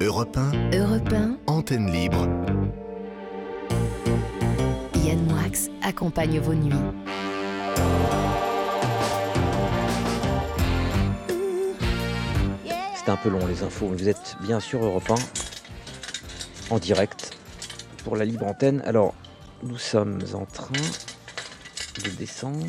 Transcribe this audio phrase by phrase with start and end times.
[0.00, 2.28] Europe 1, Europe 1, antenne libre.
[5.04, 6.72] Yann Moix accompagne vos nuits.
[12.94, 13.88] C'était un peu long les infos.
[13.88, 15.10] Vous êtes bien sûr Europe
[16.70, 17.36] 1 en direct
[18.04, 18.82] pour la libre antenne.
[18.86, 19.14] Alors,
[19.62, 20.72] nous sommes en train
[22.04, 22.66] de descendre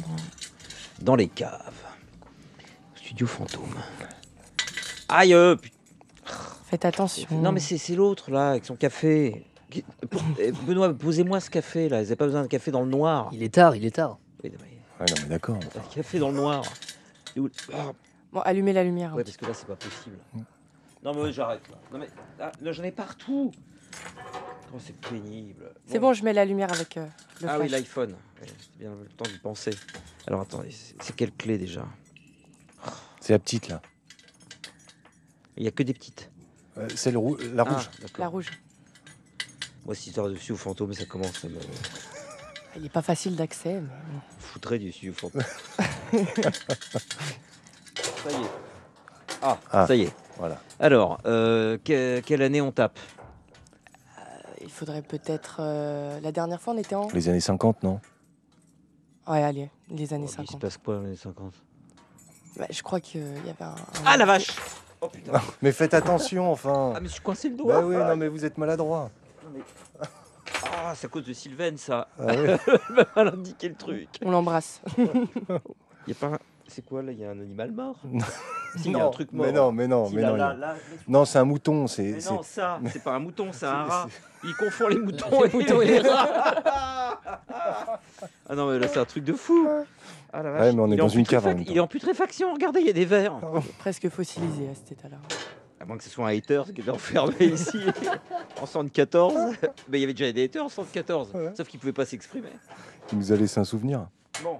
[1.01, 1.73] dans les caves.
[2.95, 3.75] Studio fantôme.
[5.09, 5.75] Aïe euh, putain.
[6.65, 7.27] Faites attention.
[7.41, 9.45] Non mais c'est c'est l'autre là avec son café.
[9.69, 9.83] Qui-
[10.39, 11.97] eh, Benoît, posez-moi ce café là.
[11.97, 13.29] Vous n'avez pas besoin de café dans le noir.
[13.33, 14.17] Il est tard, il est tard.
[14.43, 14.67] Oui, non, mais-
[14.99, 15.55] Ouais, non, mais d'accord.
[15.57, 16.63] un café dans le noir.
[17.35, 17.91] Et où- Ah,
[18.31, 19.13] Bon, allumez la lumière.
[19.15, 20.15] Ouais, parce que là, c'est pas possible.
[21.03, 21.75] Non, mais ouais, j'arrête là.
[21.91, 22.07] Non, mais
[22.39, 23.51] ah, là, j'en ai partout.
[24.73, 25.71] Oh, c'est pénible.
[25.85, 27.05] C'est bon, je mets la lumière avec euh,
[27.41, 28.11] le Ah oui, l'iPhone.
[28.11, 29.71] Ouais, C'est bien le temps d'y penser.
[30.27, 31.85] Alors attendez, c'est c'est quelle clé déjà?
[33.19, 33.81] C'est la petite là.
[35.57, 36.31] Il y a que des petites.
[36.77, 37.89] Euh, c'est le rou- la rouge.
[37.91, 38.19] Ah, d'accord.
[38.19, 38.47] La rouge.
[39.85, 41.59] Moi, cette histoire de studio fantôme, ça commence à me
[42.77, 43.73] Il n'est pas facile d'accès.
[43.73, 44.19] mais bon.
[44.39, 45.43] foutrer du studio fantôme.
[46.13, 46.21] ça
[48.31, 48.49] y est.
[49.41, 49.87] Ah, Ah.
[49.87, 50.13] ça y est.
[50.37, 50.61] Voilà.
[50.79, 52.97] Alors, euh, que- quelle année on tape?
[54.61, 55.57] Il faudrait peut-être.
[55.59, 57.07] euh, La dernière fois, on était en.
[57.13, 57.99] Les années 50, non?
[59.27, 60.61] Ouais, allez, les années Oh, Il se 50.
[60.61, 61.53] passe quoi dans les 50
[62.59, 63.69] Ouais, je crois qu'il y avait un.
[63.69, 64.47] un- Ah la vache
[64.99, 66.93] Oh putain Mais faites attention, enfin.
[66.95, 69.09] Ah mais je suis coincé le doigt Bah oui, non, mais vous êtes maladroit.
[70.63, 72.07] Ah, c'est à cause de Sylvain, ça.
[72.19, 72.49] Ah oui.
[73.15, 74.09] Elle a indiqué le truc.
[74.23, 74.81] On l'embrasse.
[74.97, 75.07] Il
[76.07, 76.37] y a pas.
[76.73, 77.97] C'est quoi là Il y a un animal mort
[78.77, 79.45] Si, il y a un Non, truc mort.
[79.45, 80.35] Mais non, mais non, Si, mais là, non.
[80.37, 80.75] là, là,
[81.07, 81.87] Non, c'est un mouton.
[81.87, 82.03] C'est.
[82.03, 84.07] Mais non, ça, c'est pas un mouton, c'est un rat.
[84.43, 87.19] Il confond les moutons Les et moutons et les rats.
[88.49, 89.67] ah non, mais là, c'est un truc de fou.
[90.33, 90.61] Ah la vache.
[90.61, 91.71] Ouais, mais on est Il dans une cave en putréfac- même temps.
[91.71, 93.39] Il est en putréfaction, regardez, il y a des vers.
[93.79, 95.17] Presque fossilisé à cet état-là.
[95.79, 97.79] À moins que ce soit un hater qui était enfermé ici
[98.61, 99.33] en 74.
[99.89, 101.31] Mais il y avait déjà des haters en 74.
[101.33, 101.51] Ouais.
[101.57, 102.49] Sauf qu'ils pouvaient pas s'exprimer.
[103.07, 104.07] qui nous a laissé un souvenir.
[104.43, 104.59] Bon.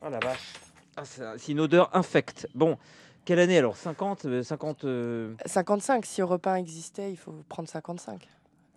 [0.00, 0.54] Oh la vache.
[0.96, 2.48] Ah, c'est un- c'est une odeur infecte.
[2.54, 2.78] Bon.
[3.24, 3.76] Quelle année alors?
[3.76, 8.28] 50 euh, 50 euh, 55, si Europe 1 existait, il faut prendre 55.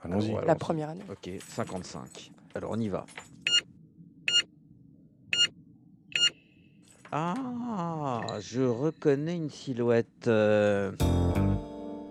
[0.04, 0.30] Allons-y.
[0.30, 0.36] Ouais.
[0.36, 1.04] La Alors, première année.
[1.12, 2.32] Ok, 55.
[2.56, 3.06] Alors on y va.
[7.12, 10.28] Ah, je reconnais une silhouette.
[10.28, 10.92] euh.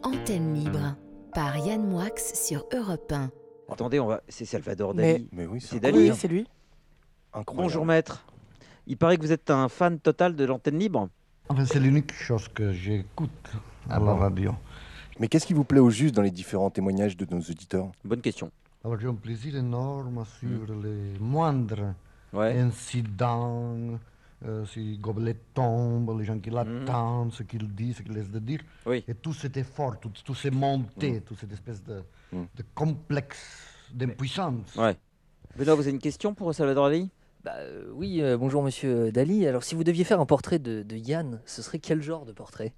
[0.02, 0.96] Antenne libre
[1.34, 3.30] par Yann Moix sur Europe 1.
[3.70, 4.22] Attendez, on va.
[4.28, 5.28] C'est Salvador Dali.
[5.32, 6.14] Mais oui, C'est c'est Dali, Oui, hein.
[6.18, 6.46] c'est lui.
[7.32, 7.62] incroyable.
[7.64, 8.24] Bonjour maître.
[8.86, 11.08] Il paraît que vous êtes un fan total de l'antenne libre.
[11.48, 13.50] Enfin, c'est l'unique chose que j'écoute
[13.88, 14.54] à la radio.
[15.18, 17.90] Mais qu'est-ce qui vous plaît au juste dans les différents témoignages de nos auditeurs?
[18.04, 18.50] Bonne question.
[18.84, 21.94] Alors, j'ai un plaisir énorme à suivre les moindres
[22.32, 22.58] Ouais.
[22.60, 23.98] incidents,
[24.44, 28.38] euh, si gobelet tombe, les gens qui l'attendent, ce qu'il dit, ce qu'il laisse de
[28.40, 28.60] dire.
[28.84, 29.02] Oui.
[29.08, 32.42] Et tout cet effort, tout, tout ces montées, toute cette espèce de, Mm.
[32.56, 33.64] de complexe,
[33.94, 34.74] d'impuissance.
[34.76, 34.96] Ouais.
[35.56, 37.08] Benoît, vous avez une question pour Salvador Dali
[37.46, 39.46] Bah euh, oui, euh, bonjour monsieur Dali.
[39.46, 42.32] Alors si vous deviez faire un portrait de, de Yann, ce serait quel genre de
[42.32, 42.74] portrait?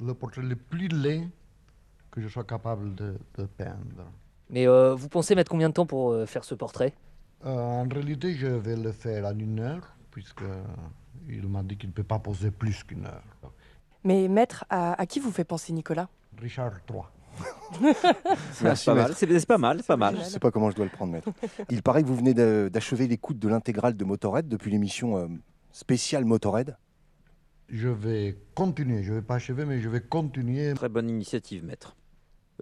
[0.00, 1.28] Le portrait le plus laid
[2.12, 4.06] que je sois capable de, de peindre.
[4.48, 6.94] Mais euh, vous pensez mettre combien de temps pour euh, faire ce portrait?
[7.44, 10.44] Euh, en réalité, je vais le faire en une heure, puisque
[11.28, 13.24] il m'a dit qu'il ne peut pas poser plus qu'une heure.
[14.04, 16.08] Mais maître, à, à qui vous fait penser Nicolas?
[16.40, 17.00] Richard III.
[18.62, 19.08] Merci, pas maître.
[19.08, 20.16] mal, c'est pas mal, c'est pas mal.
[20.18, 21.28] Je sais pas comment je dois le prendre, maître.
[21.70, 25.26] Il paraît que vous venez d'achever l'écoute de l'intégrale de Motorhead depuis l'émission euh,
[25.72, 26.76] spéciale Motorhead.
[27.68, 30.74] Je vais continuer, je ne vais pas achever, mais je vais continuer.
[30.74, 31.96] Très bonne initiative, maître.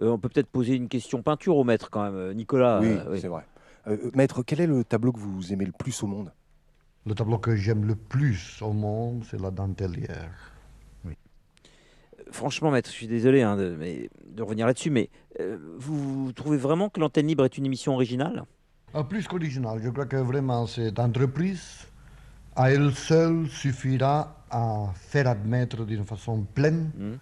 [0.01, 2.79] Euh, on peut peut-être poser une question peinture au maître quand même, euh, Nicolas.
[2.81, 3.19] oui, euh, oui.
[3.19, 3.45] c'est vrai.
[3.87, 6.31] Euh, maître, quel est le tableau que vous aimez le plus au monde?
[7.05, 10.50] Le tableau que j'aime le plus au monde, c'est la dentelière.
[12.31, 15.09] Franchement, maître, je suis désolé hein, de, mais- de revenir là-dessus, mais
[15.39, 18.43] euh, vous trouvez vraiment que l'antenne libre est une émission originale?
[18.93, 21.87] Ah, plus qu'original, je crois que vraiment cette entreprise,
[22.55, 27.15] à elle seule, suffira à faire admettre d'une façon pleine Hmm.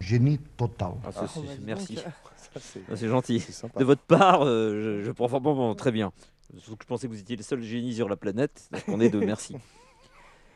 [0.00, 0.92] génie total.
[1.04, 1.96] Ah, ça, Oh, bah, Merci,
[2.94, 3.40] c'est gentil.
[3.40, 3.80] c'est sympa.
[3.80, 6.12] De votre part, euh, je, je prends bon, bon, très bien.
[6.54, 8.68] Je pensais que vous étiez le seul génie sur la planète.
[8.70, 9.56] Donc on est deux, merci.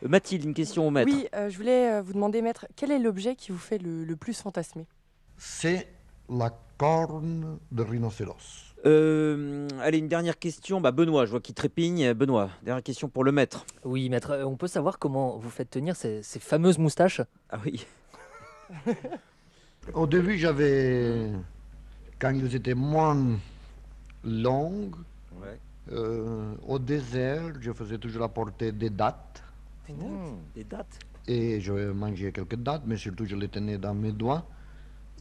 [0.04, 1.10] Euh, Mathilde, une question au maître.
[1.12, 4.04] Oui, euh, je voulais euh, vous demander, maître, quel est l'objet qui vous fait le,
[4.04, 4.86] le plus fantasmer?
[5.38, 5.88] C'est
[6.28, 8.74] la corne de rhinocéros.
[8.84, 10.80] Euh, allez, une dernière question.
[10.80, 12.12] Bah, Benoît, je vois qu'il trépigne.
[12.12, 13.64] Benoît, dernière question pour le maître.
[13.84, 17.20] Oui, maître, on peut savoir comment vous faites tenir ces, ces fameuses moustaches?
[17.50, 17.84] Ah oui.
[19.94, 21.30] Au début, j'avais,
[22.18, 23.16] quand ils étaient moins
[24.24, 24.96] longues,
[25.92, 29.40] Euh, au désert, je faisais toujours apporter des dattes.
[30.54, 30.98] Des dates
[31.28, 34.44] Et je mangeais quelques dates, mais surtout je les tenais dans mes doigts.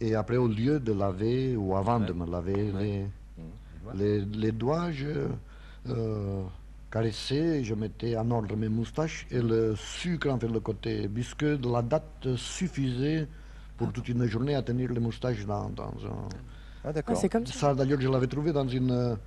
[0.02, 3.06] Et après, au lieu de laver, ou avant de me laver les,
[3.96, 5.28] les, les doigts, je
[5.88, 6.44] euh,
[6.92, 9.26] caressais, je mettais en ordre mes moustaches.
[9.32, 13.28] Et le sucre, en fait, le côté biscuit de la date suffisait
[13.78, 16.28] pour toute une journée à tenir les moustaches dans, dans un...
[16.84, 17.18] Ah Ah, d'accord.
[17.18, 17.54] c'est comme ça.
[17.54, 19.18] Ça, d'ailleurs, je l'avais trouvé dans une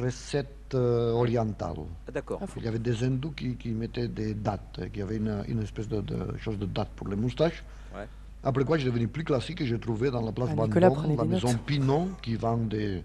[0.00, 1.76] recette euh, orientale.
[2.12, 2.40] D'accord.
[2.42, 5.62] Ah, Il y avait des hindous qui, qui mettaient des dates, qui avaient une, une
[5.62, 7.62] espèce de, de chose de date pour les moustaches.
[7.94, 8.06] Ouais.
[8.44, 11.22] Après quoi, j'ai devenu plus classique et j'ai trouvé dans la place Ah, Vendôme, la
[11.24, 11.62] des maison notes.
[11.64, 13.04] Pinon, qui vend des,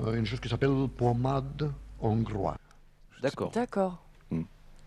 [0.00, 1.70] euh, une chose qui s'appelle pommade
[2.00, 2.56] hongroise.
[3.22, 3.50] D'accord.
[3.52, 4.02] D'accord.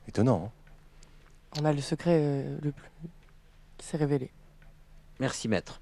[0.08, 0.46] Étonnant.
[0.48, 1.62] hein.
[1.62, 2.90] On a le secret euh, le plus.
[3.80, 4.32] C'est révélé.
[5.20, 5.82] Merci maître.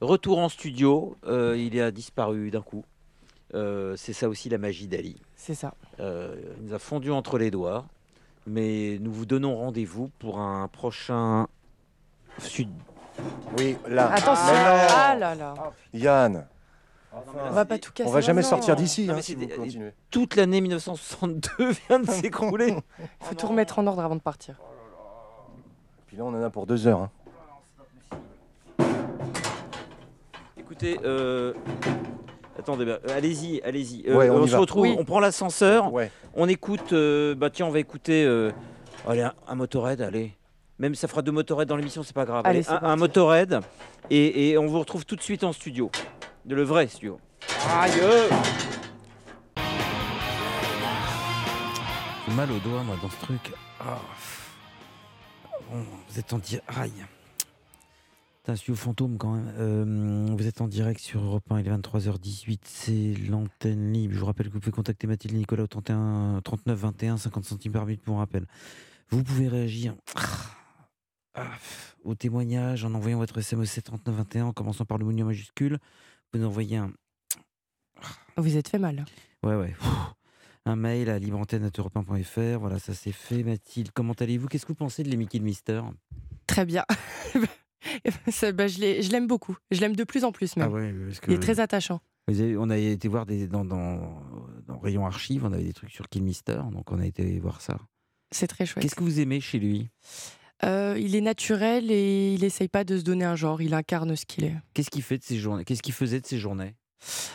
[0.00, 2.84] Retour en studio, euh, il a disparu d'un coup.
[3.54, 5.20] Euh, c'est ça aussi la magie d'Ali.
[5.36, 5.74] C'est ça.
[6.00, 7.84] Euh, il nous a fondu entre les doigts,
[8.46, 11.46] mais nous vous donnons rendez-vous pour un prochain
[12.38, 12.70] sud.
[13.58, 14.10] Oui, là.
[14.12, 14.54] Attention.
[14.54, 15.54] Ah là là.
[15.92, 16.46] Yann,
[17.12, 18.08] On va pas tout casser.
[18.08, 19.92] on va jamais sortir d'ici hein, si des- continuez.
[20.10, 22.74] Toute l'année 1962 vient de s'écrouler.
[23.20, 24.58] Faut tout remettre en ordre avant de partir.
[26.06, 27.00] Puis là, on en a pour deux heures.
[27.00, 27.10] hein.
[30.56, 31.52] Écoutez, euh,
[32.58, 34.04] attendez, bah, allez-y, allez-y.
[34.08, 34.58] Euh, Ouais, on se va.
[34.58, 34.96] retrouve, Oui.
[34.98, 36.10] on prend l'ascenseur, Ouais.
[36.34, 36.92] on écoute.
[36.92, 38.24] euh, bah tiens, on va écouter.
[38.24, 38.50] euh,
[39.08, 40.36] allez, un, un motorhead, allez.
[40.78, 42.42] Même ça fera deux motorhead dans l'émission, c'est pas grave.
[42.44, 43.60] Allez, un, motorhead
[44.10, 45.90] et, et on vous retrouve tout de suite en studio,
[46.44, 47.20] de le vrai studio.
[47.70, 47.92] Aïe
[52.26, 53.52] J'ai mal au doigt moi dans ce truc.
[53.80, 53.98] Ah.
[55.70, 56.64] Bon, vous êtes en direct.
[56.76, 56.92] Aïe.
[58.44, 59.54] Studio fantôme quand même.
[59.56, 64.14] Euh, vous êtes en direct sur Europe 1, il est 23h18, c'est l'antenne libre.
[64.14, 67.72] Je vous rappelle que vous pouvez contacter Mathilde Nicolas au 31, 39 21, 50 centimes
[67.72, 68.46] par minute pour rappel.
[69.10, 69.94] Vous pouvez réagir
[71.34, 71.52] ah,
[72.02, 75.78] au témoignage en envoyant votre SMS 7 39 21 en commençant par le en majuscule.
[76.32, 76.92] Vous nous envoyez un,
[78.36, 79.04] Vous êtes fait mal.
[79.44, 79.74] Ouais, ouais.
[80.66, 82.58] Un mail à libreantenne.europe1.fr.
[82.58, 83.44] Voilà, ça c'est fait.
[83.44, 84.48] Mathilde, comment allez-vous?
[84.48, 85.82] Qu'est-ce que vous pensez de l'Emicky le Mister?
[86.46, 86.84] Très bien.
[88.30, 89.56] Ça, bah, je l'ai- je l'aime beaucoup.
[89.70, 90.68] Je l'aime de plus en plus même.
[90.68, 92.00] Ah ouais, parce que Il est très attachant.
[92.28, 94.22] avez- on a été voir des, dans, dans,
[94.66, 97.60] dans Rayon Archives, on avait des trucs sur Kill Mister, donc on a été voir
[97.60, 97.78] ça.
[98.30, 98.82] C'est très chouette.
[98.82, 99.90] Qu'est-ce que vous aimez chez lui?
[100.64, 103.60] Euh, il est naturel et il essaye pas de se donner un genre.
[103.60, 104.54] Il incarne ce qu'il est.
[104.74, 106.76] Qu'est-ce qu'il fait de ses journées Qu'est-ce qu'il faisait de ses journées?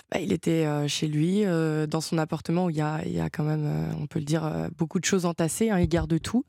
[0.10, 3.12] Bah, il était euh, chez lui, euh, dans son appartement où il y a, il
[3.12, 3.70] y a quand même,
[4.00, 5.70] on peut le dire, beaucoup de choses entassées.
[5.70, 6.46] hein, il garde tout.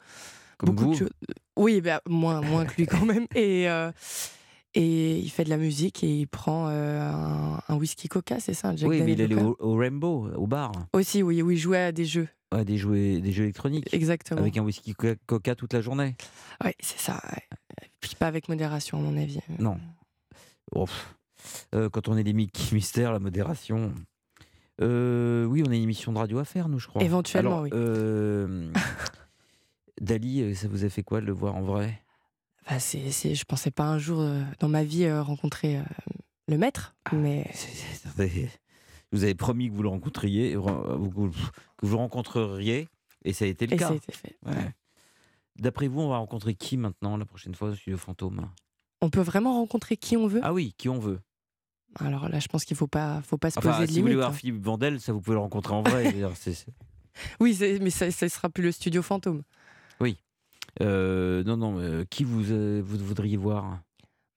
[0.59, 1.11] Comme beaucoup vous de choses.
[1.57, 3.27] Oui, bah, moins, moins que lui quand même.
[3.35, 3.91] Et, euh,
[4.75, 8.53] et il fait de la musique et il prend euh, un, un whisky coca, c'est
[8.55, 11.59] ça Jack Oui, mais il allait au, au Rainbow, au bar, Aussi, oui, oui, il
[11.59, 12.29] jouait à des jeux.
[12.67, 14.41] des, jeux, des jeux électroniques, Exactement.
[14.43, 16.17] avec un whisky coca, coca toute la journée.
[16.65, 17.15] Oui, c'est ça.
[17.33, 17.43] ouais.
[18.01, 19.41] Puis pas avec modération, à mon avis.
[19.59, 19.79] Non.
[21.75, 23.93] Euh, quand on est les Mickey Mystère, la modération.
[24.81, 27.03] Euh, oui, on a une émission de radio à faire, nous, je crois.
[27.03, 27.71] Éventuellement, Alors, oui.
[27.73, 28.71] euh,
[30.01, 32.03] Dali, euh, ça vous a fait quoi de le voir en vrai?
[32.69, 35.83] Bah, c'est, c'est- je pensais pas un jour euh, dans ma vie euh, rencontrer euh,
[36.49, 38.51] le maître, mais c'est- attendez.
[39.11, 41.31] Vous avez promis que vous le rencontriez, que vous
[41.83, 42.89] le rencontreriez,
[43.25, 43.87] et ça a été le et cas.
[43.89, 44.37] ça a été fait.
[44.45, 44.75] Ouais.
[45.57, 48.49] D'après vous, on va rencontrer qui maintenant la prochaine fois au studio fantôme?
[49.01, 50.41] On peut vraiment rencontrer qui on veut?
[50.43, 51.21] Ah oui, qui on veut.
[52.01, 54.03] Alors là, je pense qu'il faut pas, faut pas se Enfin, poser de si vous
[54.03, 54.35] voulez voir hein.
[54.35, 56.15] Philippe Vandel, ça vous pouvez le rencontrer en vrai.
[56.37, 56.67] c'est-
[57.41, 59.43] Oui, c'est- mais ça, ça sera plus le studio fantôme.
[60.81, 63.81] Euh, non, non, euh, qui vous, euh, vous voudriez voir?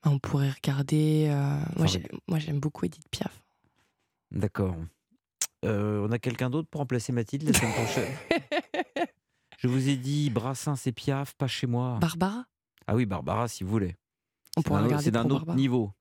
[0.02, 1.28] Ah, On pourrait regarder.
[1.30, 1.60] euh,
[2.28, 3.44] moi, j'aime beaucoup Edith Piaf.
[4.32, 4.76] D'accord.
[5.64, 8.12] On a quelqu'un d'autre pour remplacer Mathilde la semaine prochaine?
[9.60, 12.00] Je vous ai dit Brassens et Piaf, pas chez moi.
[12.02, 12.46] Barbara?
[12.88, 13.96] Ah oui, Barbara, si vous voulez.
[14.58, 15.56] On C'est pourra d'un autre- regarder C'est d'un autre Barbara.
[15.56, 15.92] niveau.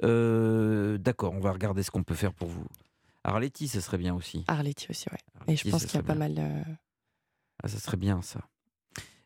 [0.00, 2.64] D'accord, on va regarder ce qu'on peut faire pour vous.
[3.24, 4.44] Arletty, ce serait bien aussi.
[4.48, 5.52] Arletty aussi, ouais.
[5.52, 6.28] Et je pense qu'il y a pas bien.
[6.30, 6.64] mal.
[7.62, 8.40] Ah, ça serait bien ça.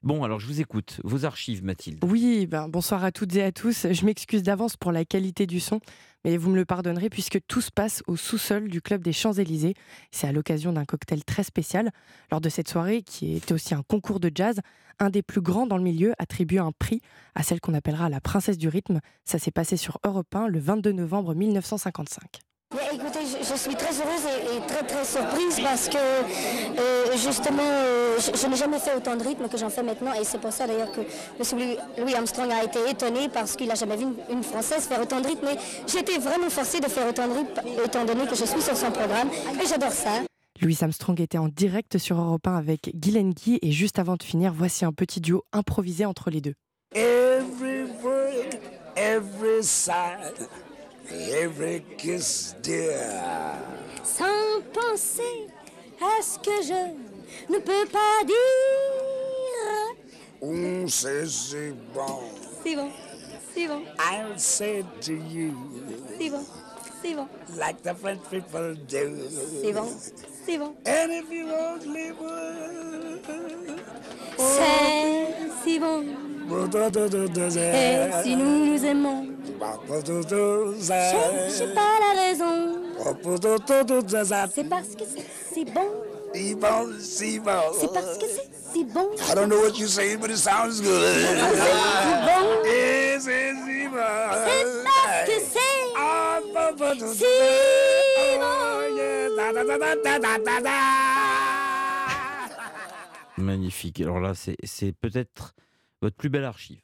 [0.02, 1.00] Bon, alors je vous écoute.
[1.04, 2.00] Vos archives, Mathilde.
[2.02, 3.86] Oui, ben, bonsoir à toutes et à tous.
[3.88, 5.78] Je m'excuse d'avance pour la qualité du son,
[6.24, 9.74] mais vous me le pardonnerez puisque tout se passe au sous-sol du club des Champs-Élysées.
[10.10, 11.92] C'est à l'occasion d'un cocktail très spécial.
[12.32, 14.60] Lors de cette soirée, qui était aussi un concours de jazz,
[14.98, 17.00] un des plus grands dans le milieu attribue un prix
[17.36, 18.98] à celle qu'on appellera la princesse du rythme.
[19.24, 22.40] Ça s'est passé sur Europe 1 le 22 novembre 1955.
[22.74, 27.16] Mais écoutez, je, je suis très heureuse et, et très très surprise parce que euh,
[27.16, 30.24] justement, euh, je, je n'ai jamais fait autant de rythme que j'en fais maintenant et
[30.24, 31.76] c'est pour ça d'ailleurs que M.
[31.98, 35.20] Louis- Armstrong a été étonné parce qu'il n'a jamais vu une, une Française faire autant
[35.20, 35.44] de rythme.
[35.46, 38.62] Mais j'ai été vraiment forcée de faire autant de rythme étant donné que je suis
[38.62, 39.28] sur son programme
[39.62, 40.10] et j'adore ça.
[40.60, 44.22] Louis Armstrong était en direct sur Europe 1 avec Guylaine Guy et juste avant de
[44.22, 46.54] finir, voici un petit duo improvisé entre les deux.
[46.94, 48.56] Every word,
[48.96, 49.92] every sigh,
[51.12, 53.58] every kiss, dear.
[54.02, 55.46] Sans penser
[56.00, 58.36] à ce que je ne peux pas dire.
[60.40, 62.20] On sait c'est bon.
[62.64, 62.90] C'est bon,
[63.54, 65.52] c'est bon, I'll say it to you
[66.18, 66.44] c'est bon,
[67.02, 67.28] c'est bon,
[67.58, 69.10] like the French people do.
[69.62, 69.88] c'est bon,
[70.46, 70.74] c'est bon.
[70.86, 73.02] And if you only would.
[74.36, 76.31] C'est si bon.
[77.56, 79.26] Et si nous nous aimons,
[79.88, 80.12] je
[81.56, 82.54] j'ai pas la raison.
[84.54, 85.88] C'est parce que c'est si bon.
[86.34, 87.60] Si bon, si bon.
[87.78, 89.10] C'est parce que c'est si bon.
[89.30, 90.90] I don't know what you're saying, but it sounds good.
[90.90, 92.46] C'est si bon.
[92.64, 93.96] Et c'est si bon.
[94.46, 95.82] C'est parce que c'est
[97.16, 97.24] si
[98.38, 98.44] bon.
[103.36, 104.00] Magnifique.
[104.00, 105.54] Alors là, c'est peut-être
[106.02, 106.82] votre plus belle archive.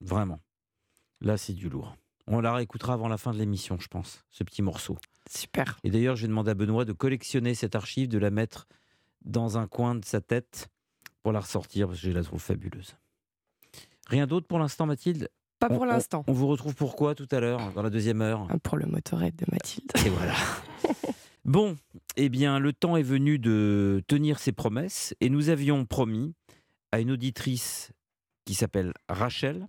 [0.00, 0.40] Vraiment.
[1.20, 1.96] Là, c'est du lourd.
[2.26, 4.96] On la réécoutera avant la fin de l'émission, je pense, ce petit morceau.
[5.28, 5.78] Super.
[5.84, 8.66] Et d'ailleurs, j'ai demandé à Benoît de collectionner cette archive, de la mettre
[9.22, 10.68] dans un coin de sa tête
[11.22, 12.96] pour la ressortir, parce que je la trouve fabuleuse.
[14.06, 15.28] Rien d'autre pour l'instant, Mathilde?
[15.58, 16.24] Pas pour l'instant.
[16.26, 18.46] On vous retrouve pourquoi tout à l'heure, dans la deuxième heure?
[18.62, 19.92] Pour le motorette de Mathilde.
[20.06, 20.34] Et voilà.
[21.46, 21.76] Bon,
[22.16, 26.34] eh bien, le temps est venu de tenir ses promesses et nous avions promis
[26.92, 27.92] à une auditrice
[28.44, 29.66] qui s'appelle Rachel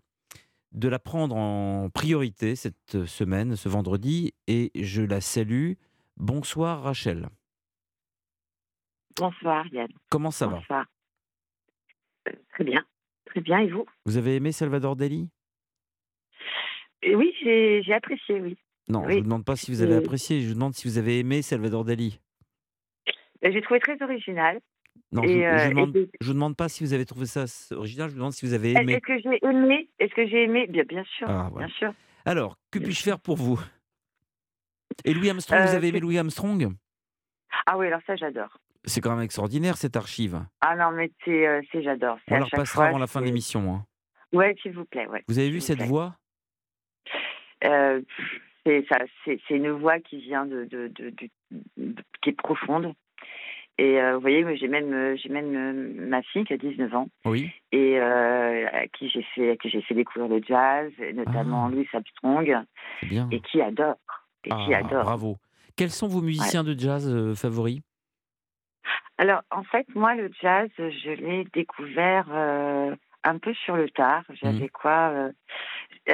[0.71, 5.73] de la prendre en priorité cette semaine, ce vendredi, et je la salue.
[6.17, 7.27] Bonsoir Rachel.
[9.17, 9.89] Bonsoir Yann.
[10.09, 10.85] Comment ça va?
[12.27, 12.85] Euh, très bien.
[13.25, 13.59] Très bien.
[13.59, 13.85] Et vous?
[14.05, 15.29] Vous avez aimé Salvador Dali?
[17.05, 18.57] Euh, Oui, j'ai j'ai apprécié, oui.
[18.87, 20.87] Non, je ne vous demande pas si vous avez Euh, apprécié, je vous demande si
[20.87, 22.19] vous avez aimé Salvador Dali.
[23.43, 24.59] Euh, J'ai trouvé très original.
[25.11, 27.45] Non, Et, je, je euh, et demande, je demande pas si vous avez trouvé ça
[27.75, 29.01] original, je vous demande si vous avez Est-ce aimé.
[29.01, 30.67] que j'ai aimé Est-ce que j'ai aimé?
[30.67, 31.27] Bien, bien sûr.
[31.29, 31.67] Ah, voilà.
[31.67, 31.93] Bien sûr.
[32.25, 33.59] Alors, que puis-je faire pour vous?
[35.05, 36.73] Et Louis Armstrong, vous Euh, avez aimé Louis Armstrong?
[37.65, 38.57] Ah oui, alors ça, j'adore.
[38.85, 40.43] C'est quand même extraordinaire cette archive.
[40.61, 42.17] Ah non, mais c'est, euh, c'est j'adore.
[42.29, 43.73] On chaque repassera fois, avant la fin de l'émission.
[43.73, 43.85] hein.
[44.33, 45.07] Ouais, s'il vous plaît.
[45.07, 45.23] Ouais.
[45.27, 45.87] Vous avez vu vous cette plaît.
[45.87, 46.15] voix?
[47.63, 48.01] Euh,
[48.65, 51.31] c'est ça, c'est c'est une voix qui vient de, de, de, du-
[51.77, 52.93] de- qui est profonde.
[53.81, 56.93] Et euh, vous voyez, j'ai même, euh, j'ai même euh, ma fille qui a 19
[56.93, 57.49] ans Oui.
[57.71, 61.69] et euh, à qui j'ai fait, à qui j'ai fait découvrir le jazz, notamment Ah.
[61.71, 62.59] Louis Armstrong,
[63.01, 63.27] bien.
[63.31, 63.95] et qui adore,
[64.43, 65.03] et qui Ah, adore.
[65.05, 65.37] bravo.
[65.75, 67.79] Quels sont vos musiciens de jazz euh, favoris?
[69.17, 72.29] Alors, en fait, moi, le jazz, je l'ai découvert
[73.23, 74.23] un peu sur le tard.
[74.41, 75.31] J'avais quoi euh,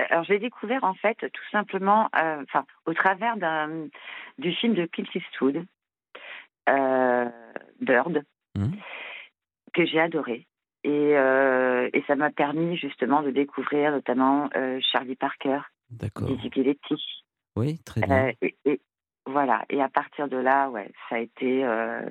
[0.10, 3.88] Alors, j'ai découvert, en fait, tout simplement, enfin, au travers d'un
[4.38, 5.66] du film de Clint Eastwood,
[7.82, 8.24] Bird,
[8.58, 8.78] Mhm.
[9.74, 10.48] que j'ai adoré.
[10.84, 15.60] Et, euh, et ça m'a permis, justement, de découvrir notamment euh, Charlie Parker.
[15.90, 17.24] Dizzy Gillespie.
[17.56, 18.28] Oui, très bien.
[18.28, 18.82] Euh, et, et-
[19.26, 19.66] voilà.
[19.70, 22.02] Et à partir de là, ouais, ça a été, euh,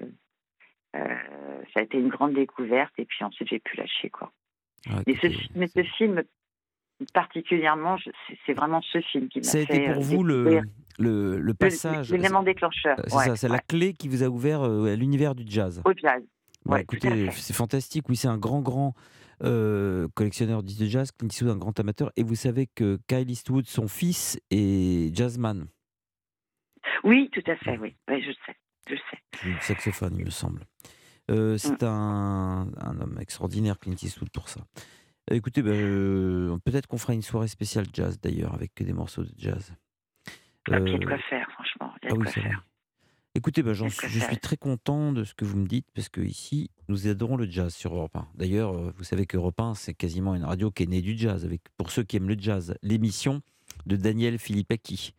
[0.96, 2.92] euh, ça a été une grande découverte.
[2.98, 4.32] Et puis ensuite, j'ai pu lâcher quoi.
[4.88, 6.22] Ah, Mais ce, écoutez, mais ce film
[7.12, 7.96] particulièrement,
[8.46, 10.60] c'est- vraiment ce film qui m'a ça a fait été euh, pour vous le,
[10.98, 12.10] le, le passage.
[12.10, 12.98] l'élément déclencheur.
[12.98, 15.44] euh, C'est ouais, ça, c'est la clé qui vous a ouvert euh, à l'univers du
[15.46, 15.82] jazz.
[15.84, 16.22] au jazz.
[16.64, 18.08] Ouais, à écoutez, c'est fantastique.
[18.08, 18.94] Oui, c'est un grand, grand
[19.44, 21.12] euh, collectionneur de jazz.
[21.12, 22.10] Clint Eastwood, un grand amateur.
[22.16, 25.66] Et vous savez que Kyle Eastwood, son fils, est jazzman.
[27.04, 27.78] Oui, tout à fait.
[27.78, 28.56] Oui, oui je sais,
[28.88, 29.48] je sais.
[29.48, 30.62] du saxophone, il me semble.
[31.30, 34.60] Euh, c'est un, un homme extraordinaire, Clint Eastwood, pour ça.
[35.30, 38.92] Euh, Écoutez, ben, euh, peut-être qu'on fera une soirée spéciale jazz, d'ailleurs, avec que des
[38.92, 39.72] morceaux de jazz.
[40.70, 41.92] Ah, puis Il y a de Euh, quoi faire, franchement.
[42.02, 42.48] Il y a ah de oui, quoi c'est vrai.
[42.50, 42.64] faire.
[43.34, 45.86] Écoutez, ben, j'en de quoi je suis très content de ce que vous me dites,
[45.94, 48.28] parce que ici, nous adorons le jazz sur Europe 1.
[48.34, 51.44] D'ailleurs, euh, vous savez qu'Europe 1, c'est quasiment une radio qui est née du jazz,
[51.44, 53.42] avec, pour ceux qui aiment le jazz, l'émission
[53.84, 55.12] de Daniel Filippacchi,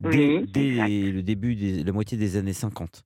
[0.00, 3.02] dès, Oui, dès le début, des, la moitié des années 50.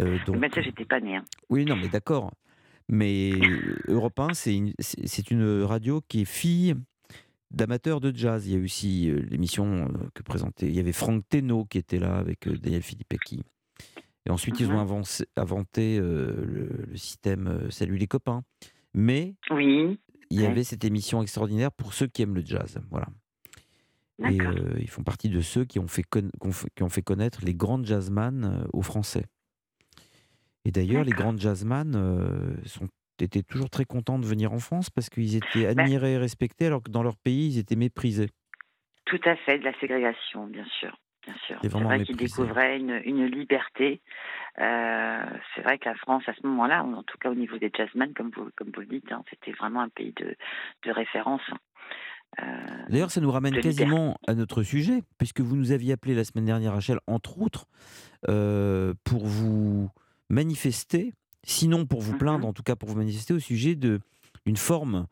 [0.00, 1.16] Euh, donc, Mais ça, j'étais pas née.
[1.16, 1.24] hein.
[1.48, 2.32] oui, non, mais d'accord.
[2.88, 3.32] Mais
[3.88, 4.54] Europe 1, c'est
[5.30, 6.74] une, radio qui est fille
[7.50, 8.46] d'amateurs de jazz.
[8.46, 10.66] Il y a aussi l'émission que présentait.
[10.66, 13.42] Il y avait Franck Teno qui était là avec Daniel Filippecki.
[14.26, 18.42] Et ensuite, ils ont avancé- inventé euh, le, le système Salut les copains.
[18.94, 19.98] Mais Oui,
[20.30, 20.48] il y Ouais.
[20.48, 22.78] avait cette émission extraordinaire pour ceux qui aiment le jazz.
[22.90, 23.06] Voilà.
[24.28, 26.02] Et euh, ils font partie de ceux qui ont fait,
[26.74, 29.26] qui ont connaître les grandes jazzman aux Français.
[30.66, 32.88] Et d'ailleurs, les grandes jazzman euh, sont,
[33.20, 36.66] étaient toujours très contents de venir en France parce qu'ils étaient Ben admirés et respectés
[36.66, 38.30] alors que dans leur pays, ils étaient méprisés.
[39.04, 40.98] Tout à fait, de la ségrégation, bien sûr.
[41.24, 41.56] bien sûr.
[41.62, 42.42] C'est C'est vrai qu'il méprisé.
[42.42, 44.00] découvrait une, une liberté.
[44.58, 47.70] Euh, c'est vrai que la France, à ce moment-là, en tout cas au niveau des
[47.76, 50.34] jazzmen, comme vous, comme vous le dites, hein, c'était vraiment un pays de,
[50.84, 51.42] de référence.
[52.42, 52.44] Euh,
[52.88, 56.44] D'ailleurs, ça nous ramène quasiment à notre sujet, puisque vous nous aviez appelé la semaine
[56.46, 57.66] dernière, Rachel, entre autres,
[58.28, 59.88] euh, pour vous
[60.28, 61.12] manifester,
[61.44, 64.00] sinon pour vous plaindre, en tout cas pour vous manifester au sujet de
[64.44, 65.06] d'une forme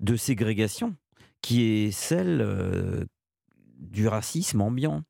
[0.00, 0.96] de ségrégation
[1.42, 3.04] qui est celle euh,
[3.76, 5.02] du racisme ambiant,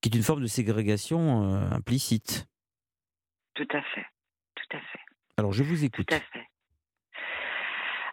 [0.00, 2.46] qui est une forme de ségrégation euh, implicite.
[3.54, 4.06] tout à fait,
[4.54, 4.98] tout à fait.
[5.36, 6.06] Alors, je vous écoute.
[6.06, 6.47] Tout à fait.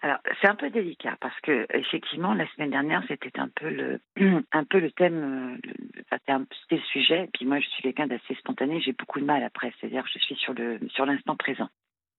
[0.05, 3.99] Alors, c'est un peu délicat parce que effectivement, la semaine dernière, c'était un peu le,
[4.51, 6.15] un peu le thème, euh,
[6.61, 7.23] c'était le sujet.
[7.23, 8.79] Et puis moi, je suis quelqu'un d'assez spontané.
[8.81, 11.69] J'ai beaucoup de mal après, c'est-à-dire, je suis sur le, sur l'instant présent.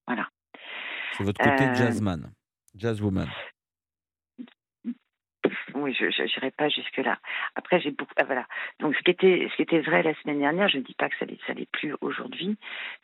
[0.08, 0.28] Voilà.
[1.12, 2.32] C'est votre côté Euh, jazzman,
[2.74, 3.28] jazzwoman.
[5.76, 7.20] Oui, je n'irai pas jusque là.
[7.54, 8.14] Après, j'ai beaucoup.
[8.16, 8.48] ah, voilà.
[8.80, 11.08] Donc, ce qui était, ce qui était vrai la semaine dernière, je ne dis pas
[11.08, 12.56] que ça l'est, ça l'est plus aujourd'hui.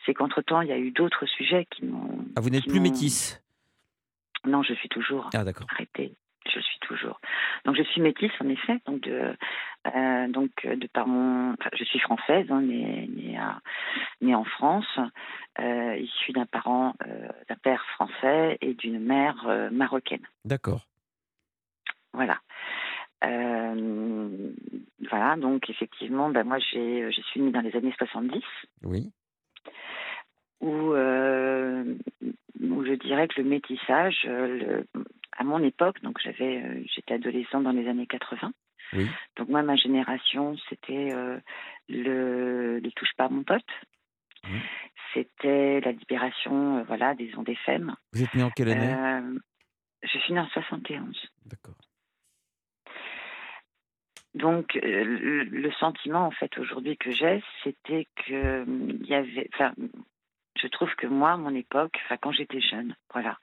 [0.04, 2.26] C'est qu'entre temps, il y a eu d'autres sujets qui m'ont.
[2.34, 3.40] Ah, vous n'êtes plus métisse
[4.46, 5.30] Non, je suis toujours.
[5.34, 5.66] Ah, d'accord.
[5.72, 6.14] Arrêtez.
[6.52, 7.20] Je suis toujours.
[7.64, 8.78] Donc, je suis métisse, en effet.
[8.86, 9.36] Donc, de,
[9.94, 11.52] euh, donc, euh, de par mon.
[11.52, 13.60] enfin, je suis française, hein, née, née, à-
[14.20, 14.98] née en France,
[15.60, 20.26] euh, issue d'un parent, euh, d'un père français et d'une mère marocaine.
[20.44, 20.86] D'accord.
[22.12, 22.40] Voilà.
[25.10, 28.42] Voilà, donc effectivement, ben moi j'ai, je suis née dans les années 70,
[28.82, 29.12] Oui.
[30.62, 31.84] Où, euh,
[32.60, 35.02] où je dirais que le métissage, euh, le-
[35.36, 38.52] à mon époque, donc j'avais, euh, j'étais adolescente dans les années 80,
[38.94, 39.06] Oui.
[39.36, 41.38] donc moi ma génération c'était euh,
[41.88, 43.62] le, le touche pas à mon pote,
[45.14, 47.94] c'était la libération, euh, voilà, des ondes FM.
[48.12, 48.94] Vous êtes né en quelle année?
[50.02, 51.16] Je suis née en 71.
[51.46, 51.76] D'accord.
[54.34, 59.48] Donc, le, le sentiment, en fait, aujourd'hui que j'ai, c'était que il y avait.
[59.54, 59.74] Enfin,
[60.62, 63.38] je trouve que moi, à mon époque, enfin, quand j'étais jeune, voilà.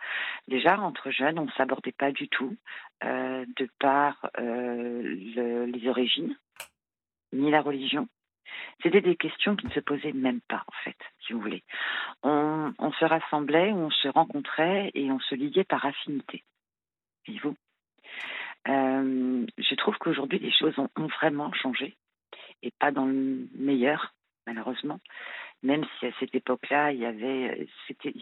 [0.48, 2.56] Déjà, entre jeunes, on ne s'abordait pas du tout
[3.04, 5.02] euh, de par euh,
[5.36, 6.38] le- les origines,
[7.34, 8.08] ni la religion.
[8.82, 11.64] C'était des questions qui ne se posaient même pas, en fait, si vous voulez.
[12.24, 16.44] On, se rassemblait, on se rencontrait et on se liait par affinité.
[17.26, 17.56] Voyez-vous
[18.68, 21.96] euh, je trouve qu'aujourd'hui, les choses ont vraiment changé
[22.62, 24.14] et pas dans le meilleur,
[24.46, 25.00] malheureusement.
[25.64, 28.14] Même si à cette époque-là, il y avait, c'était,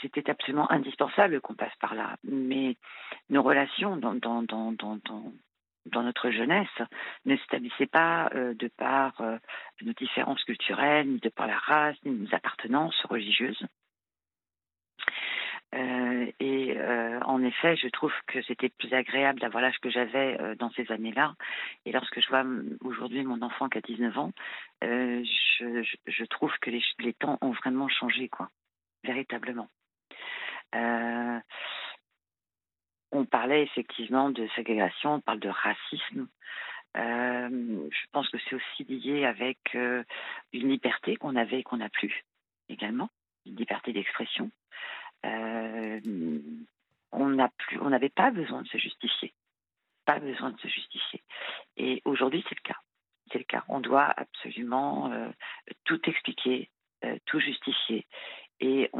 [0.00, 2.16] c'était, absolument indispensable qu'on passe par là.
[2.24, 2.76] Mais
[3.28, 5.32] nos relations dans, dans, dans, dans, dans,
[5.86, 6.68] dans notre jeunesse
[7.24, 9.36] ne s'établissaient pas euh, de par euh,
[9.82, 13.66] nos différences culturelles, ni de par la race, ni nos appartenances religieuses.
[15.74, 20.38] Euh, et euh, en effet, je trouve que c'était plus agréable d'avoir l'âge que j'avais
[20.40, 21.34] euh, dans ces années-là.
[21.86, 24.32] Et lorsque je vois hum, aujourd'hui mon enfant qui a 19 ans,
[24.82, 28.50] je, trouve que les, les temps ont vraiment changé, quoi,
[29.04, 29.68] véritablement.
[33.14, 36.28] On parlait effectivement de ségrégation, on parle de racisme.
[36.94, 40.04] Je pense que c'est aussi lié avec une
[40.52, 42.24] liberté qu'on avait et qu'on n'a plus
[42.68, 43.10] également,
[43.44, 44.50] une liberté d'expression.
[45.24, 46.00] Euh,
[47.12, 47.28] on
[47.90, 49.34] n'avait pas besoin de se justifier,
[50.04, 51.22] pas besoin de se justifier.
[51.76, 52.78] Et aujourd'hui, c'est le cas.
[53.30, 53.64] C'est le cas.
[53.68, 55.28] On doit absolument euh,
[55.84, 56.70] tout expliquer,
[57.04, 58.06] euh, tout justifier.
[58.60, 58.90] Et,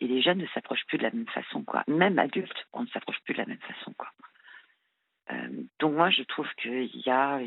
[0.00, 1.84] les jeunes ne s'approchent plus de la même façon, quoi.
[1.86, 4.10] Même adultes, on ne s'approche plus de la même façon, quoi.
[5.78, 7.38] Donc moi, je trouve qu'il y a,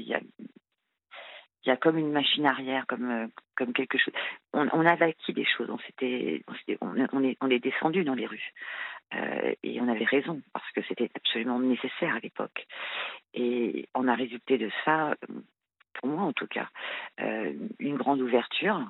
[1.66, 4.14] il y a comme une machine arrière, comme, euh, comme quelque chose.
[4.54, 6.44] On, on avait acquis des choses, on, s'était,
[6.82, 8.52] on, est, on est descendu dans les rues.
[9.14, 12.66] Euh, et on avait raison, parce que c'était absolument nécessaire à l'époque.
[13.34, 15.16] Et on a résulté de ça,
[15.96, 16.70] pour moi en tout cas,
[17.20, 18.90] euh, une grande ouverture.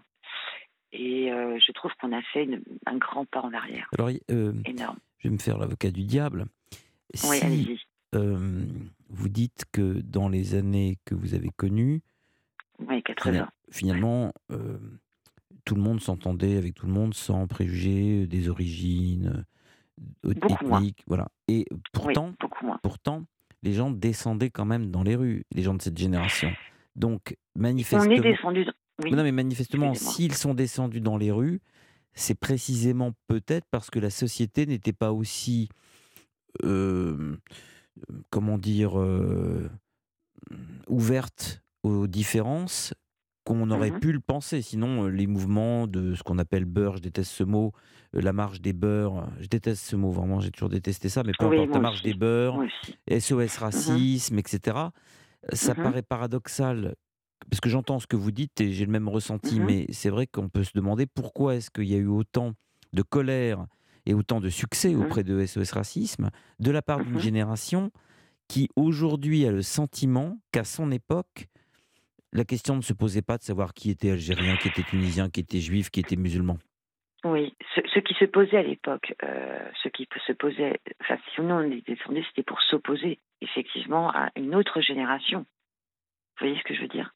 [0.94, 3.90] Et euh, je trouve qu'on a fait une- un grand pas en arrière.
[3.98, 4.98] Alors, Énorme.
[5.20, 6.46] je vais me faire l'avocat du diable.
[7.26, 7.80] Oui, Si allez-y.
[9.10, 12.02] vous dites que dans les années que vous avez connues,
[12.88, 13.32] Oui, 80.
[13.32, 14.78] fina- finalement, euh,
[15.65, 19.46] tout le monde s'entendait avec tout le monde sans préjuger des origines
[20.26, 20.80] euh, Beaucoup moins.
[20.80, 21.04] ethniques.
[21.08, 21.28] Voilà.
[21.48, 22.80] Et pourtant, oui, beaucoup moins.
[22.82, 23.24] pourtant,
[23.63, 26.52] les gens descendaient quand même dans les rues, les gens de cette génération.
[26.96, 28.12] Donc, On manifestement.
[28.12, 28.65] est descendu.
[28.65, 28.72] dans-
[29.04, 29.12] Oui.
[29.12, 31.62] Non, mais manifestement, s'ils sont descendus dans les rues,
[32.13, 35.70] c'est précisément peut-être parce que la société n'était pas aussi,
[36.63, 37.38] euh,
[38.30, 39.70] comment dire, euh,
[40.88, 42.94] ouverte aux différences
[43.44, 44.00] qu'on aurait Mhm.
[44.00, 44.62] pu le penser.
[44.62, 47.72] Sinon, euh, les mouvements de ce qu'on appelle beurre, je déteste ce mot,
[48.15, 51.34] euh, la marche des beurs, je déteste ce mot, vraiment, j'ai toujours détesté ça, mais
[51.34, 52.04] peu Oui, importe, la marche aussi.
[52.04, 52.60] des beurs.
[53.10, 54.78] SOS racisme, etc.
[55.54, 55.82] Ça Mhm.
[55.84, 56.94] paraît paradoxal,
[57.50, 60.28] parce que j'entends ce que vous dites et j'ai le même ressenti, mais c'est vrai
[60.28, 62.54] qu'on peut se demander pourquoi est-ce qu'il y a eu autant
[62.94, 63.65] de colère
[64.06, 67.89] et autant de succès auprès de SOS Racisme de la part d'une génération
[68.48, 71.48] qui aujourd'hui a le sentiment qu'à son époque,
[72.34, 75.41] la question ne se posait pas de savoir qui était algérien, qui était tunisien, qui
[75.41, 76.58] était juif, qui était musulman.
[77.24, 81.41] Oui, ce, ce qui se posait à l'époque, euh, ce qui se posait, enfin, si
[81.41, 85.39] nous on était descendus, c'était pour s'opposer effectivement à une autre génération.
[85.39, 87.13] Vous voyez ce que je veux dire?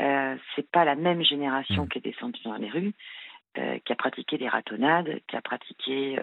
[0.00, 2.94] Euh, C'est pas la même génération qui est descendue dans les rues,
[3.58, 6.20] euh, qui a pratiqué des ratonnades, qui a pratiqué,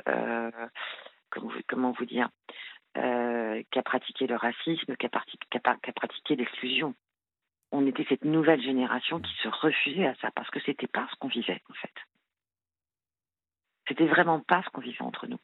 [1.29, 2.29] comment, vous, comment vous dire,
[2.95, 6.93] qui a pratiqué le racisme, qui a, pratiqué, qui a, par- qui a pratiqué l'exclusion.
[7.71, 11.15] On était cette nouvelle génération qui se refusait à ça parce que c'était pas ce
[11.17, 11.93] qu'on vivait en fait.
[13.87, 15.39] C'était vraiment pas ce qu'on vivait entre nous.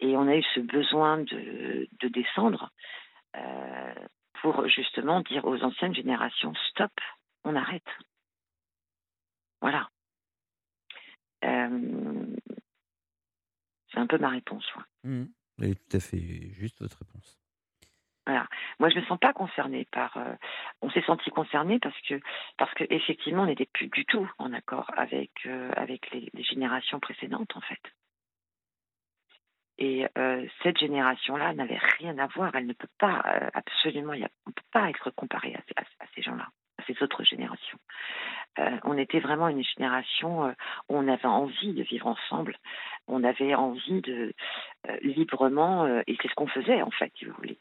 [0.00, 2.70] Et on a eu ce besoin de, de descendre
[3.36, 3.94] euh,
[4.40, 6.92] pour justement dire aux anciennes générations stop,
[7.44, 7.82] on arrête.
[9.60, 9.88] Voilà.
[11.44, 12.26] Euh,
[13.90, 14.64] c'est un peu ma réponse.
[14.76, 15.10] ouais.
[15.10, 15.26] Mmh.
[15.62, 17.43] Est tout à fait juste votre réponse.
[18.26, 20.16] Moi, je me sens pas concernée par.
[20.16, 20.34] euh,
[20.80, 22.20] on s'est senti concerné parce que
[22.56, 27.00] parce que effectivement, on n'était plus du tout en accord avec euh, avec les, générations
[27.00, 27.80] précédentes, en fait.
[29.76, 32.54] Et euh, cette génération-là n'avait rien à voir.
[32.54, 33.22] Elle ne peut pas
[33.54, 34.12] absolument.
[34.12, 35.82] on ne peut pas être comparé à,
[36.14, 36.46] ces- gens-là,
[36.78, 37.78] à ces autres générations.
[38.84, 40.46] On était vraiment une génération
[40.88, 42.56] où on avait envie de vivre ensemble.
[43.06, 44.32] On avait envie de
[44.88, 47.58] euh, librement, euh, et c'est ce qu'on faisait en fait, si vous voulez.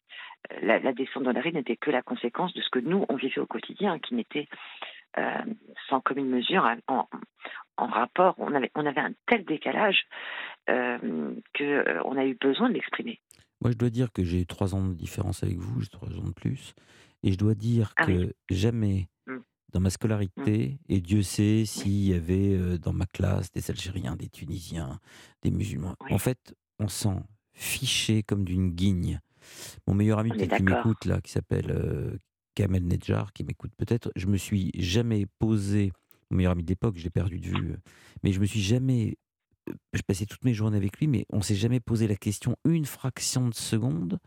[0.51, 3.05] Euh, La, la descente dans la rue n'était que la conséquence de ce que nous
[3.09, 4.47] on vivait au quotidien, qui n'était
[5.89, 7.07] sans commune mesure en,
[7.77, 8.33] en rapport.
[8.39, 10.07] On avait, on avait un tel décalage
[10.71, 13.19] euh, que euh, on a eu besoin de l'exprimer.
[13.61, 16.23] Moi, je dois dire que j'ai trois ans de différence avec vous, j'ai trois ans
[16.27, 16.73] de plus.
[17.21, 18.31] Et je dois dire Ah que oui.
[18.49, 19.07] jamais.
[19.73, 24.29] Dans ma scolarité, et Dieu sait s'il y avait dans ma classe des Algériens, des
[24.29, 24.99] Tunisiens,
[25.41, 29.19] des musulmans, en fait, on s'en fichait comme d'une guigne.
[29.87, 32.17] Mon meilleur ami qui m'écoute là, qui s'appelle euh,
[32.55, 35.91] Kamel Nedjar, qui m'écoute peut-être, je me suis jamais posé,
[36.29, 37.75] mon meilleur ami d'époque, je l'ai perdu de vue,
[38.23, 39.17] mais je me suis jamais
[39.93, 42.85] je passais toutes mes journées avec lui, mais on s'est jamais posé la question une
[42.85, 44.19] fraction de seconde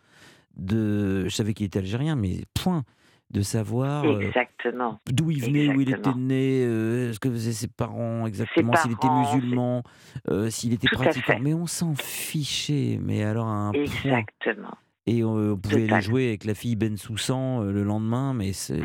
[0.56, 1.24] de.
[1.28, 2.84] Je savais qu'il était algérien, mais point.
[3.30, 5.00] De savoir euh, Exactement.
[5.10, 8.92] d'où il venait, où il était né, euh, ce que faisaient ses parents exactement, s'il
[8.92, 9.82] était musulman,
[10.30, 11.38] euh, s'il était Tout pratiquant.
[11.40, 13.82] Mais on s'en fichait, mais alors à un point.
[14.04, 14.74] Exactement.
[15.06, 18.82] Et on, on pouvait aller jouer avec la fille Ben Soussan le lendemain, mais c'est.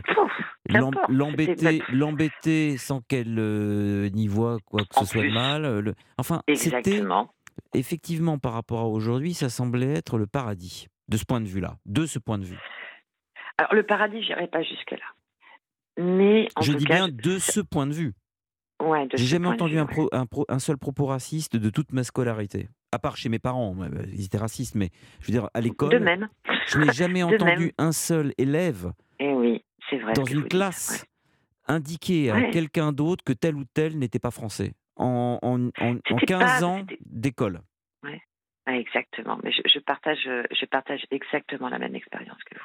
[1.89, 5.79] L'embêter, sans qu'elle euh, n'y voit quoi que ce soit de mal.
[5.79, 7.01] le- Enfin, c'était
[7.73, 11.75] effectivement par rapport à aujourd'hui, ça semblait être le paradis de ce point de vue-là,
[11.85, 12.57] de ce point de vue.
[13.57, 15.05] Alors le paradis, j'irai pas jusque là.
[15.97, 18.13] Mais en Je tout dis cas, bien de ce point de vue.
[18.81, 19.91] ouais, J'ai jamais entendu vue, un, ouais.
[19.93, 22.69] pro- un pro- un seul propos raciste de toute ma scolarité.
[22.91, 25.65] À part chez mes parents, bah, ils étaient racistes, mais je veux dire, à De
[25.65, 26.29] l'école, même.
[26.67, 27.71] je n'ai jamais entendu même.
[27.77, 30.13] un seul élève Eh oui, c'est vrai.
[30.13, 31.05] dans une classe
[31.67, 34.73] indiquer à quelqu'un d'autre que tel ou tel n'était pas français.
[34.97, 37.61] En, en, en- en C'était 15 pas- ans d'école.
[38.67, 39.39] Ah, exactement.
[39.43, 42.63] Mais je, je partage, je partage exactement la même expérience que vous.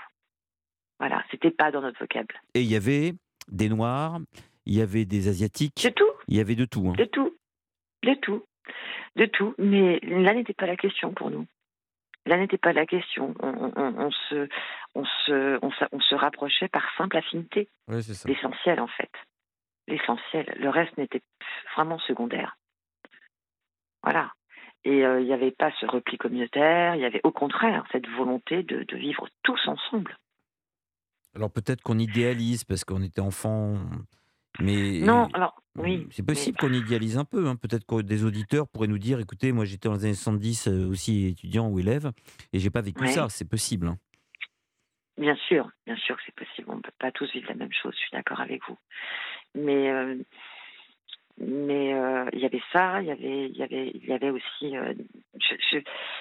[0.98, 2.34] Voilà, c'était pas dans notre vocable.
[2.54, 3.12] Et il y avait
[3.48, 4.18] des Noirs,
[4.64, 5.84] il y avait des Asiatiques.
[5.84, 6.10] De tout.
[6.28, 6.88] Il y avait de tout.
[6.88, 6.94] hein.
[6.96, 7.36] De tout.
[8.02, 8.42] De tout.
[9.16, 9.54] De tout.
[9.58, 11.46] Mais là n'était pas la question pour nous.
[12.24, 13.34] Là n'était pas la question.
[13.40, 14.48] On, on- on- on se,
[14.94, 17.68] on, se, on, se, on se rapprochait par simple affinité.
[17.86, 18.28] Ouais, c'est ça.
[18.28, 19.10] L'essentiel, en fait.
[19.86, 20.52] L'essentiel.
[20.58, 21.22] Le reste n'était
[21.76, 22.56] vraiment secondaire.
[24.02, 24.32] Voilà.
[24.84, 28.08] Et euh, il n'y avait pas ce repli communautaire, il y avait au contraire cette
[28.08, 30.16] volonté de, de vivre tous ensemble.
[31.36, 33.76] Alors peut-être qu'on idéalise parce qu'on était enfant,
[34.58, 36.06] mais Non, alors, oui.
[36.10, 37.46] c'est possible qu'on idéalise un peu.
[37.46, 37.56] hein.
[37.56, 40.88] Peut-être que des auditeurs pourraient nous dire, écoutez, moi j'étais dans les années 70 euh,
[40.88, 42.10] aussi étudiant ou élève
[42.54, 43.12] et j'ai pas vécu Ouais.
[43.12, 43.28] ça.
[43.28, 43.88] C'est possible.
[43.88, 43.98] hein.
[45.18, 46.68] Bien sûr, bien sûr que c'est possible.
[46.70, 48.76] On ne peut pas tous vivre la même chose, je suis d'accord avec vous.
[49.54, 50.16] Mais euh,
[51.38, 54.30] mais euh, il y avait ça, il y avait il y avait il y avait
[54.30, 54.94] aussi euh,
[55.38, 55.78] je, je,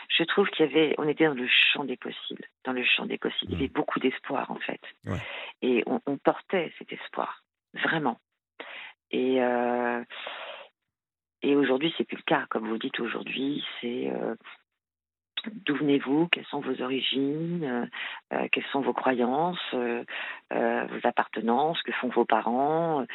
[0.10, 3.06] je trouve qu'il y avait on était dans le champ des possibles, dans le champ
[3.06, 3.54] des possibles.
[3.54, 4.82] Il y avait beaucoup d'espoir en fait.
[5.06, 5.20] Ouais.
[5.62, 8.20] Et on, on portait cet espoir, vraiment.
[9.12, 10.04] Et euh,
[11.42, 12.46] et aujourd'hui, c'est plus le cas.
[12.50, 14.36] Comme vous dites aujourd'hui, c'est euh,
[15.66, 17.86] d'où venez-vous, quelles sont vos origines, euh,
[18.34, 20.04] euh, quelles sont vos croyances, euh,
[20.52, 23.06] vos appartenances, que font vos parents?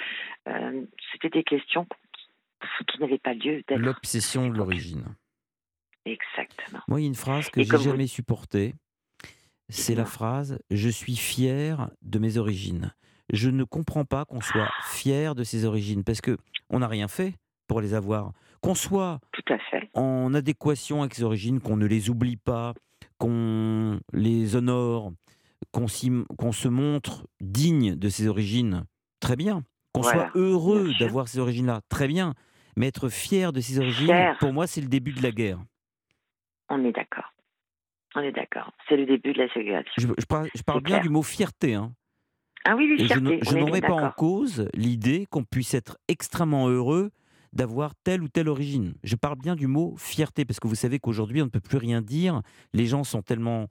[1.13, 3.79] C'était des questions qui, qui n'avaient pas lieu d'être.
[3.79, 5.05] L'obsession de l'origine.
[6.07, 6.81] Exactement.
[6.89, 8.75] Moi, il y a une phrase que j'ai vous- jamais supportée.
[9.69, 12.93] c'est la phrase Je suis fier de mes origines.
[13.33, 16.37] Je ne comprends pas qu'on soit fier de ses origines parce que
[16.69, 17.35] on n'a rien fait
[17.71, 18.33] pour les avoir.
[18.63, 19.89] Qu'on soit Tout à fait.
[19.95, 22.75] en adéquation avec ses origines, qu'on ne les oublie pas,
[23.17, 25.13] qu'on les honore,
[25.73, 25.87] qu'on
[26.37, 28.85] qu'on se montre digne de ses origines,
[29.21, 29.63] très bien.
[29.93, 32.35] Qu'on Voilà, soit heureux d'avoir ces origines-là, très bien.
[32.77, 34.37] Mais être fier de ses origines, Fier.
[34.41, 35.59] pour moi, c'est le début de la guerre.
[36.71, 37.33] On est d'accord.
[38.17, 38.73] On est d'accord.
[38.89, 39.93] C'est le début de la ségrégation.
[39.97, 41.03] Je, je parle, je bien clair.
[41.03, 41.75] du mot fierté.
[41.75, 41.93] hein.
[42.65, 43.39] Ah oui, oui, Et je fierté.
[43.43, 47.11] je est n'en mets pas en cause l'idée qu'on puisse être extrêmement heureux
[47.53, 48.95] d'avoir telle ou telle origine.
[49.05, 51.79] Je parle bien du mot fierté, parce que vous savez qu'aujourd'hui, on ne peut plus
[51.79, 52.43] rien dire.
[52.73, 53.69] Les gens sont tellement...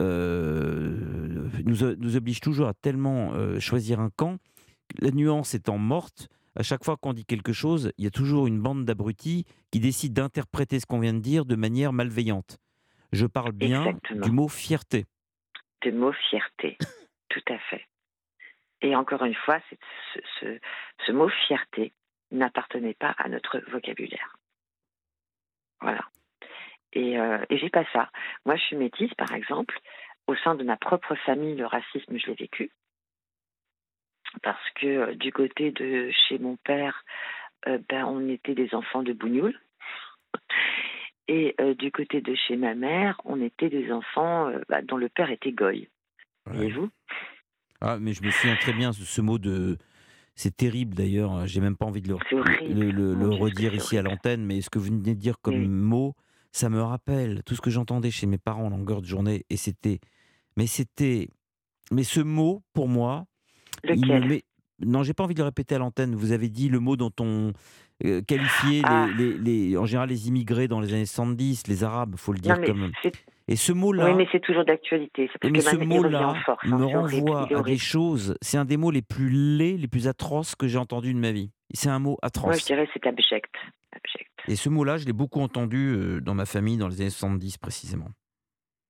[0.00, 4.38] euh, nous, nous obligent toujours à tellement euh, choisir un camp.
[5.00, 8.46] La nuance étant morte, à chaque fois qu'on dit quelque chose, il y a toujours
[8.46, 12.58] une bande d'abrutis qui décide d'interpréter ce qu'on vient de dire de manière malveillante.
[13.12, 14.20] Je parle bien Exactement.
[14.26, 15.06] du mot fierté.
[15.84, 16.76] de mot fierté.
[17.28, 17.84] Tout à fait.
[18.82, 19.78] Et encore une fois, c'est-
[20.14, 20.58] ce, ce-
[21.06, 21.92] ce mot fierté
[22.34, 24.36] n'appartenait pas à notre vocabulaire.
[25.80, 26.04] Voilà.
[26.92, 28.10] Et, euh, et j'ai pas ça.
[28.46, 29.78] Moi, je suis métisse, par exemple.
[30.26, 32.70] Au sein de ma propre famille, le racisme, je l'ai vécu.
[34.42, 37.04] Parce que euh, du côté de chez mon père,
[37.68, 39.58] euh, ben, on était des enfants de bougnoul.
[41.26, 45.30] Et du côté de chez ma mère, on était des enfants bah, dont le père
[45.30, 45.88] était goy.
[46.44, 46.90] Voyez-vous
[47.80, 49.78] Ah, mais je me souviens très bien de ce mot de.
[50.36, 54.70] C'est terrible d'ailleurs, j'ai même pas envie de le, redire ici à l'antenne, mais ce
[54.70, 55.68] que vous venez de dire comme Oui.
[55.68, 56.14] mot,
[56.52, 59.44] ça me rappelle tout ce que j'entendais chez mes parents en longueur de journée.
[59.50, 60.00] Et c'était.
[60.56, 61.28] Mais c'était.
[61.92, 63.26] Mais ce mot, pour moi.
[63.84, 64.28] il Lequel?
[64.28, 64.44] met-
[64.84, 66.14] Non, j'ai pas envie de le répéter à l'antenne.
[66.14, 67.52] Vous avez dit le mot dont on
[68.04, 69.06] euh, qualifiait Ah.
[69.16, 72.40] les, les- les- en général les immigrés dans les années 70, les Arabes, faut le
[72.40, 72.90] dire Non, comme.
[73.46, 74.06] Et ce mot-là.
[74.06, 75.28] Oui, mais c'est toujours d'actualité.
[75.44, 78.36] Mais ce mot-là hein, me renvoie à des choses.
[78.40, 81.30] C'est un des mots les plus laids, les plus atroces que j'ai entendus de ma
[81.32, 81.50] vie.
[81.74, 82.64] C'est un mot Moi, je atroce.
[82.64, 83.52] dirais c'est abject.
[83.92, 84.30] abject.
[84.48, 87.58] Et ce mot-là, je l'ai beaucoup entendu euh, dans ma famille dans les années 70
[87.58, 88.08] précisément.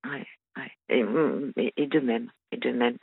[0.05, 0.25] Ouais,
[0.57, 0.71] ouais.
[0.87, 2.29] Et, mm, et, et de même.
[2.51, 2.95] Et de même.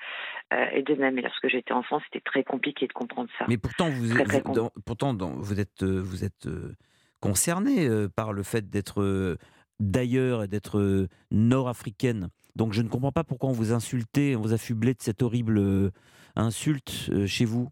[0.55, 1.19] Euh, et de même.
[1.19, 3.45] Et lorsque j'étais enfant, c'était très compliqué de comprendre ça.
[3.49, 6.47] Mais pourtant, vous, Très, très vous- con- dans- pourtant, dans- vous êtes, euh, vous êtes
[6.47, 6.75] euh,
[7.21, 9.37] concerné euh, par le fait d'être
[9.83, 12.29] d'ailleurs et d'être euh, nord-africaine.
[12.55, 15.59] Donc, je ne comprends pas pourquoi on vous insultait, on vous affublait de cette horrible
[15.59, 15.91] euh,
[16.37, 17.69] insulte euh, chez vous.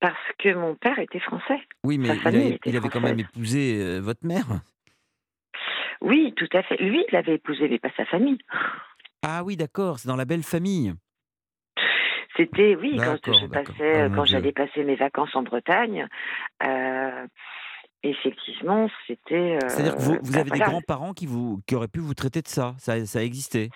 [0.00, 1.58] Parce que mon père était français.
[1.84, 4.46] Oui, mais il avait, était il avait quand même épousé votre mère.
[6.02, 6.76] Oui, tout à fait.
[6.76, 8.38] Lui, il l'avait épousé, mais pas sa famille.
[9.22, 10.92] Ah oui, d'accord, c'est dans la belle famille.
[12.36, 16.06] C'était, oui, quand je passais, Oh, quand j'allais passer mes vacances en Bretagne,
[16.62, 17.26] euh,
[18.02, 19.56] effectivement, c'était.
[19.56, 22.42] euh, C'est-à-dire que vous, vous avez des grands-parents qui, vous, qui auraient pu vous traiter
[22.42, 22.74] de ça.
[22.78, 23.70] Ça, ça existait.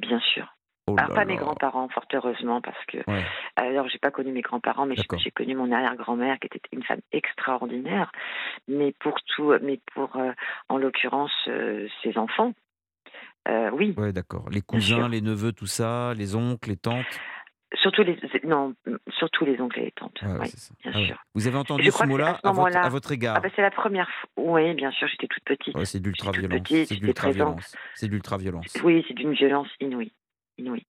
[0.00, 0.46] Bien sûr.
[0.86, 3.24] Oh Alors là pas mes grands-parents, fort heureusement, parce que Ouais.
[3.56, 7.00] alors j'ai pas connu mes grands-parents, mais j'ai connu mon arrière-grand-mère qui était une femme
[7.10, 8.12] extraordinaire.
[8.68, 10.32] Mais pour tout, mais pour euh,
[10.68, 12.52] en l'occurrence euh, ses enfants,
[13.72, 14.48] oui, Ouais, d'accord.
[14.50, 17.20] Les cousins, les neveux, tout ça, les oncles, les tantes.
[17.76, 18.74] Surtout les non,
[19.10, 20.18] surtout les oncles et les tantes.
[20.22, 20.50] Oui,
[20.82, 21.24] bien Ah sûr.
[21.34, 24.30] Vous avez entendu ce mot-là à votre, égard Ah bah, c'est la première fois.
[24.36, 25.74] Oui, bien sûr, j'étais toute petite.
[25.76, 26.68] Ouais, C'est de l'ultra-violence.
[26.68, 27.76] C'est de l'ultra-violence.
[27.94, 28.76] C'est l'ultra-violence.
[28.82, 30.12] Oui, c'est d'une violence inouïe.
[30.58, 30.86] Inouïe.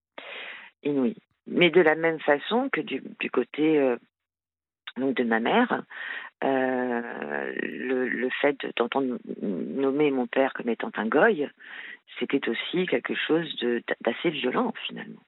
[0.83, 1.17] Inouïe.
[1.47, 3.97] Mais de la même façon que du, du côté euh,
[4.97, 5.83] donc de ma mère,
[6.43, 11.47] euh, le, le fait d'entendre nommer mon père comme étant un goy,
[12.19, 13.47] c'était aussi quelque chose
[14.01, 15.21] d'assez violent finalement.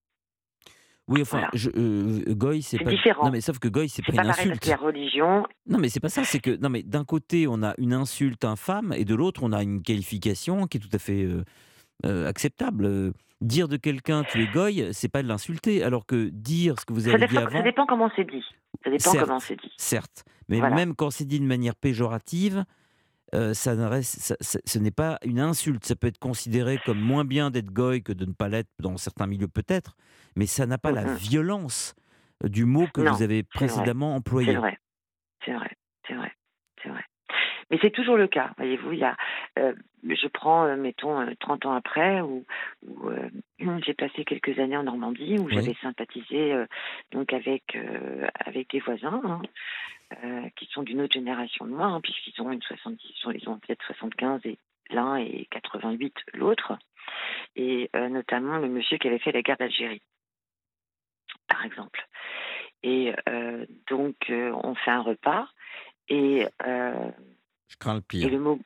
[1.07, 1.49] Oui, enfin, Voilà.
[1.53, 2.89] je, euh, Goy, c'est C'est pas.
[2.91, 3.25] différent.
[3.25, 4.65] Non, mais sauf que Goy, c'est pas pas une insulte.
[4.81, 6.23] religion, Non, mais c'est pas ça.
[6.25, 9.53] C'est que non, mais d'un côté, on a une insulte infâme, et de l'autre, on
[9.53, 11.43] a une qualification qui est tout à fait euh,
[12.05, 13.13] euh, acceptable.
[13.39, 16.93] Dire de quelqu'un tu es goy, c'est pas de l'insulter, alors que dire ce que
[16.93, 18.43] vous ça avez dit dépend, ça avant, dépend comment c'est dit.
[18.83, 19.25] Ça dépend Certes.
[19.27, 19.71] comment c'est dit.
[19.77, 20.75] certes, mais Voilà.
[20.75, 22.65] même quand c'est dit de manière péjorative,
[23.35, 25.85] euh, ça ce n'est pas une insulte.
[25.85, 28.97] Ça peut être considéré comme moins bien d'être goy que de ne pas l'être dans
[28.97, 29.95] certains milieux peut-être,
[30.35, 31.17] mais ça n'a pas la Mhm.
[31.17, 31.95] violence
[32.43, 34.51] euh, du mot que Non, vous avez précédemment employé.
[34.51, 34.77] C'est vrai,
[35.45, 35.71] c'est vrai,
[36.07, 36.31] c'est vrai,
[36.83, 37.03] c'est vrai.
[37.69, 38.93] Mais c'est toujours le cas, voyez-vous.
[38.93, 39.17] Il y a,
[39.59, 42.45] euh, je prends, euh, mettons, euh, 30 ans après, où,
[42.87, 43.09] où,
[43.85, 45.55] j'ai passé quelques années en Normandie, où Oui.
[45.55, 46.53] j'avais sympathisé
[47.11, 47.77] donc avec
[48.45, 49.41] avec des voisins hein,
[50.23, 53.01] euh, qui sont d'une autre génération de moi, hein, puisqu'ils ont une 70,
[53.35, 54.57] ils ont peut-être 75 et
[54.89, 56.77] l'un et 88 l'autre,
[57.55, 60.01] et euh, notamment le monsieur qui avait fait la guerre d'Algérie,
[61.47, 62.07] par exemple.
[62.83, 65.47] Et euh, donc, on fait un repas
[66.09, 68.29] et, Je crains le et pire.
[68.29, 68.59] le mot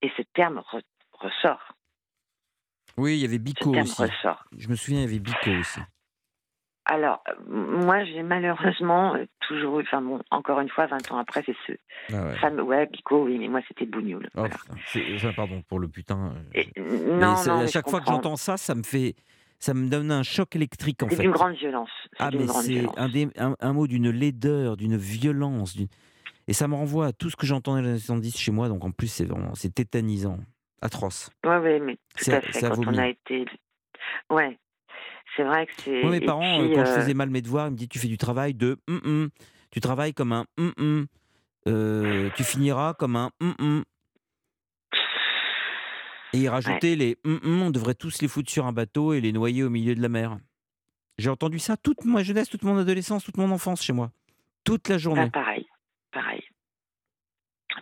[0.00, 0.82] et ce terme re-
[1.12, 1.76] ressort.
[2.96, 4.02] Oui, il y avait Bico aussi.
[4.02, 4.44] ressort.
[4.56, 5.80] Je me souviens, il y avait Bico aussi.
[6.84, 11.18] Alors, euh, moi, j'ai malheureusement euh, toujours eu, enfin bon, encore une fois, 20 ans
[11.18, 11.72] après, c'est ce
[12.12, 12.36] Ah ouais.
[12.38, 14.28] fameux, ouais, Bico, oui, mais moi, c'était Bougnoul.
[14.36, 14.46] Oh,
[14.86, 16.34] c'est- enfin, pardon pour le putain.
[16.56, 18.82] euh, Et- non, mais c'est- non, à mais chaque fois que j'entends ça, ça me
[18.82, 19.14] fait,
[19.60, 21.22] ça me donne un choc électrique en C'est fait.
[21.22, 21.90] d'une grande violence.
[22.14, 25.76] C'est Ah mais c'est un, des- un, un mot d'une laideur, d'une violence,
[26.48, 28.68] et ça me renvoie à tout ce que j'entendais dans les années 70 chez moi.
[28.68, 30.36] Donc en plus c'est vraiment, c'est tétanisant,
[30.80, 31.30] atroce.
[31.46, 32.52] Ouais, ouais, mais tout C'est- à fait.
[32.52, 33.44] c'est Quand on a été,
[34.30, 34.58] ouais,
[35.36, 36.02] c'est vrai que c'est.
[36.02, 37.88] Moi, mes parents, puis, euh, quand je euh, faisais mal mes devoirs, ils me disaient
[37.88, 39.30] tu fais du travail de hum, hum.
[39.70, 40.44] tu travailles comme un.
[41.68, 43.30] Euh, tu finiras comme un.
[46.34, 49.20] Et ils rajoutaient les hum, hum, on devrait tous les foutre sur un bateau et
[49.20, 50.38] les noyer au milieu de la mer.
[51.18, 54.10] J'ai entendu ça toute ma jeunesse, toute mon adolescence, toute mon enfance chez moi.
[54.64, 55.30] Toute la bah, journée.
[55.30, 55.66] pareil,
[56.10, 56.42] pareil,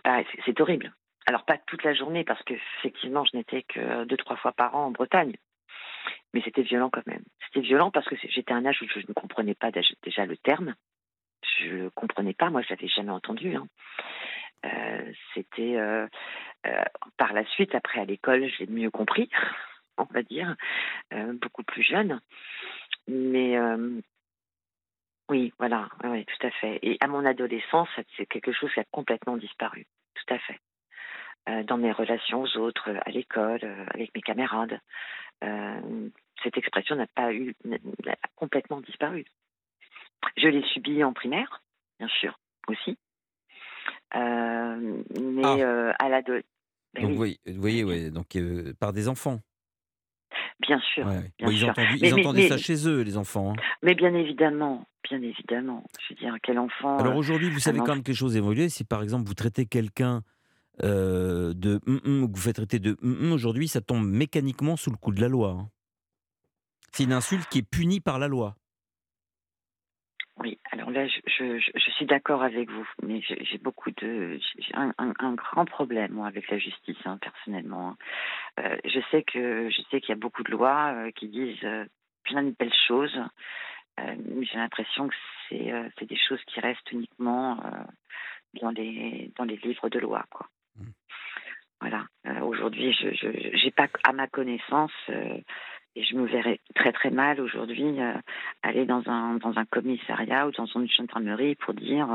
[0.03, 0.25] pareil.
[0.31, 0.93] c'est- C'est horrible.
[1.27, 4.75] Alors pas toute la journée parce que effectivement, je n'étais que deux trois fois par
[4.75, 5.37] an en Bretagne.
[6.33, 7.23] Mais c'était violent quand même.
[7.45, 10.37] C'était violent parce que j'étais à un âge où je ne comprenais pas déjà le
[10.37, 10.75] terme.
[11.59, 12.49] Je ne comprenais pas.
[12.49, 13.55] Moi, je l'avais jamais entendu.
[13.55, 13.67] hein.
[14.65, 16.07] Euh, c'était euh,
[16.67, 16.83] euh,
[17.17, 19.29] par la suite, après à l'école, j'ai mieux compris,
[19.97, 20.55] on va dire,
[21.41, 22.21] beaucoup plus jeune.
[23.07, 23.57] Mais
[25.29, 26.79] oui, voilà, ouais, tout à fait.
[26.83, 30.59] Et à mon adolescence, c'est quelque chose qui a complètement disparu, tout à fait.
[31.65, 33.61] Dans mes relations aux autres, à l'école,
[33.93, 34.79] avec mes camarades,
[35.43, 36.09] euh,
[36.43, 37.55] cette expression n'a pas eu,
[38.07, 39.25] a complètement disparu.
[40.37, 41.61] Je l'ai subie en primaire,
[41.99, 42.97] bien sûr, aussi.
[44.15, 45.55] Euh, mais Ah.
[45.57, 46.33] euh, à l'ado,
[46.93, 49.39] ben Donc, oui, vous voyez, ouais, donc euh, par des enfants.
[50.59, 51.31] bien sûr, Ouais, ouais.
[51.39, 51.69] bien ils sûr.
[51.69, 53.53] entendu- Mais- ils mais- entendaient ça chez eux, les enfants.
[53.53, 53.61] hein.
[53.81, 55.83] Mais bien évidemment, bien évidemment.
[56.01, 56.97] Je veux dire, quel enfant.
[56.97, 58.69] Alors aujourd'hui, vous savez quand même quelque chose évolué.
[58.69, 60.21] Si par exemple vous traitez quelqu'un
[60.83, 64.97] euh, de ou que vous faites traiter de hum, aujourd'hui, ça tombe mécaniquement sous le
[64.97, 65.49] coup de la loi.
[65.49, 65.69] hein.
[66.91, 68.55] C'est une insulte qui est punie par la loi.
[70.37, 71.59] Oui, alors là, je,
[71.91, 74.39] suis d'accord avec vous, mais j'ai beaucoup de.
[74.57, 77.95] J'ai un, grand problème, moi, avec la justice, hein, personnellement.
[78.59, 81.67] Euh, je sais que je sais qu'il y a beaucoup de lois euh, qui disent
[82.23, 83.15] plein de belles choses,
[83.99, 85.15] mais j'ai l'impression que
[85.49, 87.61] c'est des choses qui restent uniquement
[88.59, 90.49] dans, les, dans les livres de loi, quoi.
[91.79, 92.05] Voilà.
[92.27, 93.07] Euh, Aujourd'hui, je
[93.53, 95.37] j'ai pas, à ma connaissance, euh,
[95.95, 98.13] et je me verrais très très mal aujourd'hui euh,
[98.61, 102.07] aller dans un dans un commissariat ou dans une gendarmerie pour dire,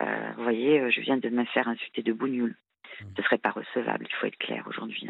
[0.00, 2.54] vous voyez, je viens de me faire insulter de bougnoul.
[3.16, 4.06] Ce serait pas recevable.
[4.08, 5.08] Il faut être clair aujourd'hui.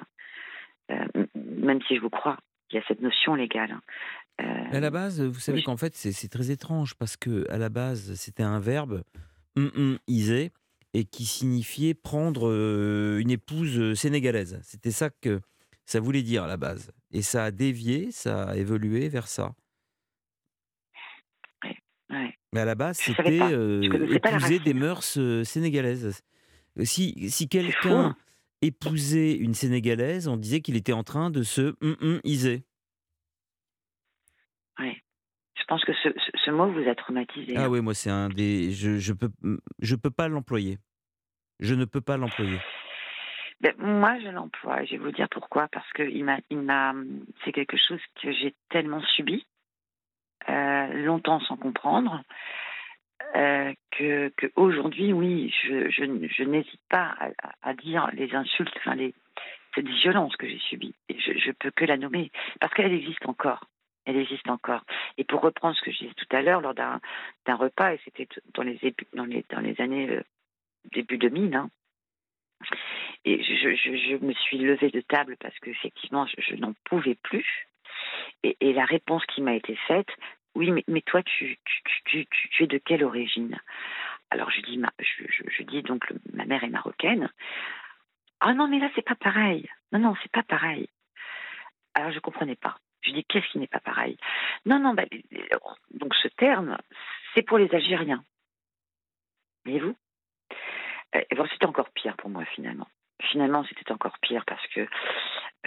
[0.90, 1.06] hein.
[1.34, 2.38] Même si je vous crois,
[2.70, 3.72] il y a cette notion légale.
[3.72, 3.80] hein.
[4.40, 5.64] Euh, à la base, vous savez oui.
[5.64, 9.02] qu'en fait, c'est très étrange parce que à la base, c'était un verbe
[9.56, 10.50] hum, hum, iser
[10.94, 12.50] et qui signifiait prendre
[13.18, 14.60] une épouse sénégalaise.
[14.62, 15.40] C'était ça que
[15.84, 16.90] ça voulait dire à la base.
[17.12, 19.54] Et ça a dévié, ça a évolué vers ça.
[22.10, 22.34] ouais.
[22.52, 26.22] Mais à la base, c'était euh, épouser des mœurs sénégalaises.
[26.84, 28.16] Si, si quelqu'un hein.
[28.62, 32.64] épousait une sénégalaise, on disait qu'il était en train de se hum, hum, iser.
[34.78, 35.02] Ouais.
[35.68, 37.54] Je pense que ce, ce, ce mot vous a traumatisé.
[37.56, 38.70] Ah oui, moi c'est un des.
[38.70, 39.30] Je, je peux
[39.80, 40.78] je peux pas l'employer.
[41.58, 42.58] Je ne peux pas l'employer.
[43.60, 44.84] Ben, moi, je l'emploie.
[44.84, 45.66] Je vais vous dire pourquoi.
[45.68, 46.94] Parce que il m'a, il m'a,
[47.44, 49.44] c'est quelque chose que j'ai tellement subi,
[50.48, 52.22] euh, longtemps sans comprendre,
[53.34, 58.32] euh, que, que aujourd'hui, oui, je, je, je n'hésite pas à, à- à dire les
[58.34, 59.14] insultes, enfin les,
[59.74, 60.94] cette violence que j'ai subie.
[61.08, 63.64] Et je, je peux que la nommer parce qu'elle existe encore.
[64.06, 64.82] Elle existe encore.
[65.18, 67.00] Et pour reprendre ce que je disais tout à l'heure lors d'un,
[67.46, 68.78] repas, et c'était dans les,
[69.14, 70.22] dans les, dans les années euh,
[70.92, 71.68] début 2000, hein,
[73.24, 77.68] et je, me suis levée de table parce qu'effectivement, je, je n'en pouvais plus.
[78.42, 80.08] Et, la réponse qui m'a été faite,
[80.54, 81.58] oui, mais, toi, tu,
[82.60, 83.60] es de quelle origine?
[84.30, 87.30] Alors je dis, ma, je, dis donc, ma mère est marocaine.
[88.40, 89.68] Ah non, mais là, c'est pas pareil.
[89.92, 90.88] Non, non, c'est pas pareil.
[91.94, 92.76] Alors je comprenais pas.
[93.06, 94.16] Je dis, qu'est-ce qui n'est pas pareil?
[94.64, 95.04] Non, non, bah,
[95.94, 96.76] donc ce terme,
[97.34, 98.24] c'est pour les Algériens.
[99.64, 99.96] Voyez-vous?
[101.14, 102.88] Euh, et bon, c'était encore pire pour moi finalement.
[103.30, 104.86] Finalement, c'était encore pire parce que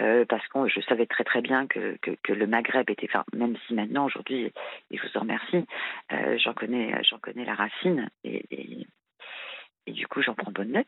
[0.00, 3.24] euh, parce que je savais très très bien que, que, que le Maghreb était, enfin,
[3.34, 4.52] même si maintenant aujourd'hui,
[4.90, 5.66] et je vous en remercie,
[6.12, 8.86] euh, j'en connais j'en connais la racine et, et,
[9.86, 10.86] et du coup j'en prends bonne note.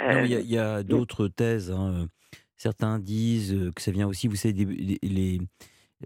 [0.00, 1.70] Il y a, Euh, a d'autres thèses.
[1.72, 2.06] hein.
[2.58, 5.40] Certains disent euh, que ça vient aussi, vous savez, les, les,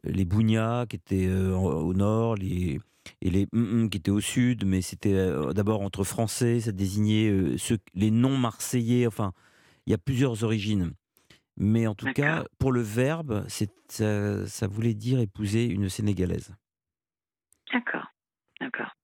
[0.04, 2.78] les Bougnats qui étaient euh, au nord, les,
[3.22, 6.70] et les hum, hum qui étaient au sud, mais c'était euh, d'abord entre Français, ça
[6.70, 9.32] désignait ceux, les non-marseillais, enfin,
[9.86, 10.92] il y a plusieurs origines.
[11.56, 13.46] Mais en tout cas, pour le verbe,
[13.88, 16.54] ça, ça voulait dire épouser une Sénégalaise.
[17.72, 18.06] D'accord,
[18.58, 18.94] d'accord.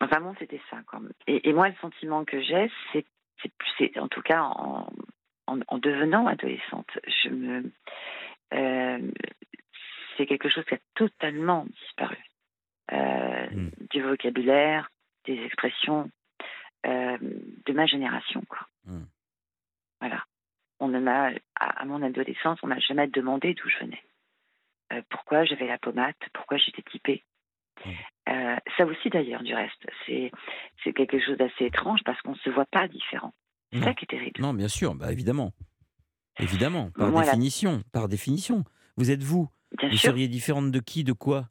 [0.00, 0.78] Enfin bon, c'était ça.
[0.86, 1.00] Quoi.
[1.28, 3.06] Et, et moi, le sentiment que j'ai, c'est,
[3.42, 4.88] c'est, c'est- en tout cas en,
[5.46, 6.90] en, en devenant adolescente,
[7.24, 7.72] je me,
[8.54, 9.10] euh,
[10.16, 12.18] c'est quelque chose qui a totalement disparu.
[12.92, 13.70] Euh, Mm.
[13.90, 14.90] Du vocabulaire,
[15.26, 16.10] des expressions
[16.86, 18.66] euh, de ma génération, quoi.
[18.86, 19.02] Mm.
[20.00, 20.24] Voilà.
[20.80, 24.02] On ne m'a, à, à mon adolescence, on m'a jamais demandé d'où je venais.
[25.10, 27.24] Pourquoi j'avais la pommade, pourquoi j'étais typée.
[28.28, 30.30] Euh, ça aussi d'ailleurs, du reste, c'est
[30.84, 33.34] c'est quelque chose d'assez étrange parce qu'on ne se voit pas différent.
[33.72, 34.40] C'est ça qui est terrible.
[34.40, 35.52] Non, bien sûr, bah évidemment.
[36.38, 37.26] Évidemment, par Voilà.
[37.28, 38.64] définition, par définition.
[38.96, 39.48] Vous êtes vous.
[39.78, 40.10] Bien vous sûr.
[40.10, 41.48] seriez différente de qui, de quoi?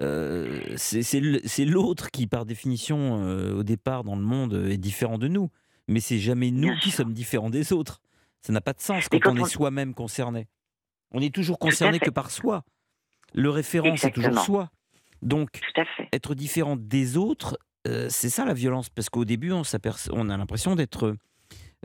[0.00, 5.18] Euh, C'est l'autre qui, par définition, euh, au départ, dans le monde, euh, est différent
[5.18, 5.50] de nous.
[5.88, 6.98] Mais c'est jamais nous Bien qui sûr.
[7.04, 8.00] sommes différents des autres.
[8.40, 10.48] Ça n'a pas de sens quand, quand on on- est soi-même concerné.
[11.10, 12.64] On est toujours concerné que par soi.
[13.34, 14.70] Le référent, c'est toujours soi.
[15.22, 15.60] Donc,
[16.12, 18.90] être différent des autres, euh, c'est ça la violence.
[18.90, 19.62] Parce qu'au début, on,
[20.28, 21.16] a l'impression d'être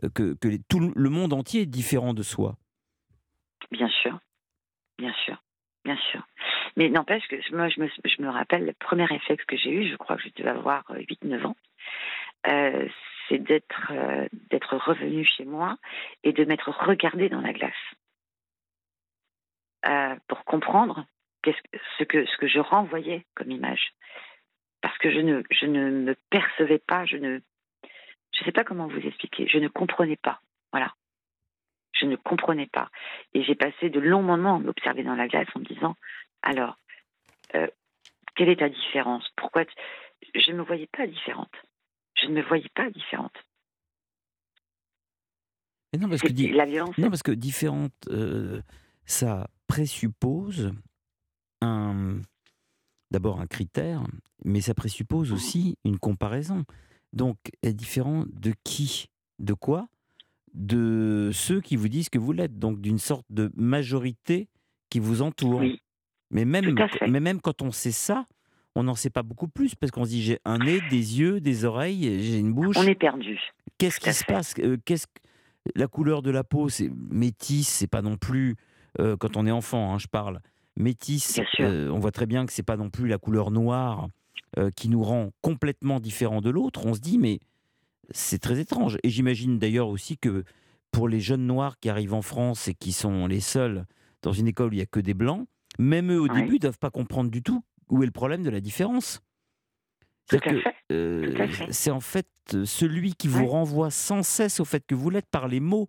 [0.03, 2.55] euh, que, que les- tout le monde entier est différent de soi.
[3.71, 4.19] Bien sûr,
[4.97, 5.41] bien sûr,
[5.85, 6.25] bien sûr.
[6.75, 9.89] Mais n'empêche que moi, je me, je me rappelle, le premier réflexe que j'ai eu,
[9.89, 11.55] je crois que je devais avoir 8-9 ans,
[12.47, 12.87] euh,
[13.27, 13.91] c'est d'être
[14.51, 15.77] d'être revenu chez moi
[16.23, 17.73] et de m'être regardé dans la glace
[20.27, 21.05] pour comprendre
[21.45, 23.93] ce, que, ce que je renvoyais comme image.
[24.81, 27.39] Parce que je ne, je ne me percevais pas, je ne
[28.33, 30.41] je sais pas comment vous expliquer, je ne comprenais pas.
[30.71, 30.93] Voilà.
[31.93, 32.91] Je ne comprenais pas.
[33.33, 35.95] Et j'ai passé de longs moments à m'observer dans la glace en me disant
[36.43, 36.77] alors,
[37.55, 37.67] euh,
[38.35, 39.27] quelle est ta différence?
[39.35, 39.73] Pourquoi tu-
[40.35, 41.51] Je ne me voyais pas différente.
[42.15, 43.33] Je ne me voyais pas différente.
[45.93, 46.97] Mais non, parce que, di- La violence.
[46.97, 48.61] non, parce que différente, euh,
[49.05, 50.71] ça présuppose
[51.61, 52.19] un,
[53.11, 54.03] d'abord un critère,
[54.45, 56.63] mais ça présuppose aussi une comparaison.
[57.13, 59.07] Donc, est différent de qui
[59.39, 59.87] De quoi
[60.53, 64.47] De ceux qui vous disent que vous l'êtes, donc d'une sorte de majorité
[64.89, 65.59] qui vous entoure.
[65.61, 65.81] Oui.
[66.31, 66.75] Mais même,
[67.07, 68.25] mais même quand on sait ça,
[68.75, 71.39] on n'en sait pas beaucoup plus, parce qu'on se dit j'ai un nez, des yeux,
[71.39, 72.75] des oreilles, j'ai une bouche.
[72.77, 73.39] On est perdu.
[73.77, 74.33] Qu'est-ce qui se fait.
[74.33, 74.53] passe?
[74.59, 75.21] Euh, Qu'est-ce que-
[75.75, 78.55] la couleur de la peau, c'est métisse, c'est pas non plus
[78.99, 80.41] euh, quand on est enfant, hein, je parle
[81.45, 81.65] sûr.
[81.67, 84.07] euh, on voit très bien que c'est pas non plus la couleur noire
[84.57, 86.85] euh, qui nous rend complètement différents de l'autre.
[86.85, 87.39] On se dit mais
[88.11, 88.97] c'est très étrange.
[89.03, 90.43] Et j'imagine d'ailleurs aussi que
[90.91, 93.85] pour les jeunes noirs qui arrivent en France et qui sont les seuls
[94.21, 95.47] dans une école où il y a que des blancs,
[95.79, 96.41] même eux au Oui.
[96.41, 99.21] début ne doivent pas comprendre du tout où est le problème de la différence.
[100.91, 102.27] Euh, c'est en fait
[102.65, 103.49] celui qui vous Ouais.
[103.51, 105.87] renvoie sans cesse au fait que vous l'êtes par les mots.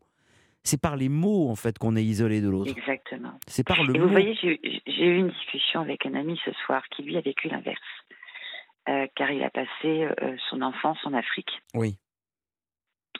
[0.68, 2.70] C'est par les mots en fait qu'on est isolé de l'autre.
[2.76, 3.32] Exactement.
[3.46, 4.04] C'est par le Et mot.
[4.06, 7.48] vous voyez, j'ai eu- une discussion avec un ami ce soir qui, lui, a vécu
[7.48, 7.80] l'inverse.
[8.90, 9.86] Euh, car il a passé
[10.22, 11.50] euh, son enfance en Afrique.
[11.72, 11.98] Oui.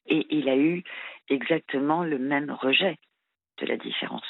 [0.07, 0.82] Et il a eu
[1.28, 2.99] exactement le même rejet
[3.59, 4.28] de la différence.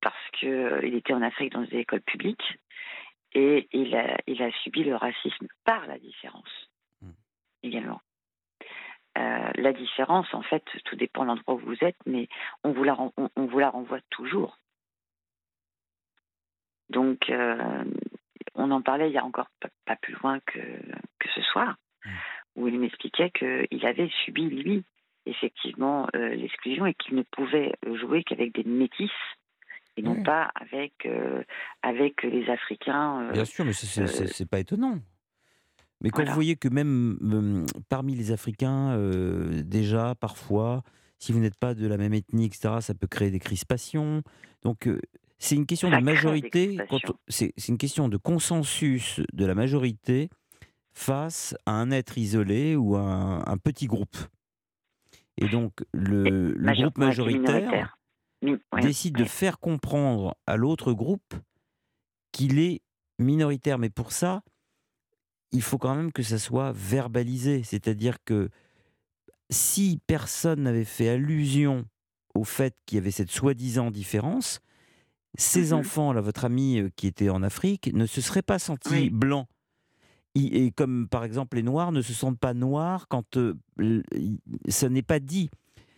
[0.00, 2.58] Parce qu'il était en Afrique dans des écoles publiques
[3.34, 6.70] et il a, il a subi le racisme par la différence
[7.62, 8.00] également.
[9.16, 12.28] Euh, la différence, en fait, tout dépend de l'endroit où vous êtes, mais
[12.64, 14.58] on vous la, ren- on, on vous la renvoie toujours.
[16.90, 17.84] Donc, euh,
[18.54, 21.76] on en parlait il y a encore pas, pas plus loin que, que ce soir,
[22.56, 24.84] où il m'expliquait qu'il avait subi, lui,
[25.26, 29.10] effectivement, euh, l'exclusion et qu'il ne pouvait jouer qu'avec des métis
[29.96, 30.22] et non Oui.
[30.24, 31.08] pas avec,
[31.82, 33.30] avec les Africains.
[33.32, 34.98] Bien sûr, mais c'est pas étonnant.
[36.04, 36.30] Mais quand voilà.
[36.30, 40.82] vous voyez que même euh, parmi les Africains, euh, déjà, parfois,
[41.18, 44.22] si vous n'êtes pas de la même ethnie, etc., ça peut créer des crispations.
[44.62, 45.00] Donc, euh,
[45.38, 46.76] c'est une question Ça de majorité.
[47.28, 50.28] C'est une question de consensus de la majorité
[50.92, 54.16] face à un être isolé ou à un, un petit groupe.
[55.38, 57.98] Et donc, le, le major- groupe majoritaire
[58.80, 61.34] décide de faire comprendre à l'autre groupe
[62.30, 62.82] qu'il est
[63.18, 63.78] minoritaire.
[63.78, 64.42] Mais pour ça,
[65.54, 67.62] il faut quand même que ça soit verbalisé.
[67.62, 68.50] C'est-à-dire que
[69.50, 71.84] si personne n'avait fait allusion
[72.34, 74.60] au fait qu'il y avait cette soi-disant différence,
[75.38, 75.78] ces Mhm.
[75.80, 79.10] enfants, là, votre ami euh, qui était en Afrique, ne se seraient pas sentis Oui.
[79.10, 79.46] blancs.
[80.36, 83.54] Et comme par exemple les Noirs ne se sentent pas noirs quand euh,
[84.68, 85.48] ça n'est pas dit.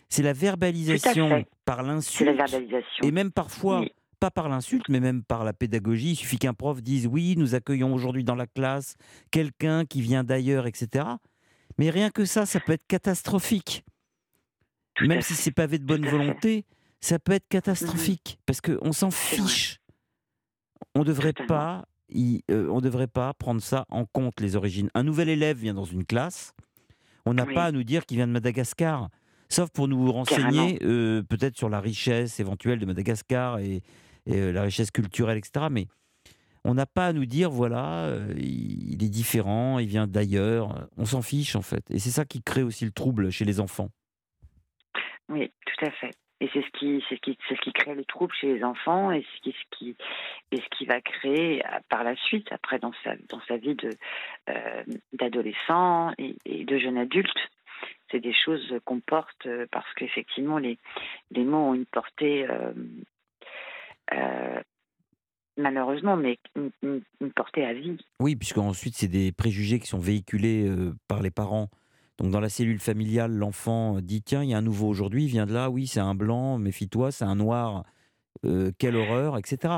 [0.09, 3.03] C'est la verbalisation par C'est la l'insulte verbalisation.
[3.03, 3.91] et même parfois, Oui.
[4.19, 6.11] Pas par l'insulte, mais même par la pédagogie.
[6.11, 8.95] Il suffit qu'un prof dise oui, nous accueillons aujourd'hui dans la classe
[9.31, 11.05] quelqu'un qui vient d'ailleurs, etc.
[11.77, 13.83] Mais rien que ça, ça peut être catastrophique.
[15.01, 16.65] même si c'est pavé de bonne volonté,
[16.99, 19.79] ça peut être catastrophique parce qu'on s'en fiche.
[20.95, 24.89] On devrait pas, euh, on devrait pas prendre ça en compte les origines.
[24.95, 26.53] Un nouvel élève vient dans une classe,
[27.25, 29.09] on n'a pas à nous dire qu'il vient de Madagascar,
[29.49, 33.83] sauf pour nous renseigner euh, peut-être sur la richesse éventuelle de Madagascar et,
[34.29, 35.67] euh, la richesse culturelle, etc.
[35.71, 35.87] Mais
[36.63, 40.87] on n'a pas à nous dire, voilà, il est différent, il vient d'ailleurs.
[40.97, 41.83] On s'en fiche, en fait.
[41.89, 43.89] Et c'est ça qui crée aussi le trouble chez les enfants.
[45.29, 46.11] Oui, tout à fait.
[46.39, 48.63] Et c'est ce qui, c'est ce qui, c'est ce qui crée le trouble chez les
[48.63, 49.95] enfants et ce qui, ce qui,
[50.51, 53.73] et ce qui va créer euh, par la suite, après dans sa, dans sa vie
[53.73, 53.89] de,
[54.49, 57.37] euh, d'adolescent et, de jeune adulte.
[58.11, 60.77] C'est des choses qu'on porte euh, parce qu'effectivement les,
[61.31, 62.45] les mots ont une portée
[65.57, 67.97] malheureusement, mais une, une, portée à vie.
[68.19, 70.69] Oui, puisque ensuite c'est des préjugés qui sont véhiculés
[71.07, 71.69] par les parents
[72.17, 75.29] donc dans la cellule familiale, l'enfant dit tiens, il y a un nouveau aujourd'hui, il
[75.29, 77.83] vient de là, oui, c'est un blanc, méfie-toi, c'est un noir,
[78.43, 79.73] euh, quelle horreur, etc.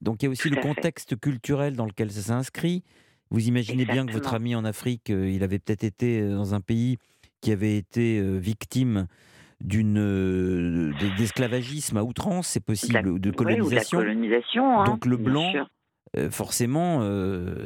[0.00, 2.82] Donc il y a aussi le contexte culturel dans lequel ça s'inscrit.
[3.30, 6.54] Vous imaginez bien que votre ami en Afrique, euh, il avait peut-être été euh, dans
[6.54, 6.96] un pays
[7.42, 9.06] qui avait été victime
[9.60, 13.98] d'une d'esclavagisme à outrance, c'est possible, de colonisation.
[13.98, 15.52] colonisation hein, Donc le blanc,
[16.30, 17.00] forcément,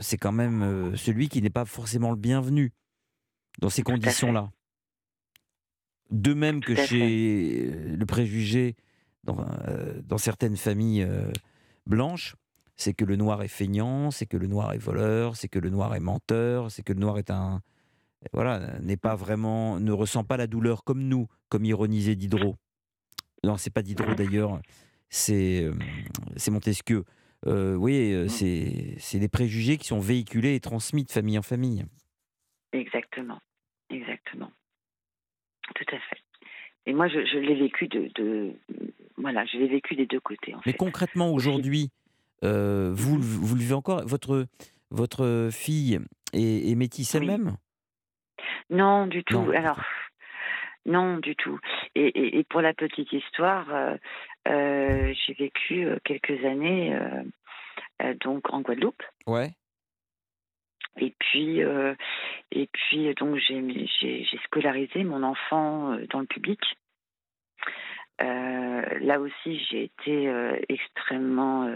[0.00, 2.72] c'est quand même celui qui n'est pas forcément le bienvenu
[3.60, 4.50] dans ces conditions-là.
[6.10, 8.74] De même que chez le préjugé
[9.24, 9.38] dans,
[9.68, 11.30] euh, dans certaines familles euh,
[11.86, 12.36] blanches,
[12.76, 15.70] c'est que le noir est feignant, c'est que le noir est voleur, c'est que le
[15.70, 17.60] noir est menteur, c'est que le noir est un
[18.32, 22.56] voilà n'est pas vraiment ne ressent pas la douleur comme nous, comme ironisait Diderot.
[23.44, 24.60] Non, c'est pas Diderot d'ailleurs,
[25.08, 25.74] c'est euh,
[26.36, 27.04] c'est Montesquieu.
[27.46, 28.28] oui, mmh.
[28.28, 31.84] c'est des préjugés qui sont véhiculés et transmis de famille en famille.
[32.72, 33.40] Exactement.
[33.90, 34.50] Exactement.
[35.74, 36.20] Tout à fait.
[36.86, 38.54] Et moi, je, l'ai vécu de,
[39.16, 40.54] voilà, je l'ai vécu des deux côtés.
[40.66, 41.90] Mais concrètement, aujourd'hui,
[42.42, 44.04] euh, vous, vous le vivez encore?
[44.06, 44.46] Votre,
[44.90, 46.00] votre fille
[46.32, 47.56] est, métisse elle-même?
[48.70, 49.50] Non, du tout.
[49.54, 49.80] Alors,
[50.86, 51.58] non, du tout.
[51.94, 53.96] Et, et, pour la petite histoire, euh,
[54.48, 56.98] euh, j'ai vécu quelques années
[58.20, 59.02] donc en Guadeloupe.
[59.26, 59.50] Ouais.
[60.98, 61.94] Et puis, euh,
[62.50, 66.60] et puis donc j'ai scolarisé mon enfant euh, dans le public.
[68.20, 70.30] Euh, là aussi, j'ai été
[70.68, 71.70] extrêmement,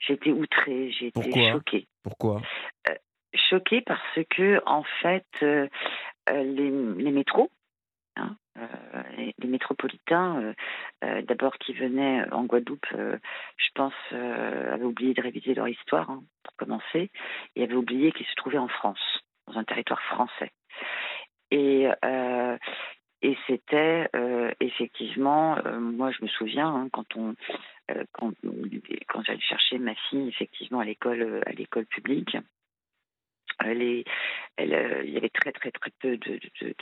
[0.00, 1.86] j'ai été outrée, j'ai été choquée.
[2.02, 2.42] Pourquoi?
[3.32, 5.26] Choquée parce que en fait,
[6.32, 7.50] les, les métros,
[8.16, 8.36] hein,
[9.16, 10.54] les, métropolitains,
[11.02, 16.10] d'abord qui venaient en Guadeloupe, je pense, avaient oublié de réviser leur histoire.
[16.10, 16.22] Hein
[16.58, 17.10] commencer,
[17.56, 20.52] et avait oublié qu'il se trouvait en France, dans un territoire français.
[21.50, 22.58] Et, euh,
[23.46, 27.34] c'était euh, effectivement, euh, moi je me souviens hein, quand on
[28.18, 32.36] quand j'allais chercher ma fille effectivement à l'école à l'école publique,
[33.64, 34.04] elle
[34.56, 36.74] elle, il y avait très très très peu de, de,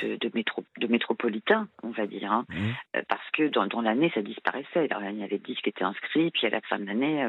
[0.00, 2.44] de, de, métro, de métropolitains, on va dire, hein.
[2.48, 3.00] mmh.
[3.08, 4.90] parce que dans, dans l'année, ça disparaissait.
[4.90, 7.20] Alors, il y avait 10 qui étaient inscrits, puis à la fin de l'année,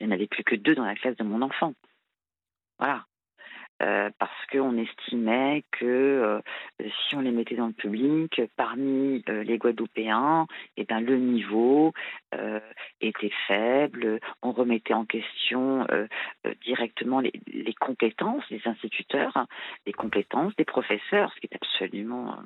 [0.00, 1.74] il n'y en avait plus que deux dans la classe de mon enfant.
[2.78, 3.04] Voilà.
[3.80, 6.40] Euh, parce qu'on estimait que euh,
[6.80, 11.92] si on les mettait dans le public, parmi euh, les Guadeloupéens, eh ben, le niveau
[13.00, 15.86] était faible, on remettait en question
[16.62, 19.46] directement les, les, compétences des instituteurs, hein,
[19.86, 22.36] les compétences des professeurs, ce qui est absolument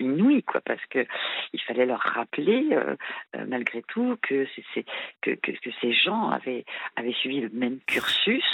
[0.00, 1.06] inouï, quoi, parce que
[1.52, 2.96] il fallait leur rappeler, euh,
[3.36, 4.46] euh, malgré tout, que,
[5.80, 6.64] ces gens avaient,
[7.12, 8.44] suivi le même cursus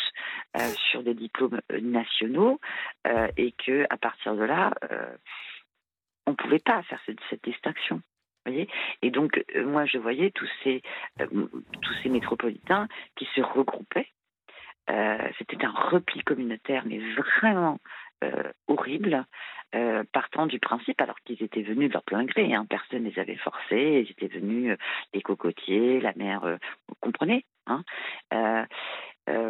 [0.56, 2.60] euh, sur des diplômes nationaux
[3.36, 4.72] et que à partir de là,
[6.26, 8.00] on ne pouvait pas faire cette, cette distinction.
[8.44, 8.68] Voyez
[9.02, 10.82] et donc, moi, je voyais tous ces
[12.08, 14.08] métropolitains qui se regroupaient.
[15.38, 17.78] C'était un repli communautaire, mais vraiment
[18.66, 19.26] horrible,
[19.76, 23.10] euh, partant du principe, alors qu'ils étaient venus de leur plein gré, hein, personne ne
[23.10, 24.76] les avait forcés, ils étaient venus, euh,
[25.12, 26.56] les cocotiers, la mer, euh,
[26.88, 27.84] vous comprenez hein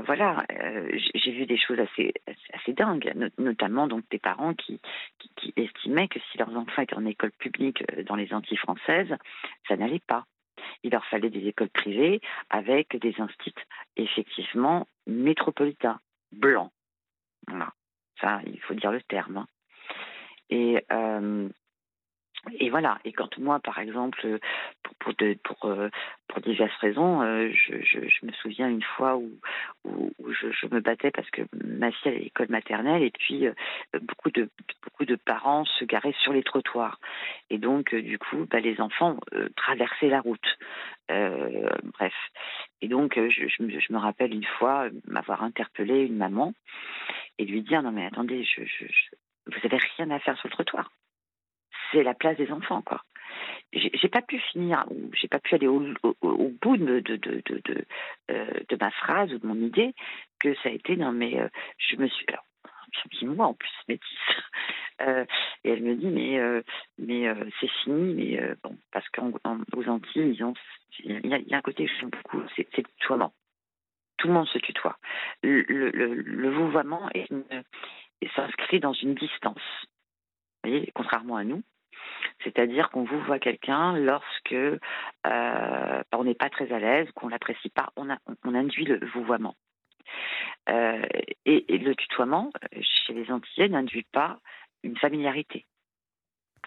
[0.07, 0.47] voilà,
[1.15, 2.15] j'ai vu des choses assez,
[2.53, 4.81] assez dingues, notamment donc des parents qui,
[5.57, 9.15] estimaient que si leurs enfants étaient en école publique dans les Antilles françaises,
[9.69, 10.25] ça n'allait pas.
[10.83, 13.67] Il leur fallait des écoles privées avec des instituts
[13.97, 16.01] effectivement métropolitains,
[16.33, 16.73] blancs.
[17.49, 17.73] Voilà.
[18.21, 19.39] Ça, il faut dire le terme.
[19.39, 19.47] Hein.
[20.51, 21.49] Et, euh,
[22.61, 22.99] et voilà.
[23.05, 24.39] Et quand moi, par exemple,
[25.01, 25.89] pour, euh,
[26.45, 29.31] diverses raisons, euh, je, me souviens une fois où,
[30.31, 33.47] je, me battais parce que ma fille allait à l'école maternelle et puis
[34.01, 37.01] beaucoup, de, parents se garaient sur les trottoirs.
[37.51, 39.19] Et donc, du coup, bah, les enfants
[39.57, 40.59] traversaient la route.
[41.09, 42.15] Bref.
[42.83, 46.53] Et donc, je, me, rappelle une fois m'avoir interpellé une maman
[47.39, 48.63] et lui dire Non, mais attendez, je-
[49.47, 50.91] vous avez rien à faire sur le trottoir
[51.93, 53.03] c'est la place des enfants, quoi.
[53.73, 59.39] J'ai pas pu finir, j'ai pas pu aller au, bout euh, de ma phrase ou
[59.39, 59.93] de mon idée,
[60.41, 62.45] que ça a été, non mais euh, je me suis, alors,
[63.23, 64.09] moi en plus, métisse,
[65.03, 65.27] Euh,
[65.63, 66.63] et elle me dit, mais, euh,
[66.97, 69.39] mais euh, c'est fini, mais bon, parce qu'aux
[69.89, 70.35] Antilles,
[71.05, 73.35] il y, a, un côté que j'aime beaucoup, c'est le tutoiement.
[74.17, 74.97] Tout le monde se tutoie.
[75.43, 77.45] Le, le, le, le vouvoiement est une-
[78.35, 79.63] s'inscrit dans une distance.
[80.65, 81.63] Vous voyez, contrairement à nous,
[82.43, 87.71] c'est-à-dire qu'on vous voit quelqu'un lorsque euh, on n'est pas très à l'aise, qu'on l'apprécie
[87.71, 88.09] pas, on,
[88.55, 89.55] induit le vouvoiement.
[90.69, 91.03] Euh,
[91.45, 92.51] et, le tutoiement,
[92.81, 94.39] chez les Antillais, n'induit pas
[94.83, 95.67] une familiarité,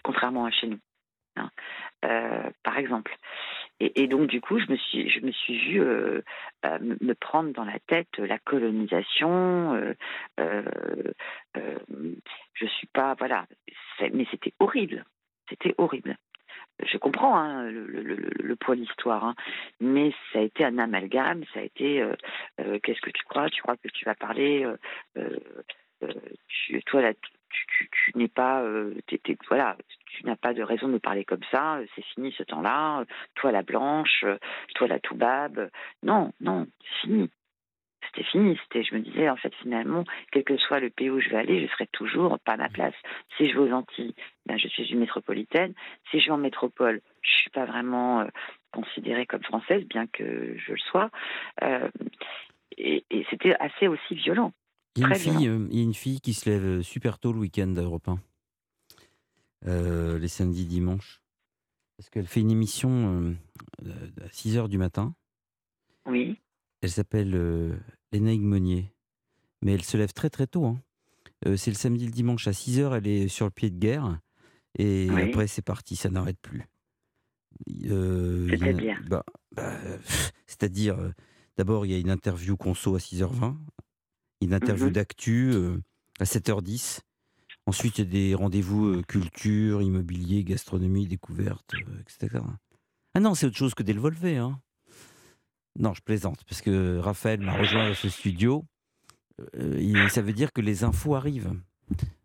[0.02, 0.80] contrairement à chez nous.
[1.36, 1.50] hein.
[2.04, 3.16] Euh, par exemple.
[3.80, 6.20] Et, donc du coup, je me suis, je me suis vue euh,
[6.66, 9.74] euh, me prendre dans la tête la colonisation.
[9.74, 9.94] Euh,
[10.38, 10.62] euh,
[12.54, 13.46] je suis pas, voilà,
[14.12, 15.04] mais c'était horrible.
[15.48, 16.16] C'était horrible.
[16.82, 19.34] Je comprends hein, le, le- le- poids de l'histoire, hein,
[19.80, 22.04] mais ça a été un amalgame, ça a été
[22.82, 23.48] qu'est-ce que tu crois?
[23.50, 24.66] Tu crois que tu vas parler
[26.48, 27.12] tu- Toi, là,
[27.50, 28.94] tu, n'es pas, euh,
[29.48, 29.76] voilà,
[30.06, 31.76] tu n'as pas de raison de me parler comme ça.
[31.76, 33.00] euh, C'est fini ce temps-là.
[33.00, 34.24] euh, Toi, la blanche,
[34.74, 35.58] toi, la toubabe.
[35.58, 35.68] euh,
[36.02, 37.30] Non, non, c'est fini
[38.06, 38.58] c'était fini.
[38.62, 41.36] C'était, je me disais, en fait, finalement, quel que soit le pays où je vais
[41.36, 42.94] aller, je serai toujours pas à ma place.
[43.36, 44.14] Si je vais aux Antilles,
[44.46, 45.74] ben, je suis une métropolitaine.
[46.10, 48.26] Si je vais en métropole, je suis pas vraiment
[48.72, 51.10] considérée comme française, bien que je le sois.
[52.78, 54.52] Et c'était assez aussi violent.
[54.96, 56.64] Il y, a une Très fille, euh, il y a une fille qui se lève
[56.64, 58.20] euh, super tôt le week-end à Europe 1,
[59.66, 61.22] euh, les samedis, dimanches.
[61.96, 63.36] Parce qu'elle fait une émission
[64.22, 65.14] à 6 h du matin.
[66.06, 66.38] Oui.
[66.80, 67.78] Elle s'appelle
[68.10, 68.90] Lénaïque Monnier.
[69.60, 70.64] Mais elle se lève très très tôt.
[70.64, 70.80] hein.
[71.56, 74.18] C'est le samedi, le dimanche à 6 h elle est sur le pied de guerre.
[74.78, 75.20] Et Oui.
[75.20, 76.62] après, c'est parti, ça n'arrête plus.
[77.84, 79.78] Euh, C'est-à-dire bah, bah,
[80.46, 81.10] C'est-à-dire, euh,
[81.58, 83.56] d'abord, il y a une interview conso à 6h20,
[84.40, 84.92] une interview Mhm.
[84.92, 85.76] d'actu euh,
[86.18, 87.00] à 7h10.
[87.66, 92.42] Ensuite, il y a des rendez-vous euh, culture, immobilier, gastronomie, découverte, euh, etc.
[93.14, 94.36] Ah non, c'est autre chose que des Volvé.
[94.38, 94.58] Hein.
[95.78, 98.64] Non, je plaisante, parce que Raphaël m'a rejoint dans ce studio.
[99.56, 101.52] Euh, ça veut dire que les infos arrivent,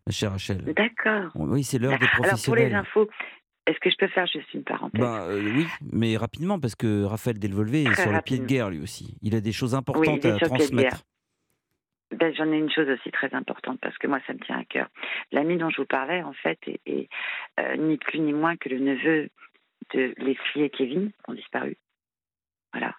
[0.06, 0.64] ma chère Rachel.
[0.76, 1.30] D'accord.
[1.36, 2.74] Oui, c'est l'heure des Alors, pour les professionnels.
[2.74, 3.08] infos,
[3.66, 5.00] est-ce que je peux faire juste une parenthèse?
[5.00, 8.44] Ben, euh, oui, mais rapidement, parce que Raphaël Delvolvé est Très sur le pied de
[8.46, 9.16] guerre lui aussi.
[9.22, 11.04] Il a des choses importantes à transmettre.
[12.12, 14.64] Ben, J'en ai une chose aussi très importante parce que moi, ça me tient à
[14.64, 14.88] cœur.
[15.32, 17.08] L'ami dont je vous parlais, en fait, est,
[17.58, 19.28] euh, ni plus ni moins que le neveu
[19.92, 20.14] de
[20.56, 21.76] et Kevin qui ont disparu.
[22.72, 22.94] Voilà.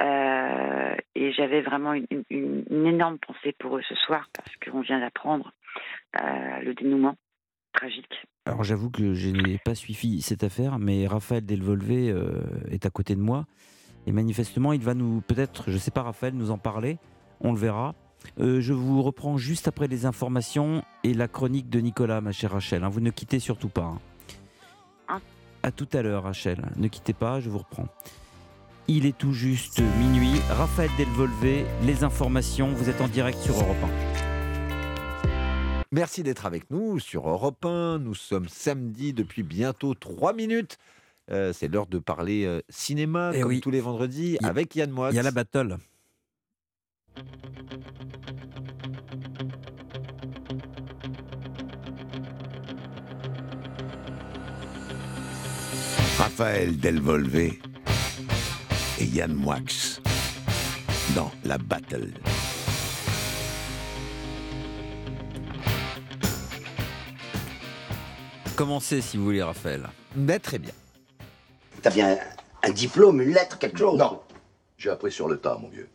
[0.00, 5.52] Euh, et j'avais vraiment une, énorme pensée pour eux ce soir parce qu'on vient d'apprendre
[6.20, 7.16] euh, le dénouement
[7.72, 8.22] tragique.
[8.46, 12.14] Alors j'avoue que je n'ai pas suivi cette affaire, mais Raphaël Delvolvé
[12.70, 13.46] est à côté de moi.
[14.06, 16.98] Et manifestement, il va nous, peut-être, je ne sais pas, Raphaël, nous en parler.
[17.40, 17.94] On le verra.
[18.40, 22.52] Euh, je vous reprends juste après les informations et la chronique de Nicolas, ma chère
[22.52, 22.84] Rachel.
[22.84, 22.88] hein.
[22.88, 23.82] Vous ne quittez surtout pas.
[23.82, 23.98] hein.
[25.08, 25.20] Hein
[25.62, 26.70] À tout à l'heure, Rachel.
[26.76, 27.88] Ne quittez pas, je vous reprends.
[28.86, 30.40] Il est tout juste minuit.
[30.50, 32.72] Raphaël Delvolvé, les informations.
[32.72, 33.88] Vous êtes en direct sur Europe 1.
[35.90, 37.98] Merci d'être avec nous sur Europe 1.
[37.98, 40.76] Nous sommes samedi depuis bientôt 3 minutes.
[41.30, 43.60] Euh, c'est l'heure de parler euh, cinéma, Eh comme oui.
[43.60, 45.10] tous les vendredis, a- avec Yann Moix.
[45.10, 45.76] Il y a la battle.
[56.18, 57.60] Raphaël Delvolvé
[59.00, 59.58] et Yann Moix
[61.14, 62.12] dans la battle.
[68.54, 69.88] Commencez si vous voulez, Raphaël.
[70.16, 70.72] Mais très bien.
[71.82, 72.18] T'as bien un,
[72.68, 73.98] un diplôme, une lettre, quelque chose?
[73.98, 74.20] Non.
[74.76, 75.88] J'ai appris sur le tas, mon vieux.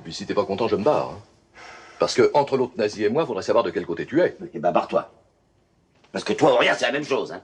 [0.00, 1.10] Et puis si t'es pas content, je me barre.
[1.10, 1.18] hein.
[1.98, 4.34] Parce que entre l'autre nazi et moi, faudrait savoir de quel côté tu es.
[4.54, 5.12] Eh ben, barre-toi.
[6.12, 7.42] Parce que toi, rien, c'est la même chose, hein.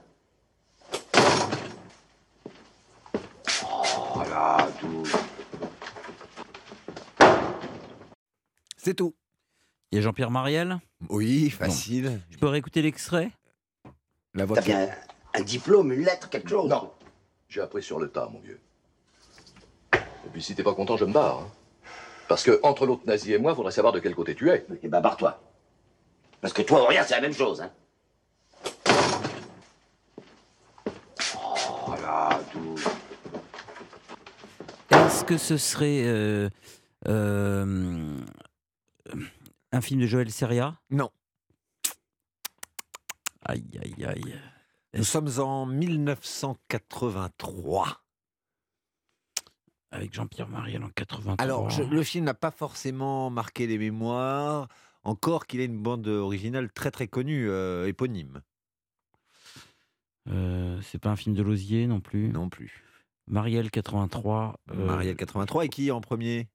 [3.63, 5.03] Oh là, tout.
[8.77, 9.13] C'est tout.
[9.91, 10.79] Il y a Jean-Pierre Mariel
[11.09, 12.19] Oui, facile.
[12.31, 13.31] Je peux réécouter l'extrait?
[14.33, 14.89] La voix T'as qui- bien
[15.35, 16.91] un diplôme, une lettre, quelque chose Non.
[17.47, 18.59] J'ai appris sur le tas, mon vieux.
[19.93, 21.39] Et puis si t'es pas content, je me barre.
[21.41, 21.47] hein.
[22.27, 24.65] Parce que entre l'autre nazi et moi, faudrait savoir de quel côté tu es.
[24.83, 25.39] Eh ben, barre-toi.
[26.41, 27.71] Parce que toi ou rien, c'est la même chose, hein.
[31.35, 32.75] Oh là, tout.
[34.89, 36.49] Est-ce que ce serait euh,
[37.07, 38.17] euh,
[39.71, 40.75] un film de Joël Seria?
[40.89, 41.09] Non.
[43.45, 44.35] Aïe, aïe, aïe.
[44.93, 48.01] Nous sommes en 1983.
[49.97, 51.43] Avec Jean-Pierre Mariel en 83.
[51.43, 54.67] Alors, je- le film n'a pas forcément marqué les mémoires,
[55.03, 58.41] encore qu'il ait une bande originale très très connue, euh, éponyme.
[60.29, 62.29] Euh, c'est pas un film de Lausier non plus?
[62.29, 62.83] Non plus.
[63.27, 64.59] Marielle 83.
[64.71, 66.47] euh, Marielle 83 et qui en premier?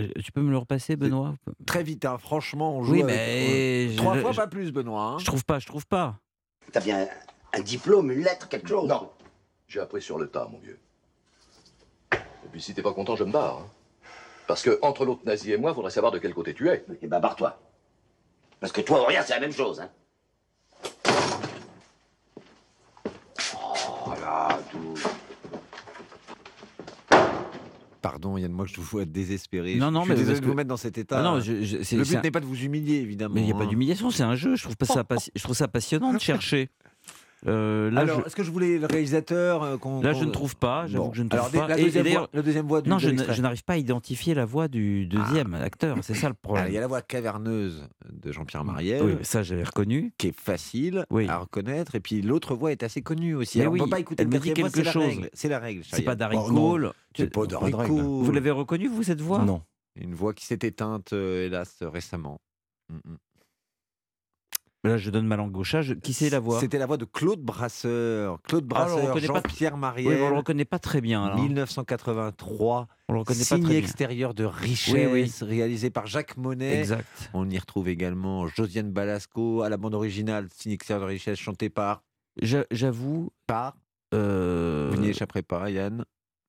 [0.00, 1.34] Euh, Tu peux me le repasser, Benoît?
[1.66, 4.70] Très vite, hein, franchement, on joue Oui, avec- mais je- trois fois je- pas plus,
[4.72, 5.02] Benoît.
[5.02, 5.18] hein.
[5.18, 6.18] Je trouve pas, je trouve pas.
[6.72, 7.06] T'as bien
[7.52, 9.10] un diplôme, une lettre, quelque chose Non.
[9.68, 10.78] J'ai appris sur le tas, mon vieux.
[12.46, 13.58] Et puis si t'es pas content, je me barre.
[13.58, 13.66] hein.
[14.46, 16.84] Parce que entre l'autre nazi et moi, faudrait savoir de quel côté tu es.
[17.02, 17.58] Eh ben, barre-toi.
[18.60, 19.90] Parce que toi ou rien, c'est la même chose, hein.
[23.54, 24.94] Oh là, tout.
[28.00, 29.74] Pardon, Yann, moi je vous vois désespéré.
[29.74, 31.18] Non, non, je suis mais désolé de que- vous mettre dans cet état.
[31.18, 33.34] Ah non, je- le but un- n'est pas de vous humilier, évidemment.
[33.34, 33.66] Mais il n'y a pas hein.
[33.66, 34.54] d'humiliation, c'est un jeu.
[34.54, 36.70] Je trouve, pas ça passi- je trouve ça passionnant de chercher.
[37.46, 40.24] Euh, là, Alors, je- est-ce que je voulais le réalisateur euh, qu'on- Là, qu'on- je
[40.24, 40.86] ne trouve pas.
[40.86, 41.10] J'avoue Bon.
[41.10, 41.68] que je ne Alors, trouve pas.
[41.68, 43.10] La Et- et deuxième, voix, la deuxième voix du Non, je,
[43.40, 45.96] n'arrive pas à identifier la voix du deuxième acteur.
[46.02, 46.66] C'est ça le problème.
[46.68, 49.02] il y a la voix caverneuse de Jean-Pierre Mariel.
[49.02, 50.12] Oui, ça, j'avais reconnu.
[50.18, 51.28] Qui est facile Oui.
[51.28, 51.94] à reconnaître.
[51.94, 53.60] Et puis l'autre voix est assez connue aussi.
[53.60, 55.04] Alors, oui, on ne peut pas écouter elle me dit voix, quelque c'est la chose.
[55.04, 55.30] règle.
[55.34, 55.82] C'est la règle.
[55.84, 56.48] C'est pas Darry Oh.
[56.48, 56.92] Cole.
[57.14, 57.72] C'est pas Darry.
[57.72, 59.44] Vous l'avez reconnu, vous, cette voix?
[59.44, 59.62] Non.
[59.98, 62.38] Une voix qui s'est éteinte, euh, hélas, récemment.
[62.90, 63.16] Mm, mm.
[64.86, 65.82] Là, je donne ma langue au chat.
[65.82, 66.60] Je- Qui c'est la voix?
[66.60, 68.40] C'était la voix de Claude Brasseur.
[68.42, 70.18] Claude Ah, Brasseur, pas- Jean-Pierre Oui, Mariel.
[70.18, 71.24] mais on le reconnaît pas très bien.
[71.24, 71.38] alors.
[71.38, 72.88] 1983.
[73.08, 73.78] On le reconnaît pas Signe très bien.
[73.78, 75.32] extérieur de richesse, Oui, oui.
[75.48, 76.78] réalisé par Jacques Monet.
[76.80, 77.30] Exact.
[77.34, 81.68] On y retrouve également Josiane Balasco à la bande originale, Signe extérieur de richesse, chanté
[81.70, 82.02] par.
[82.42, 83.30] J'a- J'avoue.
[83.46, 83.76] Par.
[84.14, 86.04] euh, Vous n'y échapperez pas, Yann.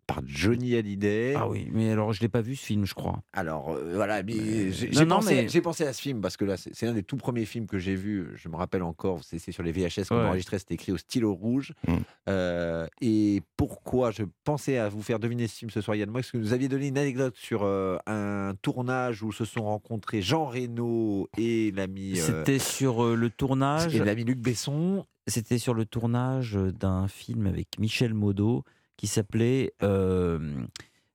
[0.07, 1.33] Par Johnny Hallyday.
[1.35, 3.19] Ah oui, mais alors je l'ai pas vu ce film, je crois.
[3.33, 6.55] Alors euh, voilà, mais j'ai pensé, mais- j'ai pensé à ce film parce que là,
[6.57, 8.29] c'est un des tout premiers films que j'ai vu.
[8.35, 10.23] Je me rappelle encore, c'est sur les VHS qu'on Ouais.
[10.27, 11.73] enregistrait, c'était écrit au stylo rouge.
[11.87, 11.95] Mm.
[12.29, 16.21] Euh, et pourquoi je pensais à vous faire deviner ce film ce soir, Yann Moix,
[16.21, 20.21] parce que vous aviez donné une anecdote sur euh, un tournage où se sont rencontrés
[20.21, 22.15] Jean Reno et l'ami.
[22.15, 23.93] C'était sur le tournage.
[23.93, 25.05] et l'ami Luc Besson.
[25.29, 28.63] C'était sur le tournage d'un film avec Michel Modo
[28.97, 30.39] qui s'appelait euh,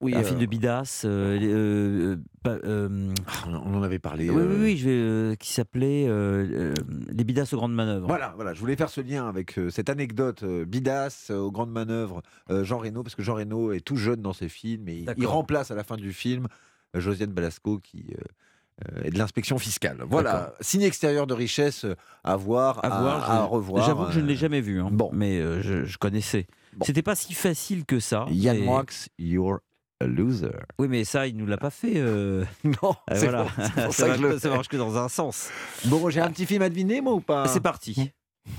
[0.01, 1.01] Oui, un euh, film de Bidas.
[1.05, 2.15] euh, euh,
[2.47, 4.29] euh, Ah, on en- avait parlé.
[4.29, 6.73] oui, oui, euh, oui, je vais, euh, qui s'appelait euh, euh,
[7.09, 8.07] Les Bidas aux grandes manœuvres.
[8.07, 10.65] Voilà, voilà, je voulais faire ce lien avec euh, cette anecdote euh,
[11.29, 14.33] euh, aux grandes manœuvres euh, Jean Reno, parce que Jean Reno est tout jeune dans
[14.33, 16.47] ses films et il- remplace à la fin du film
[16.95, 18.23] euh, Josiane Balasco qui euh,
[18.97, 19.97] euh, est de l'inspection fiscale.
[20.09, 23.85] Voilà, signe extérieur de richesse euh, à voir, à, À voir, à je- revoir.
[23.85, 25.09] J'avoue que je ne l'ai euh, jamais vu, hein, bon.
[25.13, 26.47] mais euh, je, je connaissais.
[26.77, 26.85] Bon.
[26.85, 28.25] C'était pas si facile que ça.
[28.29, 28.65] Yann mais-
[29.17, 29.59] you're
[30.01, 30.49] a loser.
[30.79, 31.93] Oui, mais ça, il nous l'a pas fait.
[31.97, 33.43] euh, Non, euh, c'est voilà.
[33.45, 35.49] pour ça, ça que marche, je que dans un sens.
[35.85, 37.47] Bon, j'ai un petit film à deviner, moi, ou pas?
[37.47, 38.11] C'est parti.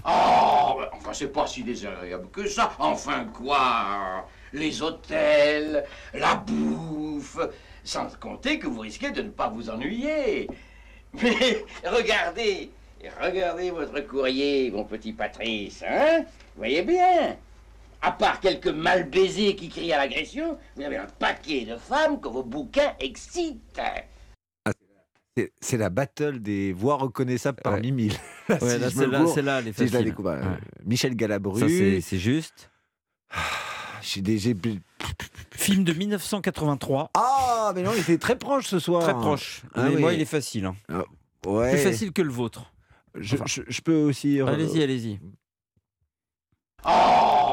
[0.06, 2.72] Oh, enfin, c'est pas si désagréable que ça.
[2.78, 4.26] Enfin, quoi?
[4.52, 5.84] Les hôtels,
[6.14, 7.38] la bouffe,
[7.82, 10.48] sans compter que vous risquez de ne pas vous ennuyer.
[11.22, 12.70] Mais regardez,
[13.20, 16.20] regardez votre courrier, mon petit Patrice, hein?
[16.22, 17.36] Vous voyez bien
[18.04, 22.20] à part quelques mal baisés qui crient à l'agression, vous avez un paquet de femmes
[22.20, 23.80] que vos bouquins excitent.
[25.36, 28.12] C'est- C'est la battle des voix reconnaissables parmi mille.
[28.48, 30.04] Ouais, Si là, je me celle-là- gourre, celle-là, elle est si je la facile.
[30.04, 30.58] découvre, Ouais.
[30.84, 31.68] Michel Galabru.
[31.68, 32.70] C'est- c'est juste.
[34.02, 34.38] J'ai des-
[35.52, 37.10] Film de 1983.
[37.14, 39.02] Ah, mais non, il était très proche ce soir.
[39.02, 39.62] Très proche.
[39.74, 40.00] Ah mais oui.
[40.00, 40.66] moi, il est facile.
[40.66, 40.76] hein.
[40.92, 41.02] Ah,
[41.48, 41.70] ouais.
[41.72, 42.72] Plus facile que le vôtre.
[43.16, 43.44] Je, Enfin.
[43.46, 44.40] je- je peux aussi.
[44.40, 45.18] euh, Allez-y, allez-y.
[46.86, 47.43] Oh,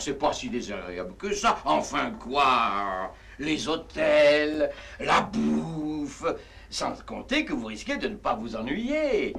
[0.00, 1.58] c'est pas si désagréable que ça.
[1.64, 3.14] Enfin, quoi?
[3.38, 6.24] Les hôtels, la bouffe,
[6.68, 9.34] sans compter que vous risquez de ne pas vous ennuyer.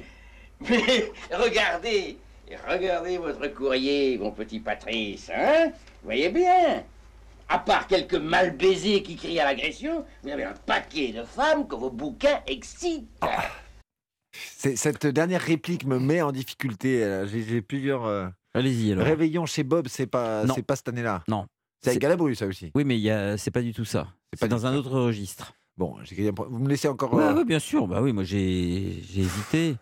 [0.62, 2.18] Mais regardez,
[2.68, 5.72] regardez votre courrier, mon petit Patrice, hein?
[6.04, 6.84] Voyez bien?
[7.50, 11.68] À part quelques mal baisés qui crient à l'agression, vous avez un paquet de femmes
[11.68, 13.10] que vos bouquins excitent.
[14.34, 17.04] c'est- cette dernière réplique me met en difficulté.
[17.04, 18.06] euh, j'ai plusieurs.
[18.06, 19.06] euh, Allez-y alors.
[19.06, 21.24] Réveillons chez Bob, c'est pas, c'est pas cette année-là.
[21.28, 21.46] Non.
[21.82, 22.72] C'est avec Galabru, ça aussi.
[22.76, 24.08] Oui, mais y a- c'est pas du tout ça.
[24.34, 25.54] C'est dans un autre registre.
[25.78, 27.14] Bon, j'ai- vous me laissez encore.
[27.14, 27.88] Ouais, euh, ouais, bien sûr.
[27.88, 29.78] Bah oui, moi j'ai hésité.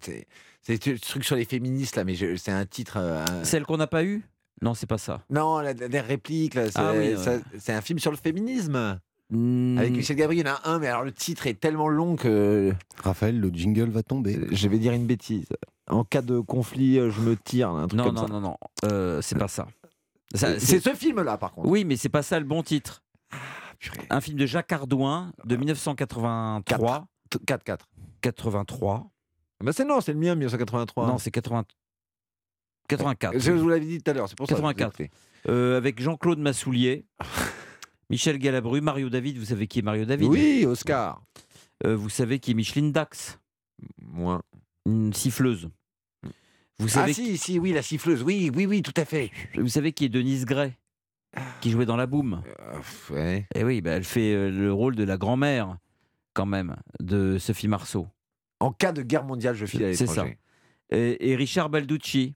[0.00, 0.26] c'est-
[0.66, 2.96] C'est ce truc sur les féministes là, mais je- c'est un titre.
[2.96, 4.22] euh, Celle qu'on n'a pas eue?
[4.62, 5.22] Non, c'est pas ça.
[5.28, 7.74] Non, la dernière réplique, là, c'est Ah oui, ouais.
[7.74, 8.98] un film sur le féminisme.
[9.30, 9.78] Hmm.
[9.78, 12.16] Avec Michel Gabriel, il y en a un, mais alors le titre est tellement long
[12.16, 12.72] que.
[13.02, 14.38] Raphaël, le jingle va tomber.
[14.52, 15.46] Je vais dire une bêtise.
[15.88, 18.32] En cas de conflit, euh, je me tire, un truc Non, comme non, ça.
[18.32, 19.66] non, non, euh, c'est pas ça.
[20.34, 21.68] Ça, C'est ce film-là, par contre.
[21.68, 23.02] Oui, mais c'est pas ça le bon titre.
[24.10, 27.06] Un film de Jacques Ardouin de 1983.
[27.46, 27.78] 4-4.
[28.22, 29.10] 83.
[29.62, 31.06] Bah c'est non, c'est le mien, 1983.
[31.06, 31.64] Non, c'est 80...
[32.88, 33.38] 84.
[33.38, 34.54] Je vous l'avais dit tout à l'heure, c'est pour ça.
[34.54, 35.00] que je vous ai 84.
[35.00, 35.18] écouté.
[35.48, 37.06] Euh, avec Jean-Claude Massoulier,
[38.10, 39.38] Michel Galabru, Mario David.
[39.38, 40.28] Vous savez qui est Mario David?
[40.28, 41.22] Oui, Oscar.
[41.86, 43.38] Euh, vous savez qui est Micheline Dax?
[44.02, 44.42] Moins.
[44.86, 45.70] Une siffleuse.
[46.78, 49.30] Vous Ah savez, si, si, oui, la siffleuse, oui, oui, oui, tout à fait.
[49.56, 50.72] vous savez qui est Denise Gray
[51.60, 52.42] Qui jouait dans La Boum?
[52.46, 53.46] Euh, ouais.
[53.54, 55.78] Et oui, bah, elle fait euh, le rôle de la grand-mère,
[56.32, 58.08] quand même, de Sophie Marceau.
[58.60, 60.26] En cas de guerre mondiale, je file à C'est ça.
[60.90, 62.34] Et, et Richard Balducci.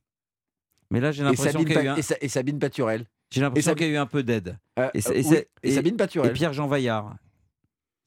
[0.90, 3.06] Mais là, j'ai l'impression qu'il y a eu un- et Sabine Paturel.
[3.30, 4.56] J'ai l'impression qu'il y a eu un peu d'aide.
[4.78, 6.30] Euh, Et, euh, et oui, c'est- et Sabine Paturel.
[6.30, 7.16] Et Pierre-Jean Vaillard.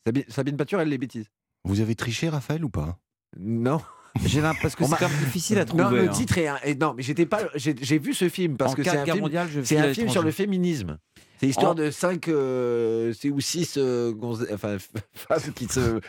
[0.06, 1.28] Sabine, Sabine Paturel, les bêtises.
[1.64, 2.98] Vous avez triché, Raphaël, ou pas?
[3.38, 3.82] Non.
[4.26, 5.84] J'ai l'impression parce que On c'est quand même difficile à trouver.
[5.84, 6.12] Non, le hein.
[6.12, 7.44] titre est, un- et non, mais j'étais pas.
[7.56, 9.22] J'ai vu ce film parce En que c'est un guerre film.
[9.24, 10.98] mondiale, je un film sur le féminisme.
[11.40, 14.78] C'est l'histoire En- de cinq euh, c'est- ou six euh, gonze- enfin,
[15.14, 16.00] femmes qui se,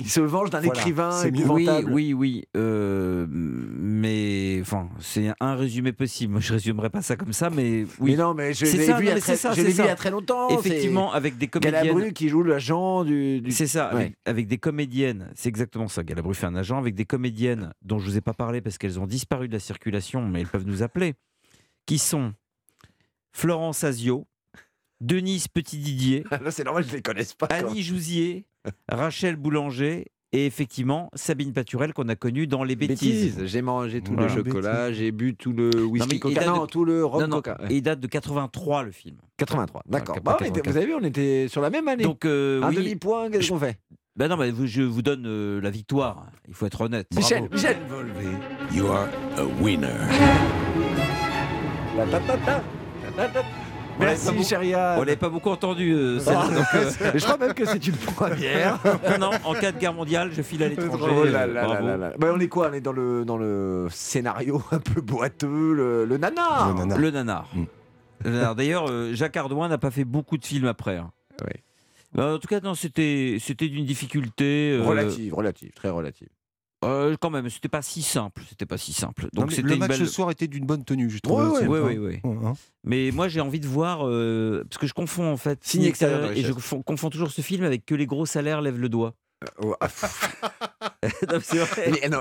[0.00, 0.80] qui se vengent d'un Voilà.
[0.80, 2.44] écrivain C'est Oui, oui, oui.
[2.56, 3.26] euh,
[3.98, 6.32] mais enfin, c'est un résumé possible.
[6.32, 8.12] Moi, je résumerai pas ça comme ça, mais oui.
[8.12, 9.56] Mais non, mais je C'est l'ai ça, vu, il y a très, c'est ça, je
[9.56, 9.84] c'est l'ai vu ça.
[9.84, 10.48] il y a très longtemps.
[10.58, 11.82] Effectivement, avec des comédiennes.
[11.84, 13.40] Galabru qui joue l'agent du.
[13.40, 14.14] du- C'est ça, avec, Ouais.
[14.24, 15.30] avec des comédiennes.
[15.34, 16.02] C'est exactement ça.
[16.04, 18.98] Galabru fait un agent avec des comédiennes dont je vous ai pas parlé parce qu'elles
[19.00, 21.14] ont disparu de la circulation, mais elles peuvent nous appeler.
[21.86, 22.34] Qui sont
[23.32, 24.26] Florence Azio,
[25.00, 27.46] Denise Petit-Didier, Là, c'est normal, je les connaisse pas.
[27.46, 28.46] Annie Jouzier,
[28.88, 33.36] Rachel Boulanger et effectivement Sabine Paturel qu'on a connue dans Les Bêtises.
[33.36, 33.44] Bêtises.
[33.46, 34.34] J'ai mangé tout Voilà.
[34.34, 36.46] le chocolat, j'ai bu tout le Non, whisky il coca.
[36.46, 37.56] Non, de- tout le rhum Non, non, coca.
[37.62, 37.72] ouais.
[37.72, 39.16] et il date de 83 le film.
[39.38, 40.16] 83, d'accord.
[40.16, 40.70] Ouais, Bah, on était- 84.
[40.70, 42.02] vous avez vu, on était sur la même année.
[42.04, 43.78] Donc euh, un oui, demi-point, qu'est-ce je- qu'on fait?
[44.16, 46.26] Ben non, mais vous- je vous donne euh, la victoire.
[46.48, 47.06] Il faut être honnête.
[47.16, 47.54] Michel, Bravo.
[47.54, 47.76] Michel
[48.74, 49.86] You are a winner.
[53.98, 54.94] On Merci, beaucoup- chéria.
[54.96, 55.92] On l'avait pas beaucoup entendu.
[55.92, 58.78] euh, donc, euh, Je crois même que c'est une première.
[59.10, 61.04] non, non, en cas de guerre mondiale, je file à l'étranger.
[61.10, 61.86] Oh là là là bravo.
[61.86, 62.12] là là.
[62.18, 62.68] Bah, on est quoi?
[62.70, 66.68] On est dans le, dans le scénario un peu boiteux, le, le nanar.
[66.72, 66.98] Le nanar.
[66.98, 67.48] Le nanar.
[67.54, 67.64] Mm.
[68.24, 68.54] Le nanar.
[68.54, 70.96] D'ailleurs, euh, Jacques Ardouin n'a pas fait beaucoup de films après.
[70.96, 71.10] hein.
[71.44, 71.62] Ouais.
[72.14, 74.78] Bah, en tout cas, non, c'était c'était d'une difficulté.
[74.80, 76.28] euh, Relative, relative, très relative.
[76.84, 78.42] Euh, quand même, c'était pas si simple.
[78.48, 79.28] C'était pas si simple.
[79.32, 79.98] Donc c'était le match belle.
[79.98, 81.58] ce soir était d'une bonne tenue, je trouve.
[81.66, 82.20] Oui, oui, oui.
[82.84, 86.30] Mais moi, j'ai envie de voir euh, parce que je confonds en fait Signe extérieur
[86.32, 89.14] et je confonds, confonds toujours ce film avec que les gros salaires lèvent le doigt.
[89.80, 89.88] Ah,
[91.32, 91.92] Non, vrai.
[92.02, 92.18] Mais non,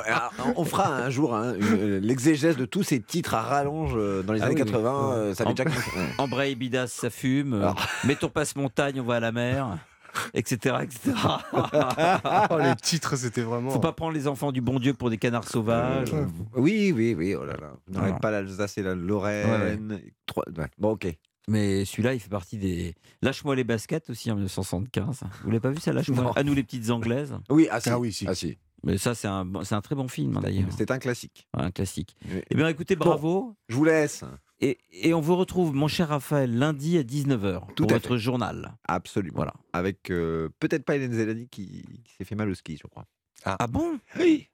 [0.56, 4.34] on fera un jour hein, euh, l'exégèse de tous ces titres à rallonge euh, dans
[4.34, 4.72] les Ah années oui, oui.
[4.72, 5.14] 80.
[5.14, 5.90] euh, ça En- déjà commencé.
[6.36, 6.56] Ouais.
[6.56, 7.54] Bidas, ça fume.
[7.56, 7.72] euh,
[8.06, 9.78] Mettons passe montagne, on va à la mer,
[10.34, 10.76] etc.
[10.84, 11.12] etc.
[12.50, 13.70] Oh, les titres, c'était vraiment.
[13.72, 16.14] Faut pas prendre les enfants du bon Dieu pour des canards sauvages.
[16.14, 17.74] Euh, oui, oui, oui, oh là là.
[17.88, 18.20] N'aurez Voilà.
[18.20, 20.00] pas l'Alsace et la Lorraine.
[20.26, 20.68] Trois- ouais.
[20.78, 21.08] Bon, ok.
[21.50, 22.94] Mais celui-là, il fait partie des.
[23.22, 25.22] Lâche-moi les baskets aussi en 1975.
[25.44, 26.24] Vous l'avez pas vu ça Lâche-moi.
[26.26, 26.32] Non.
[26.34, 27.34] À nous les petites anglaises?
[27.50, 27.90] Oui, ah si.
[27.90, 28.26] Ah oui, si.
[28.28, 28.58] Ah, si.
[28.84, 30.68] Mais ça, c'est un, un très bon film d'ailleurs.
[30.78, 31.48] C'est un classique.
[31.58, 32.16] Ouais, un classique.
[32.30, 32.42] Oui.
[32.50, 33.06] Eh bien, écoutez, Bon.
[33.06, 33.56] bravo.
[33.70, 34.24] Je vous laisse.
[34.60, 38.18] Et, et on vous retrouve, mon cher Raphaël, lundi à 19h Tout pour à votre
[38.18, 38.76] journal.
[38.88, 39.36] Absolument.
[39.36, 39.54] Voilà.
[39.74, 43.06] Avec euh, peut-être pas Hélène Zélani qui, qui s'est fait mal au ski, je crois.
[43.46, 44.00] Ah bon?
[44.20, 44.48] Oui.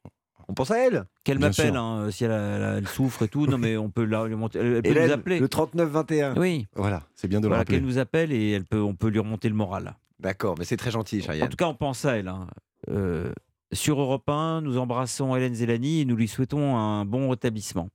[0.50, 1.06] On pense à elle.
[1.24, 3.48] Qu'elle m'appelle hein, si elle, souffre et tout.
[3.48, 4.60] Non, mais on peut la lui remonter.
[4.60, 5.40] Elle, elle peut Hélène, nous appeler.
[5.40, 6.38] le 39-21.
[6.38, 6.68] Oui.
[6.76, 7.78] Voilà, c'est bien de le Voilà, rappeler.
[7.78, 9.96] qu'elle nous appelle et elle peut, on peut lui remonter le moral.
[10.20, 11.50] D'accord, mais c'est très gentil, En Chariane.
[11.50, 12.28] tout cas, on pense à elle.
[12.28, 12.48] hein.
[12.90, 13.32] Euh,
[13.72, 17.88] sur Europe 1, nous embrassons Hélène Zélani et nous lui souhaitons un bon rétablissement.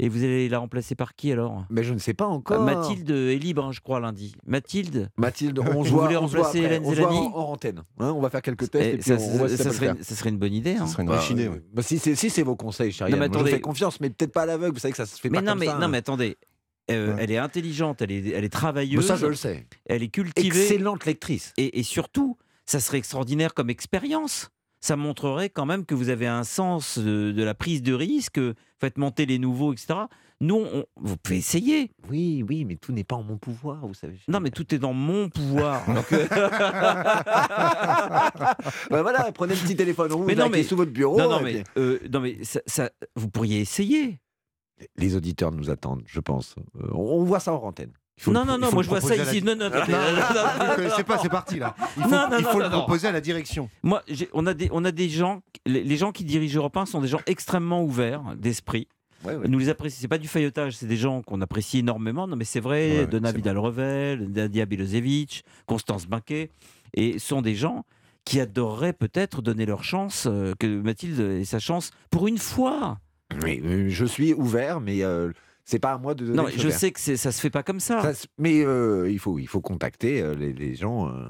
[0.00, 1.64] Et vous allez la remplacer par qui alors?
[1.70, 2.60] Mais je ne sais pas encore.
[2.60, 4.34] Euh, Mathilde est libre, hein, je crois, lundi.
[4.44, 5.08] Mathilde?
[5.16, 6.58] Mathilde, on se Vous voit, voulez remplacer.
[6.58, 7.84] Hélène On Zélani en, en antenne.
[8.00, 8.12] hein.
[8.12, 9.94] on va faire quelques tests Eh, et puis ça, on ça serait, faire.
[10.00, 10.74] ça serait une bonne idée.
[10.74, 10.86] hein.
[10.86, 11.38] Ce serait une Bah, machine.
[11.38, 14.42] euh, bah, si c'est si vos conseils, moi, je vous fais confiance, mais peut-être pas
[14.42, 14.74] à l'aveugle.
[14.74, 15.74] Vous savez que ça se fait Mais pas non, comme mais, ça.
[15.78, 15.88] non, hein.
[15.88, 16.36] mais attendez.
[16.90, 17.22] Euh, Ouais.
[17.22, 19.66] Elle est intelligente, elle est, elle est Mais travailleuse, ça, je le sais.
[19.86, 20.46] elle est cultivée.
[20.48, 21.54] Excellente lectrice.
[21.56, 22.36] Et, et surtout,
[22.66, 24.50] ça serait extraordinaire comme expérience.
[24.84, 28.38] Ça montrerait quand même que vous avez un sens de, de la prise de risque,
[28.78, 29.94] faites monter les nouveaux, etc.
[30.42, 31.90] Nous, on- vous pouvez essayer.
[32.10, 34.18] Oui, oui, mais tout n'est pas en mon pouvoir, vous savez.
[34.28, 35.86] Non, mais tout est dans mon pouvoir.
[35.86, 36.26] Donc, euh,
[38.90, 41.16] Bah voilà, prenez le petit téléphone rouge Mais non, mais- sous votre bureau.
[41.18, 44.20] non, mais, puis- euh, non, mais ça, ça- vous pourriez essayer.
[44.96, 46.56] Les auditeurs nous attendent, je pense.
[46.78, 47.92] Euh, on voit ça en antenne.
[48.26, 49.42] Non, non, non, moi, je vois ça ici.
[49.42, 51.74] Non, non, Non, non, pas, c'est parti là.
[51.96, 53.68] Il faut, le proposer à la direction.
[53.82, 54.02] Moi,
[54.32, 57.08] on a des, on a des gens, les, gens qui dirigent Europe 1 sont des
[57.08, 58.88] gens extrêmement ouverts d'esprit.
[59.48, 59.98] Nous les apprécions.
[60.00, 62.26] C'est pas du faillotage, c'est des gens qu'on apprécie énormément.
[62.26, 63.08] Non, mais c'est vrai.
[63.10, 66.50] C'est Vidal-Revel, Nadia Bilosevic, Constance Binquet,
[66.94, 67.84] et sont des gens
[68.24, 72.98] qui adoreraient peut-être donner leur chance, euh, que Mathilde ait sa chance pour une fois.
[73.42, 75.30] Oui, je suis ouvert, mais euh,
[75.64, 77.80] c'est pas à moi de donner Non, je sais que ça se fait pas comme
[77.80, 78.12] ça.
[78.38, 81.08] Mais euh, il, faut, il faut contacter euh, les, les gens.
[81.08, 81.24] euh.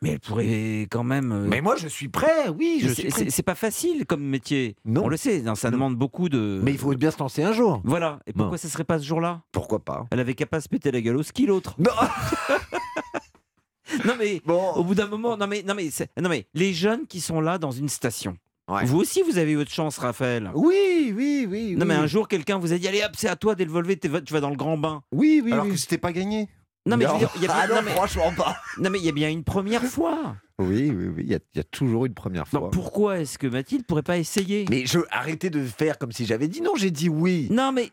[0.00, 1.46] Mais elle pourrait quand même.
[1.48, 3.24] Mais moi, je suis prêt, oui, je Mais suis c'est- prêt.
[3.24, 4.76] C'est c'est pas facile comme métier.
[4.84, 5.04] Non.
[5.04, 6.60] On le sait, non, ça demande beaucoup de.
[6.62, 7.80] Mais il faut bien se lancer un jour.
[7.84, 8.20] Voilà.
[8.28, 8.56] Et pourquoi Non.
[8.58, 9.42] ça serait pas ce jour-là?
[9.50, 11.74] Pourquoi pas Elle avait qu'à pas se péter la gueule au ski, l'autre.
[11.78, 11.90] Non
[14.04, 14.42] Non mais
[14.76, 15.88] au bout d'un moment, non mais non mais
[16.20, 18.36] non mais les jeunes qui sont là dans une station.
[18.84, 20.50] Vous aussi, vous avez eu votre chance, Raphaël.
[20.54, 21.74] Oui, oui, oui.
[21.76, 24.08] Non mais un jour, quelqu'un vous a dit allez hop, c'est à toi d'élever, tu
[24.08, 25.02] vas dans le grand bain.
[25.12, 25.72] Oui, oui, Alors oui.
[25.72, 26.48] que c'était pas gagné.
[26.86, 27.14] Non mais je Non.
[27.14, 28.56] veux dire, il y a bien- Ah non, non, mais- franchement pas.
[28.78, 30.36] Non mais il y a bien une première fois.
[30.60, 31.22] Oui, oui, oui.
[31.24, 32.58] Il y, a- il y a toujours une première fois.
[32.58, 34.64] Donc pourquoi est-ce que Mathilde pourrait pas essayer?
[34.68, 36.72] Mais je arrêtez de faire comme si j'avais dit non.
[36.74, 37.46] J'ai dit oui.
[37.52, 37.90] Non mais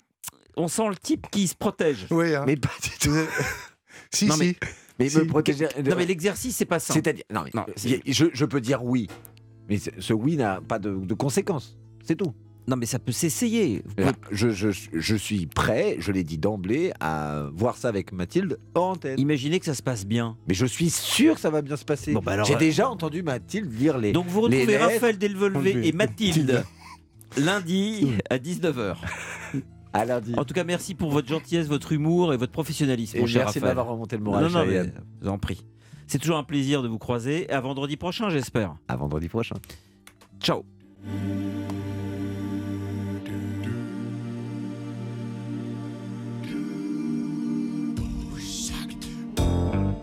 [0.58, 2.08] on sent le type qui se protège.
[2.10, 2.44] Oui, hein.
[2.48, 3.12] Mais pas du tout.
[4.12, 4.40] Si, Non, si.
[4.40, 4.56] mais-
[4.98, 5.18] Mais Si.
[5.20, 5.68] me protéger.
[5.86, 6.94] Non mais l'exercice c'est pas ça.
[6.94, 9.08] C'est-à-dire, non, mais Non, je, je peux dire oui,
[9.70, 11.78] mais ce oui n'a pas de, de conséquences.
[12.04, 12.34] C'est tout.
[12.68, 13.84] Non mais ça peut s'essayer.
[13.96, 18.58] Pouvez- je, je- je suis prêt, je l'ai dit d'emblée, à voir ça avec Mathilde
[18.74, 19.20] en antenne.
[19.20, 20.36] Imaginez que ça se passe bien.
[20.48, 22.12] Mais je suis sûr que ça va bien se passer.
[22.14, 24.14] Bon, bah J'ai euh, déjà entendu Mathilde lire les.
[24.14, 24.78] Donc vous retrouvez.
[24.78, 26.64] Raphaël Delvolvé et Mathilde
[27.38, 28.96] lundi à 19h.
[29.94, 30.34] À lundi.
[30.38, 33.44] En tout cas, merci pour votre gentillesse, votre humour et votre professionnalisme, Et mon cher
[33.46, 34.92] merci d'avoir remonté le moral, Non, non, mais
[35.22, 35.64] vous en prie.
[36.08, 37.50] C'est toujours un plaisir de vous croiser.
[37.50, 38.76] À vendredi prochain, j'espère.
[38.88, 39.56] À vendredi prochain.
[40.40, 40.64] Ciao.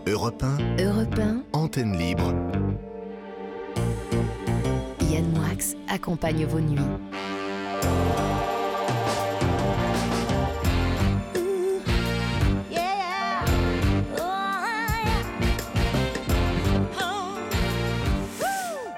[0.05, 2.33] Europe 1, Europe 1, antenne libre.
[5.11, 6.79] Yann Moix accompagne vos nuits.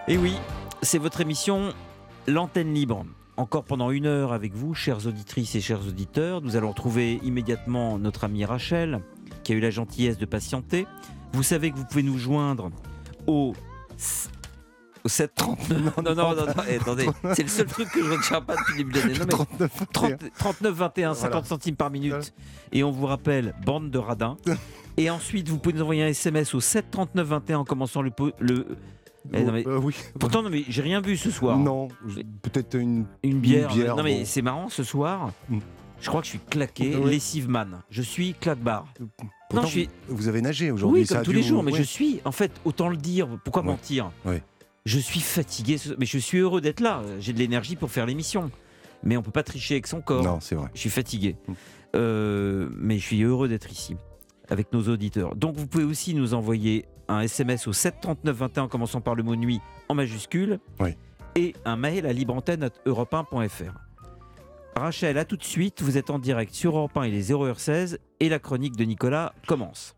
[0.07, 0.35] Et oui,
[0.83, 1.73] c'est votre émission
[2.27, 3.05] L'antenne libre.
[3.37, 6.41] Encore pendant une heure avec vous, chères auditrices et chers auditeurs.
[6.41, 9.01] Nous allons retrouver immédiatement notre amie Rachel,
[9.43, 10.85] qui a eu la gentillesse de patienter.
[11.33, 12.69] Vous savez que vous pouvez nous joindre
[13.27, 13.53] au
[15.05, 15.97] au 739.
[15.97, 17.07] Non, non, non, non, non, eh, attendez.
[17.35, 19.19] C'est le seul truc que je ne retiens pas depuis le début de l'année.
[19.19, 19.25] Non,
[19.59, 22.33] mais 39, 30 39 21, 50 centimes par minute.
[22.71, 24.37] Et on vous rappelle, bande de radins.
[24.97, 28.11] Et ensuite, vous pouvez nous envoyer un SMS au 7 39 21 en commençant le.
[28.39, 28.65] le
[29.33, 29.95] eh, non, mais- Euh, oui.
[30.19, 31.57] Pourtant, non, mais j'ai rien vu ce soir.
[31.57, 33.73] Non, je- peut-être une, Une bière.
[33.73, 34.25] bière, non, mais bon.
[34.25, 35.31] c'est marrant ce soir.
[35.49, 35.59] Mm.
[36.01, 37.09] Je crois que je suis claqué, Ouais.
[37.09, 37.81] lessive man.
[37.89, 38.85] Je suis claque-barre.
[39.49, 39.89] Pourtant, non, je suis.
[40.09, 41.01] vous, avez nagé aujourd'hui.
[41.01, 41.77] Oui, ça comme a tous dû les vous- jours, mais ouais.
[41.77, 43.69] je suis, en fait, autant le dire, pourquoi Ouais.
[43.69, 44.11] mentir?
[44.25, 44.43] Ouais.
[44.85, 47.01] Je suis fatigué, ce- mais je suis heureux d'être là.
[47.19, 48.51] J'ai de l'énergie pour faire l'émission.
[49.03, 50.23] Mais on peut pas tricher avec son corps.
[50.23, 50.69] Non, c'est vrai.
[50.73, 51.35] Je suis fatigué.
[51.95, 53.95] Euh, mais je suis heureux d'être ici,
[54.49, 55.35] avec nos auditeurs.
[55.35, 59.23] Donc vous pouvez aussi nous envoyer un SMS au 739 21 en commençant par le
[59.23, 60.59] mot nuit en majuscule.
[60.79, 60.95] Oui.
[61.35, 63.73] Et un mail à libreantenne.europe1.fr.
[64.77, 65.81] Rachel, à tout de suite.
[65.81, 69.33] Vous êtes en direct sur Europe 1, il est 0h16 et la chronique de Nicolas
[69.47, 69.95] commence.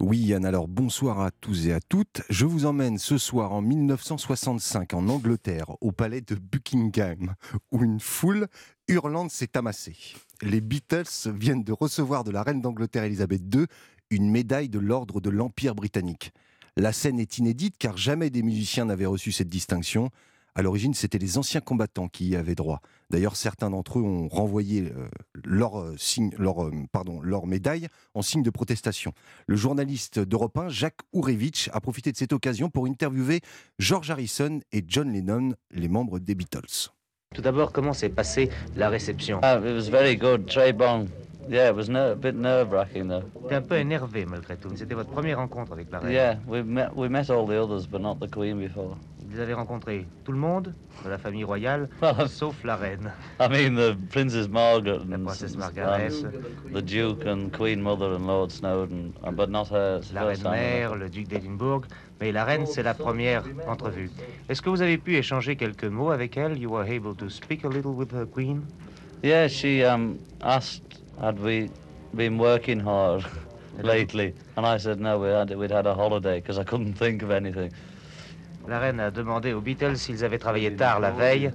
[0.00, 2.22] Oui, Yann, alors bonsoir à tous et à toutes.
[2.30, 7.34] Je vous emmène ce soir en 1965 en Angleterre, au palais de Buckingham,
[7.70, 8.46] où une foule
[8.88, 9.96] hurlante s'est amassée.
[10.40, 13.66] Les Beatles viennent de recevoir de la reine d'Angleterre Elisabeth II
[14.10, 16.32] une médaille de l'ordre de l'Empire britannique.
[16.76, 20.10] La scène est inédite car jamais des musiciens n'avaient reçu cette distinction.
[20.56, 22.80] À l'origine, c'était les anciens combattants qui y avaient droit.
[23.08, 25.08] D'ailleurs, certains d'entre eux ont renvoyé euh,
[25.44, 29.12] leur, euh, signe, leur, euh, pardon, leur médaille en signe de protestation.
[29.46, 33.40] Le journaliste d'Europe 1, Jacques Ourevitch, a profité de cette occasion pour interviewer
[33.78, 36.90] George Harrison et John Lennon, les membres des Beatles.
[37.32, 39.38] Tout d'abord, comment s'est passée la réception?
[39.42, 41.06] Ah, it was very good, très bon.
[41.48, 43.24] Yeah, it was ner- a bit nerve-wracking though.
[43.42, 46.12] J'étais un peu énervé malgré tout, c'était votre première rencontre avec la reine.
[46.12, 48.96] Yeah, we met we met all the others, but not the Queen before.
[49.32, 50.74] Vous avez rencontré tout le monde
[51.04, 51.88] de la famille royale,
[52.26, 53.12] sauf la reine.
[53.40, 56.10] I mean, the Princess Margaret and, La princesse Margaret.
[56.24, 60.00] and the Duke and Queen Mother and Lord Snowden, uh, but not her.
[60.12, 61.82] La reine mère, le duc d'Édimbourg,
[62.20, 64.10] mais la reine, c'est la première entrevue.
[64.48, 66.58] Est-ce que vous avez pu échanger quelques mots avec elle?
[66.58, 68.62] You were able to speak a little with her queen?
[69.22, 70.89] Yeah, she um, asked,
[71.20, 71.70] had we
[72.14, 73.24] been working hard
[73.82, 74.34] lately?
[74.56, 77.30] And I said no, we had, we'd had a holiday because I couldn't think of
[77.30, 77.72] anything.
[78.68, 81.50] La reine a demandé aux Beatles s'ils avaient travaillé tard la veille.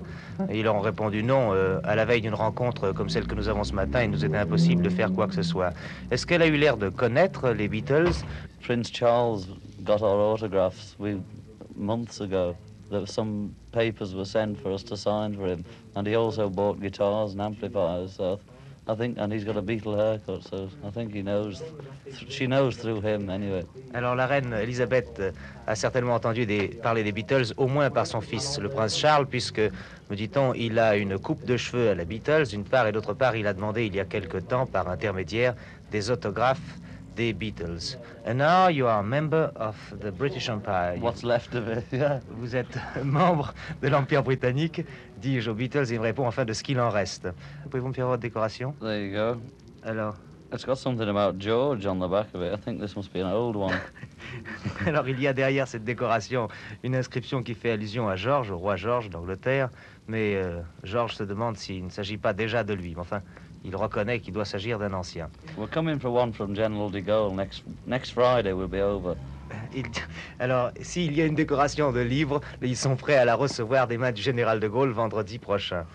[0.50, 1.54] Et ils leur ont répondu non.
[1.54, 4.26] euh, à la veille d'une rencontre comme celle que nous avons ce matin, il nous
[4.26, 5.72] était impossible de faire quoi que ce soit.
[6.12, 8.26] Est-ce qu'elle a eu l'air de connaître les Beatles?
[8.64, 9.46] Prince Charles
[9.84, 11.18] got our autographs we,
[11.76, 12.56] months ago.
[12.90, 15.64] There were some papers were sent for us to sign for him,
[15.96, 18.14] and he also bought guitars and amplifiers.
[18.18, 18.40] So
[18.88, 21.64] I think, and he's got a Beatle haircut, so I think he knows.
[22.30, 23.66] She knows through him anyway.
[23.96, 25.32] Alors la reine Elisabeth euh,
[25.66, 26.46] a certainement entendu
[26.84, 29.60] parler des Beatles, au moins par son fils, le prince Charles, puisque,
[30.12, 33.16] me dit-on, il a une coupe de cheveux à la Beatles, d'une part, et d'autre
[33.16, 35.56] part, il a demandé il y a quelque temps, par intermédiaire,
[35.92, 36.78] des autographes
[37.16, 37.98] des Beatles.
[38.26, 40.98] And now you are a member of the British Empire.
[41.00, 42.20] What's left of it, yeah.
[42.38, 44.82] Vous êtes membre de l'Empire britannique,
[45.22, 47.28] dis-je aux Beatles, et il me répond enfin de ce qu'il en reste.
[47.70, 48.74] Pouvez-vous me faire votre décoration?
[48.82, 49.42] There you go.
[49.84, 50.16] Alors?
[50.54, 52.54] It's got something about George on the back of it.
[52.54, 53.76] I think this must be an old one.
[54.86, 56.48] Alors il y a derrière cette décoration
[56.84, 59.70] une inscription qui fait allusion à George, au roi George d'Angleterre,
[60.08, 62.96] mais euh, George se demande s'il ne s'agit pas déjà de lui.
[62.98, 63.22] Enfin,
[63.66, 65.30] il reconnaît qu'il doit s'agir d'un ancien.
[65.58, 68.54] We're coming for one from General de Gaulle next next Friday.
[68.54, 69.16] We'll be over.
[69.76, 69.86] Il-
[70.40, 73.98] Alors, s'il y a une décoration de livre, ils sont prêts à la recevoir des
[73.98, 75.86] mains du général de Gaulle vendredi prochain.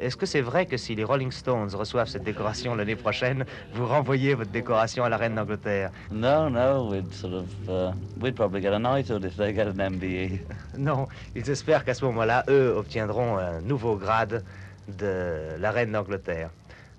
[0.00, 3.44] Est-ce que c'est vrai que si les Rolling Stones reçoivent cette décoration l'année prochaine,
[3.74, 5.90] vous renvoyez votre décoration à la reine d'Angleterre?
[6.12, 7.90] No, no, we'd sort of uh,
[8.22, 10.38] we'd probably get a knighthood if they get an MBE.
[10.78, 14.44] Non, ils espèrent qu'à ce moment-là, eux obtiendront un nouveau grade
[14.86, 16.50] de la reine d'Angleterre.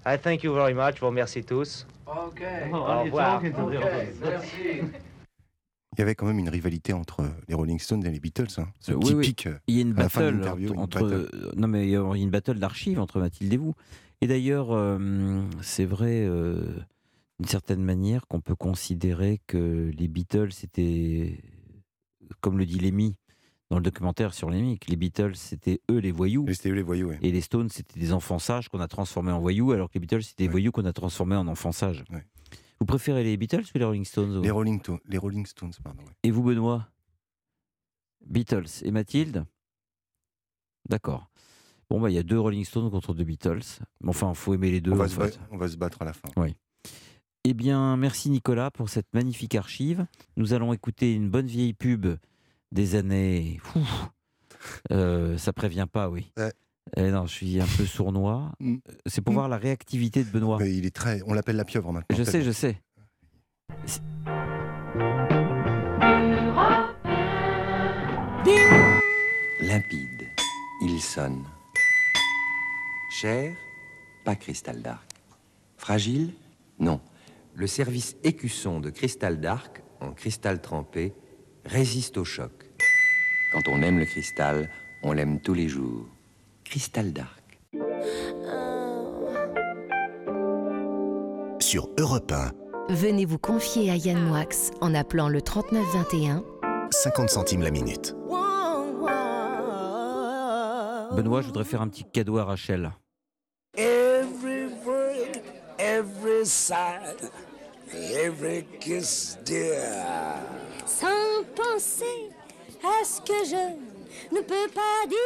[0.05, 1.85] I thank you very much, je vous remercie tous.
[2.07, 2.41] Ok.
[2.71, 3.41] Au revoir.
[3.41, 4.55] Merci.
[5.97, 8.47] Il y avait quand même une rivalité entre les Rolling Stones et les Beatles.
[8.57, 8.67] Hein.
[8.79, 9.49] Ce Euh, oui, typique.
[9.67, 11.13] Il y a une battle une entre, battle.
[11.33, 13.73] euh, non mais il y a une battle d'archives entre Mathilde et vous.
[14.21, 16.63] Et d'ailleurs, euh, c'est vrai, euh,
[17.39, 21.41] d'une certaine manière, qu'on peut considérer que les Beatles c'était,
[22.39, 23.15] comme le dit Lémy
[23.69, 26.45] dans le documentaire sur Lémy, que les Beatles c'était eux les voyous.
[26.51, 27.11] C'était eux les voyous.
[27.21, 29.99] Et les Stones c'était des enfants sages qu'on a transformés en voyous, alors que les
[30.01, 32.03] Beatles c'était des voyous qu'on a transformés en enfants sages.
[32.79, 36.01] Vous préférez les Beatles ou les Rolling Stones Les Rolling, les Rolling Stones, pardon.
[36.01, 36.11] ouais.
[36.23, 36.87] et vous, Benoît?
[38.25, 38.67] Beatles.
[38.83, 39.45] Et Mathilde?
[40.87, 41.29] D'accord.
[41.89, 43.61] Bon, bah, il y a deux Rolling Stones contre deux Beatles.
[44.01, 44.91] Mais enfin, il faut aimer les deux.
[44.91, 45.19] On va, en se fait.
[45.21, 46.29] battre, on va se battre à la fin.
[46.37, 46.55] Oui.
[47.43, 50.05] Eh bien, merci Nicolas pour cette magnifique archive.
[50.37, 52.07] Nous allons écouter une bonne vieille pub
[52.71, 53.59] des années.
[53.75, 54.09] Ouf,
[54.91, 56.31] euh, ça prévient pas, oui.
[56.97, 58.51] Eh non, je suis un peu sournois.
[58.59, 58.77] Mm.
[59.05, 60.59] C'est pour voir la réactivité de Benoît.
[60.65, 61.21] il est très.
[61.25, 62.17] On l'appelle la pieuvre maintenant.
[62.17, 62.81] Je sais, je sais.
[69.61, 70.27] Limpide,
[70.81, 71.43] il sonne.
[73.11, 73.53] Cher,
[74.25, 75.05] pas cristal d'arc.
[75.77, 76.33] Fragile,
[76.79, 77.01] non.
[77.53, 81.13] Le service écusson de cristal d'arc, en cristal trempé,
[81.69, 82.51] résiste au choc.
[83.53, 84.69] Quand on aime le cristal,
[85.03, 86.07] on l'aime tous les jours.
[86.63, 87.59] Cristal d'arc.
[91.59, 92.51] Sur Europe 1,
[92.89, 96.43] Venez vous confier à Yann Moix en appelant le 3921
[96.89, 98.15] 50 centimes la minute.
[101.11, 102.91] Benoît, je voudrais faire un petit cadeau à Rachel.
[103.77, 105.37] Every word,
[105.77, 107.29] every sigh,
[107.93, 110.41] every kiss, dear.
[110.85, 112.29] Sans penser
[112.83, 115.17] à ce que je ne peux pas dire.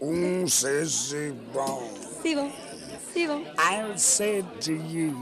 [0.00, 1.80] On sait c'est bon.
[2.22, 2.50] C'est bon,
[3.14, 5.14] c'est bon, I'll say it to you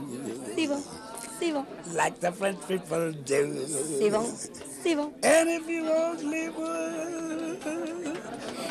[0.56, 0.82] c'est bon,
[1.38, 1.64] c'est bon,
[1.94, 3.54] like the French people do.
[4.00, 4.24] c'est bon,
[4.82, 5.12] c'est bon.
[5.22, 7.58] And if you only would.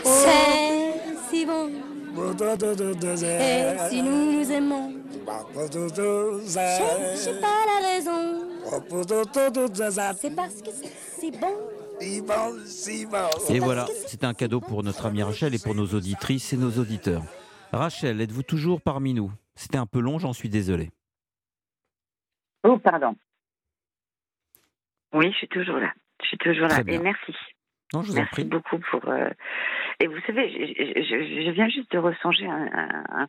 [0.03, 0.93] C'est
[1.29, 1.92] si bon.
[2.15, 4.93] Et si nous nous aimons,
[6.45, 8.21] cherchez pas la raison.
[10.15, 11.57] C'est parce que c'est si bon.
[13.49, 16.71] Et voilà, c'était un cadeau pour notre amie Rachel et pour nos auditrices et nos
[16.71, 17.23] auditeurs.
[17.71, 19.31] Rachel, êtes-vous toujours parmi nous?
[19.55, 20.91] C'était un peu long, j'en suis désolé.
[22.63, 23.15] Oh, pardon.
[25.13, 25.93] Oui, je suis toujours là.
[26.21, 26.81] Je suis toujours là.
[26.87, 27.33] Et merci.
[27.93, 29.07] Non, je vous merci beaucoup pour.
[29.07, 29.29] euh,
[29.99, 33.27] Et vous savez, je, viens juste de ressonger à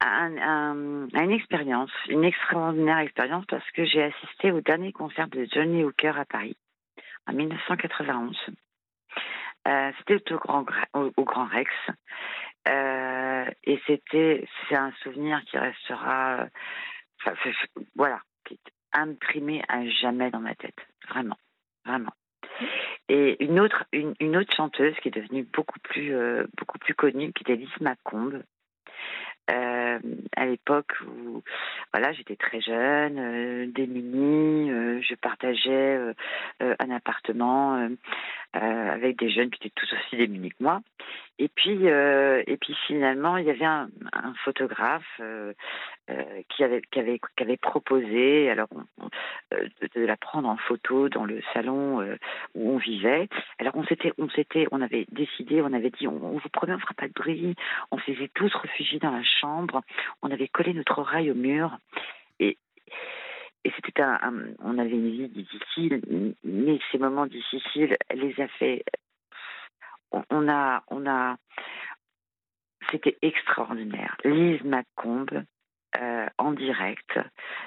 [0.00, 6.18] une expérience, une extraordinaire expérience, parce que j'ai assisté au dernier concert de Johnny Hooker
[6.18, 6.56] à Paris
[7.26, 8.36] en 1991.
[9.66, 11.70] Euh, c'était au Grand, Gra- au, Grand Rex.
[12.68, 16.46] Euh, et c'était, c'est un souvenir qui restera,
[17.94, 20.76] voilà, qui est imprimé à jamais dans ma tête,
[21.08, 21.38] vraiment,
[21.84, 22.12] vraiment.
[23.08, 27.32] Et une autre, une, autre chanteuse qui est devenue beaucoup plus, euh, beaucoup plus connue,
[27.32, 28.42] qui était Lise Macombe,
[29.50, 29.98] euh,
[30.36, 31.42] à l'époque où
[31.92, 34.70] voilà, j'étais très jeune, euh, démunie,
[35.02, 35.98] je partageais
[36.60, 37.90] un appartement
[38.54, 40.80] avec des jeunes qui étaient tous aussi démunis que moi.
[41.38, 43.88] Et puis, euh, et puis finalement, il y avait un,
[44.44, 45.52] photographe euh,
[46.10, 48.68] euh, qui, avait, proposé alors,
[49.50, 52.02] de, la prendre en photo dans le salon
[52.54, 53.28] où on vivait.
[53.58, 56.78] Alors on s'était, on s'était, on avait décidé, on avait dit, on, vous promet, on
[56.78, 57.56] fera pas de bruit.
[57.90, 59.82] On s'était tous réfugiés dans la chambre.
[60.22, 61.78] On avait collé notre oreille au mur.
[62.38, 62.58] Et,
[63.64, 66.00] et c'était un, un- on avait une vie difficile,
[66.44, 68.84] mais ces moments difficiles, elle les a fait.
[70.30, 71.36] On, a, on a,
[72.90, 74.16] c'était extraordinaire.
[74.24, 75.44] Lise Macombe,
[75.96, 77.20] euh, en direct,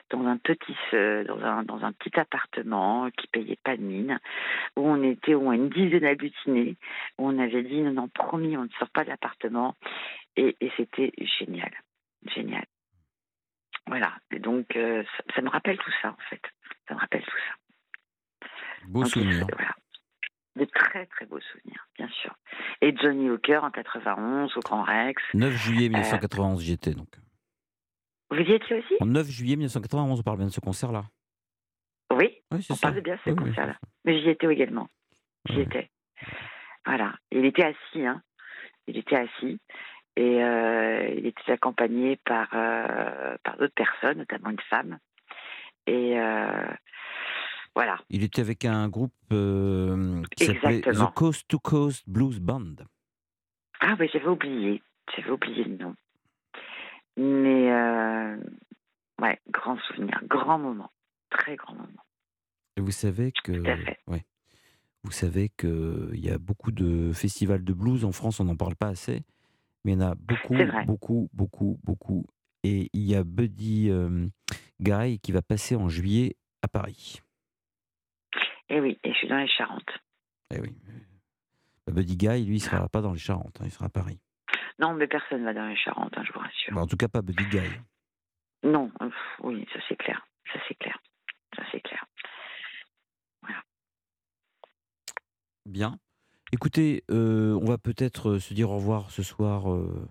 [0.10, 4.20] dans un petit, euh, dans un, dans un petit appartement qui payait pas de mine,
[4.76, 6.76] où on était au moins une dizaine d'aglutinés,
[7.18, 9.76] où on avait dit non, non, promis, on ne sort pas de l'appartement,
[10.36, 11.72] et, et c'était génial,
[12.36, 12.66] génial.
[13.88, 16.42] Voilà, et donc euh, ça, ça me rappelle tout ça en fait,
[16.88, 18.50] ça me rappelle tout ça.
[18.88, 19.48] Beau Donc, souvenir.
[19.54, 19.74] voilà.
[20.58, 22.34] De très très beaux souvenirs, bien sûr.
[22.82, 25.22] Et Johnny Hooker en 91 au Grand Rex.
[25.34, 27.10] 9 Euh, juillet 1991, j'y étais donc.
[28.32, 28.96] Vous y étiez aussi?
[29.00, 31.04] En 9 juillet 1991, on parle bien de ce concert-là.
[32.12, 32.88] Oui, Oui, on ça.
[32.90, 33.78] parle bien de ce Oui, oui, concert-là.
[34.06, 34.88] Mais j'y étais également.
[35.50, 35.90] J'y étais.
[36.86, 37.14] Voilà.
[37.32, 38.22] Il était assis, hein.
[38.88, 39.60] Il était assis.
[40.16, 44.98] Et euh, il était accompagné par, euh, par d'autres personnes, notamment une femme.
[45.86, 46.68] Et euh,
[47.78, 48.00] voilà.
[48.10, 50.82] Il était avec un groupe euh, qui s'appelait.
[50.82, 52.74] The Coast to Coast Blues Band.
[53.80, 54.82] Ah oui, j'avais oublié.
[55.16, 55.96] J'avais oublié le nom.
[57.18, 58.36] Mais euh,
[59.22, 60.90] ouais, grand souvenir, grand moment,
[61.30, 62.04] très grand moment.
[62.78, 63.52] Et vous savez que,
[64.08, 64.26] ouais,
[65.04, 68.40] vous savez que il y a beaucoup de festivals de blues en France.
[68.40, 69.22] On n'en parle pas assez,
[69.86, 70.56] mais il y en a beaucoup,
[70.88, 72.26] beaucoup, beaucoup, beaucoup.
[72.64, 74.26] Et il y a Buddy euh,
[74.82, 77.22] Guy qui va passer en juillet à Paris.
[78.70, 79.90] Et oui, et je suis dans les Charentes.
[80.54, 80.74] Eh oui.
[81.86, 84.20] Bah, Buddy Guy, lui, il sera pas dans les Charentes, hein, il sera à Paris.
[84.80, 86.74] Non, mais personne va dans les Charentes, hein, je vous rassure.
[86.76, 87.60] Bah, en tout cas, pas Buddy Guy.
[88.64, 89.10] Non, euh,
[89.44, 90.26] oui, ça c'est clair.
[90.54, 90.98] Ça c'est clair.
[91.56, 92.06] Ça c'est clair.
[95.66, 96.00] Bien.
[96.54, 99.72] Écoutez, euh, on va peut-être euh, se dire au revoir ce soir.
[99.72, 100.08] euh,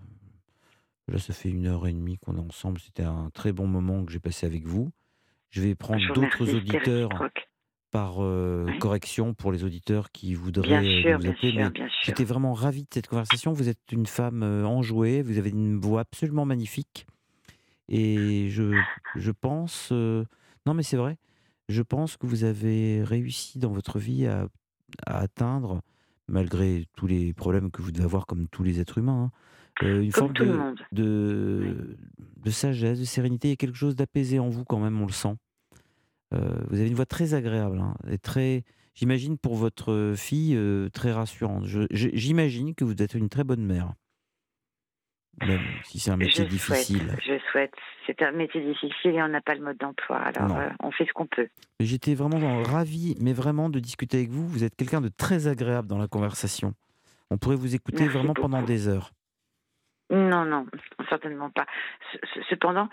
[1.07, 2.79] Là, ça fait une heure et demie qu'on est ensemble.
[2.79, 4.91] C'était un très bon moment que j'ai passé avec vous.
[5.49, 7.09] Je vais prendre d'autres auditeurs.
[7.91, 11.35] Par euh, correction pour les auditeurs qui voudraient Bien euh, bien appeler.
[11.51, 11.87] sûr, bien sûr.
[12.03, 13.53] J'étais vraiment ravi de cette conversation.
[13.53, 15.21] Vous êtes une femme enjouée.
[15.21, 17.07] Vous avez une voix absolument magnifique.
[17.89, 18.77] Et je,
[19.15, 19.89] je pense.
[19.91, 20.25] euh,
[20.65, 21.17] non, mais c'est vrai.
[21.69, 24.47] Je pense que vous avez réussi dans votre vie à,
[25.05, 25.81] à atteindre,
[26.27, 29.31] malgré tous les problèmes que vous devez avoir comme tous les êtres humains,
[29.81, 31.97] hein, euh, une Comme forme de, de,
[32.43, 33.47] de sagesse, de sérénité.
[33.49, 35.35] Il y a quelque chose d'apaisé en vous quand même, on le sent.
[36.33, 38.63] Euh, vous avez une voix très agréable hein, et très,
[38.95, 41.65] j'imagine pour votre fille, euh, très rassurante.
[41.91, 43.93] J'imagine que vous êtes une très bonne mère,
[45.45, 46.99] même si c'est un métier je difficile.
[47.07, 47.73] Souhaite, je souhaite.
[48.05, 50.17] C'est un métier difficile et on n'a pas le mode d'emploi.
[50.17, 51.47] Alors, euh, on fait ce qu'on peut.
[51.79, 54.47] J'étais vraiment ravi, mais vraiment de discuter avec vous.
[54.47, 56.73] Vous êtes quelqu'un de très agréable dans la conversation.
[57.29, 59.11] On pourrait vous écouter Merci vraiment pendant des heures.
[60.09, 60.65] Non, non,
[61.09, 61.65] certainement pas.
[62.13, 62.87] Ce- ce- Cependant,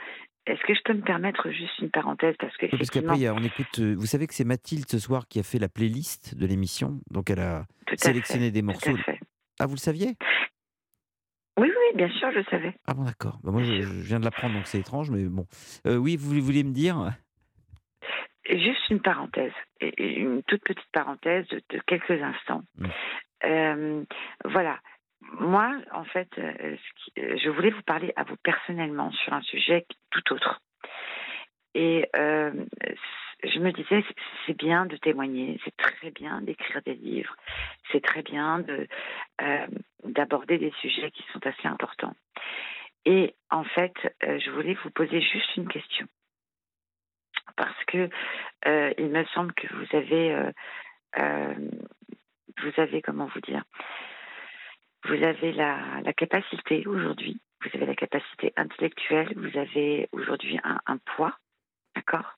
[0.47, 2.35] est-ce que je peux me permettre juste une parenthèse?
[2.39, 3.79] Parce que Oui, Parce qu'après, on écoute.
[3.79, 7.01] euh, Vous savez que c'est Mathilde ce soir qui a fait la playlist de l'émission,
[7.11, 7.66] donc elle a
[7.97, 8.97] sélectionné fait, des tout à morceaux.
[9.05, 9.21] fait.
[9.61, 10.16] Ah, vous le saviez?
[11.57, 12.75] Oui, oui, bien sûr, je savais.
[12.87, 13.39] Ah bon, d'accord.
[13.45, 15.47] Bah, moi, je, je viens de l'apprendre, donc c'est étrange, mais bon.
[15.87, 17.12] Euh, oui, vous vouliez me dire?
[18.47, 19.53] Juste une parenthèse,
[19.99, 22.62] une toute petite parenthèse de, de quelques instants.
[22.79, 22.87] Mm.
[23.45, 24.05] Euh,
[24.45, 24.79] voilà.
[25.32, 26.76] Moi, en fait, euh,
[27.18, 30.60] euh, je voulais vous parler à vous personnellement sur un sujet tout autre.
[31.74, 32.52] Et euh,
[33.42, 34.05] je me disais,
[34.46, 37.34] c'est- bien de témoigner, c'est très bien d'écrire des livres,
[37.90, 38.86] c'est très bien de
[40.05, 42.14] d'aborder des sujets qui sont assez importants.
[43.05, 46.06] Et en fait, je voulais vous poser juste une question
[47.56, 48.09] parce que
[48.98, 50.52] il me semble que vous avez,
[51.16, 53.64] vous avez comment vous dire,
[55.05, 60.98] vous avez la, la capacité aujourd'hui, vous avez la capacité intellectuelle, vous avez aujourd'hui un,
[60.98, 61.39] poids,
[61.94, 62.35] d'accord?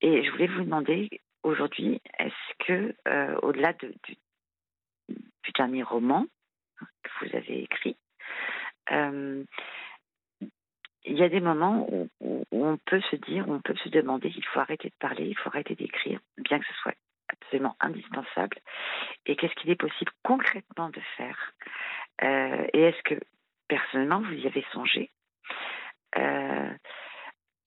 [0.00, 1.08] Et je voulais vous demander
[1.42, 4.16] aujourd'hui, est-ce que euh, au-delà de- du,
[5.56, 6.26] dernier roman
[7.04, 7.96] que vous avez écrit,
[8.90, 9.44] euh,
[11.04, 13.76] il y a des moments où, où- où on peut se dire, où on peut
[13.76, 16.94] se demander, il faut arrêter de parler, il faut arrêter d'écrire, bien que ce soit
[17.40, 18.58] absolument indispensable.
[19.26, 21.52] Et qu'est-ce qu'il est possible concrètement de faire?
[22.22, 23.20] Euh, Et est-ce que
[23.68, 25.10] personnellement vous y avez songé?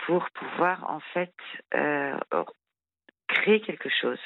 [0.06, 1.36] Pour pouvoir en fait
[1.74, 2.18] euh,
[3.28, 4.20] créer quelque chose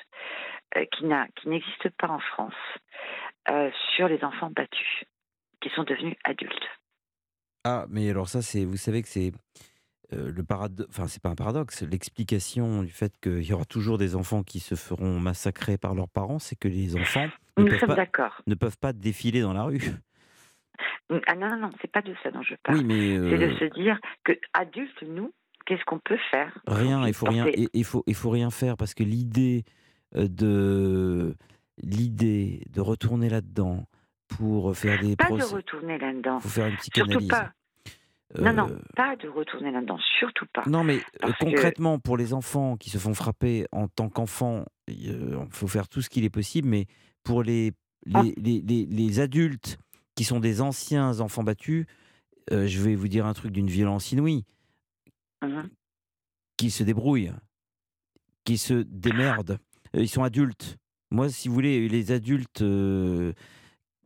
[0.78, 1.06] euh, qui
[1.50, 2.54] n'existe pas en France
[3.50, 5.04] euh, sur les enfants battus
[5.60, 6.70] qui sont devenus adultes.
[7.64, 9.32] Ah, mais alors ça, c'est, vous savez que c'est
[10.14, 13.98] euh, le paradoxe, enfin c'est pas un paradoxe, l'explication du fait qu'il y aura toujours
[13.98, 17.70] des enfants qui se feront massacrer par leurs parents, c'est que les enfants ne Nous
[17.70, 18.42] peuvent, pas, d'accord.
[18.48, 19.80] ne peuvent pas défiler dans la rue.
[21.28, 22.78] Ah non, non, non, c'est pas de ça dont je parle.
[22.78, 25.32] Oui, mais C'est de euh, se dire que adultes, nous,
[25.66, 28.94] qu'est-ce qu'on peut faire rien, il faut rien, il faut, il faut rien faire parce
[28.94, 29.64] que l'idée
[30.16, 31.36] euh, de
[31.84, 33.86] l'idée de retourner là-dedans
[34.30, 36.40] pour faire des Pas de procès, retourner là-dedans.
[36.40, 37.28] faut faire une Surtout psychanalyse.
[37.30, 37.52] pas.
[38.40, 40.64] Non, non, Euh, pas de retourner là-dedans, surtout pas.
[40.68, 44.66] Non, mais euh, que- concrètement, pour les enfants qui se font frapper en tant qu'enfants,
[44.88, 46.86] il faut faire tout ce qu'il est possible, mais
[47.24, 47.74] pour les,
[48.14, 48.24] Ah.
[48.24, 49.78] les, les, les- les adultes
[50.16, 51.86] qui sont des anciens enfants battus,
[52.52, 54.46] euh, je vais vous dire un truc d'une violence inouïe,
[55.44, 55.70] Mhm.
[56.58, 57.32] qu'ils se débrouillent,
[58.46, 59.60] qu'ils se démerdent.
[59.96, 60.78] Euh, Ils sont adultes.
[61.12, 62.62] Moi, si vous voulez, les adultes...
[62.62, 63.34] euh,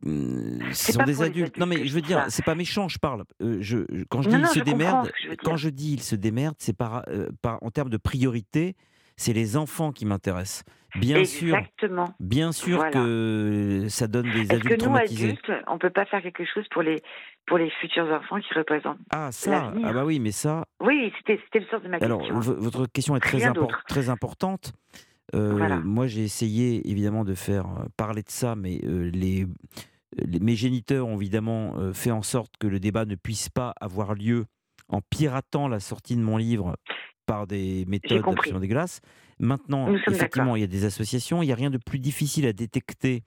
[0.06, 1.58] ce C'est sont des adultes.
[1.58, 3.24] Non, mais je veux dire, c'est pas méchant, je parle.
[3.42, 5.94] Euh, je, je- quand je Non, dis non, ils se démerdent, ce quand je dis
[5.94, 8.74] ils se démerdent, c'est par, euh, par- en termes de priorité,
[9.16, 10.64] c'est les enfants qui m'intéressent.
[10.96, 12.14] Bien sûr, Exactement.
[12.20, 12.90] bien sûr Voilà.
[12.92, 15.24] que ça donne des adultes que nous, traumatisés.
[15.28, 17.02] adultes, on peut pas faire quelque chose pour les,
[17.46, 21.38] pour les futurs enfants qui représentent Ah ça, ah bah oui, mais ça, Oui, c'était
[21.58, 22.40] le sens de ma Alors, question.
[22.40, 24.72] vo- votre question est très, impor- très importante.
[25.34, 25.76] Euh, Voilà.
[25.80, 27.66] Moi, j'ai essayé évidemment de faire
[27.98, 29.46] parler de ça, mais euh, les-
[30.40, 34.14] mes géniteurs ont évidemment euh, fait en sorte que le débat ne puisse pas avoir
[34.14, 34.46] lieu
[34.88, 36.76] en piratant la sortie de mon livre
[37.26, 39.00] par des méthodes absolument dégueulasses.
[39.38, 41.42] Maintenant, effectivement, il y a des associations.
[41.42, 43.24] Il n'y a rien de plus difficile à détecter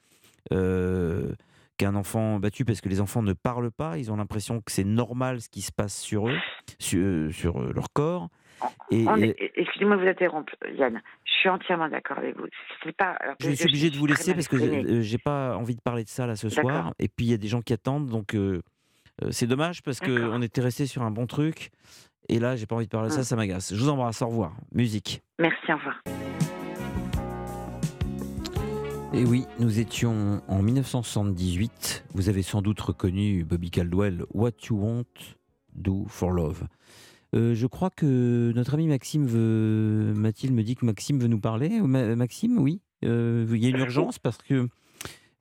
[0.54, 1.34] euh,
[1.78, 3.98] qu'un enfant battu parce que les enfants ne parlent pas.
[3.98, 6.38] Ils ont l'impression que c'est normal ce qui se passe sur eux,
[6.80, 8.30] sur, sur, euh, leur corps.
[8.92, 11.02] Et, On et- est- Excusez-moi de vous interrompre, Yann.
[11.26, 12.46] Je suis entièrement d'accord avec vous.
[12.98, 13.12] Pas.
[13.20, 16.04] alors je suis obligé de vous laisser parce que euh, j'ai pas envie de parler
[16.04, 16.94] de ça là ce soir.
[17.00, 18.62] Et puis il y a des gens qui attendent, donc euh,
[19.24, 20.32] euh, c'est dommage parce que D'accord.
[20.34, 21.70] on était resté sur un bon truc.
[22.28, 23.24] Et là, j'ai pas envie de parler de ça, Hum.
[23.26, 23.74] ça m'agace.
[23.74, 24.54] Je vous embrasse, au revoir.
[24.74, 25.22] Musique.
[25.40, 26.02] Merci, au revoir.
[29.14, 32.06] Et oui, nous étions en 1978.
[32.14, 35.06] Vous avez sans doute reconnu Bobby Caldwell, What You Want
[35.74, 36.64] Do for Love.
[37.36, 40.14] Euh, je crois que notre ami Maxime veut.
[40.16, 41.80] Mathilde me dit que Maxime veut nous parler.
[41.82, 42.82] Ma- Maxime, oui.
[43.06, 44.68] Euh, il y a une urgence parce que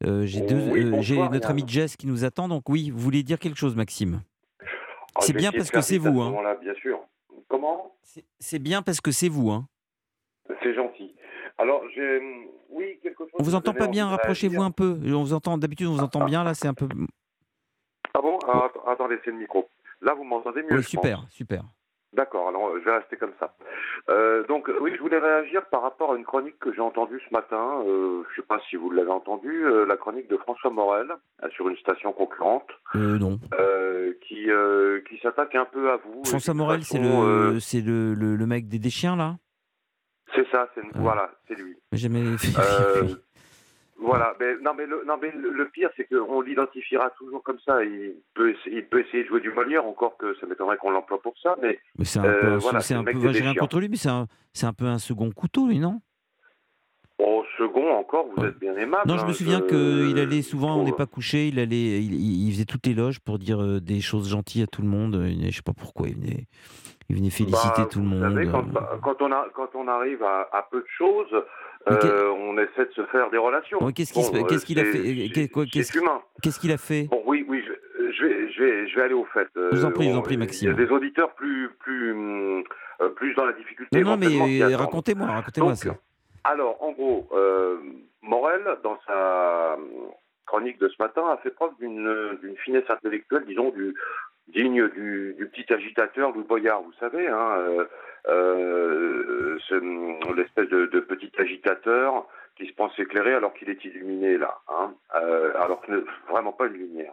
[0.05, 0.43] euh, j'ai.
[0.43, 2.49] Oui, euh, notre ami Jess qui nous attend.
[2.49, 4.21] Donc oui, vous voulez dire quelque chose, Maxime?
[5.15, 6.35] Ah, C'est bien parce que c'est vous, hein.
[6.61, 6.99] bien sûr.
[7.49, 7.95] Comment?
[8.39, 9.67] C'est bien parce que c'est vous, hein.
[10.63, 11.15] C'est gentil.
[11.57, 12.21] Alors, j'ai.
[12.71, 13.31] Oui, quelque chose.
[13.39, 14.09] On vous entend pas bien.
[14.09, 14.99] Rapprochez-vous un peu.
[15.07, 15.57] On vous entend.
[15.57, 16.45] D'habitude, on vous entend bien.
[16.45, 16.87] Là, c'est un peu.
[18.15, 19.67] Ah bon Ah, att- Attendez, c'est le micro.
[20.03, 21.31] Là, vous m'entendez mieux Oui, super, pense.
[21.33, 21.65] super.
[22.15, 23.55] D'accord, alors euh, je vais rester comme ça.
[24.09, 27.21] Euh, donc, euh, oui, je voulais réagir par rapport à une chronique que j'ai entendue
[27.29, 27.83] ce matin.
[27.87, 31.09] Euh, je ne sais pas si vous l'avez entendue, euh, la chronique de François Morel
[31.51, 32.69] sur une station concurrente.
[32.97, 33.39] Euh, non.
[34.27, 34.49] qui,
[35.09, 36.25] qui s'attaque un peu à vous.
[36.25, 39.37] François Morel, c'est le, c'est le, le, le mec des, des chiens, là?
[40.35, 41.77] C'est ça, c'est voilà, c'est lui.
[41.93, 42.53] J'ai Jamais fait.
[44.01, 47.43] Euh, voilà, mais non mais le, non, mais le, le pire c'est qu'on l'identifiera toujours
[47.43, 47.83] comme ça.
[47.85, 51.21] Il peut, il peut essayer de jouer du Molière, encore que ça m'étonnerait qu'on l'emploie
[51.21, 53.97] pour ça, mais, Mais c'est un euh, peu, un, voilà, un peu, contre lui, mais
[53.97, 54.09] c'est
[54.67, 56.01] un, peu un second couteau, lui, non?
[57.19, 59.09] Au second encore, vous êtes bien aimable.
[59.09, 62.01] Non, je me hein, souviens je- qu'il allait souvent, on n'est pas couché, il allait,
[62.01, 62.15] il,
[62.47, 65.17] il- faisait toutes les loges pour dire euh, des choses gentilles à tout le monde.
[65.17, 66.47] Venait- je sais pas pourquoi, il venait,
[67.09, 68.21] il venait féliciter Bah, tout le monde.
[68.21, 68.81] savez, quand, euh.
[69.03, 71.35] quand on a, quand on arrive à, à peu de choses,
[71.91, 73.79] euh, on essaie de se faire des relations.
[73.93, 74.49] Qu'est-ce qu'il Bon, euh, a
[74.85, 75.67] fait euh,
[76.43, 79.15] Qu'est-ce qu'il a fait Bon, oui, oui, je, je vais, je vais, je vais aller
[79.15, 79.49] au fait.
[79.55, 80.71] Je vous en prie, je vous en Euh, prie, Il y Maxime.
[80.71, 82.13] a des auditeurs plus, plus,
[83.01, 84.01] euh, plus dans la difficulté.
[84.01, 85.97] Non, non, mais euh, racontez-moi, racontez-moi ça.
[86.45, 87.77] Alors, en gros, euh,
[88.23, 89.77] Morel, dans sa
[90.47, 93.95] chronique de ce matin, a fait preuve d'une d'une finesse intellectuelle, disons, du,
[94.49, 97.85] digne du, du petit agitateur Louis Boyard, vous savez, hein, euh,
[98.29, 102.27] euh, ce- l'espèce de, de petit agitateur
[102.57, 106.67] qui se pense éclairé alors qu'il est illuminé, là, hein, euh, alors que vraiment pas
[106.67, 107.13] une lumière.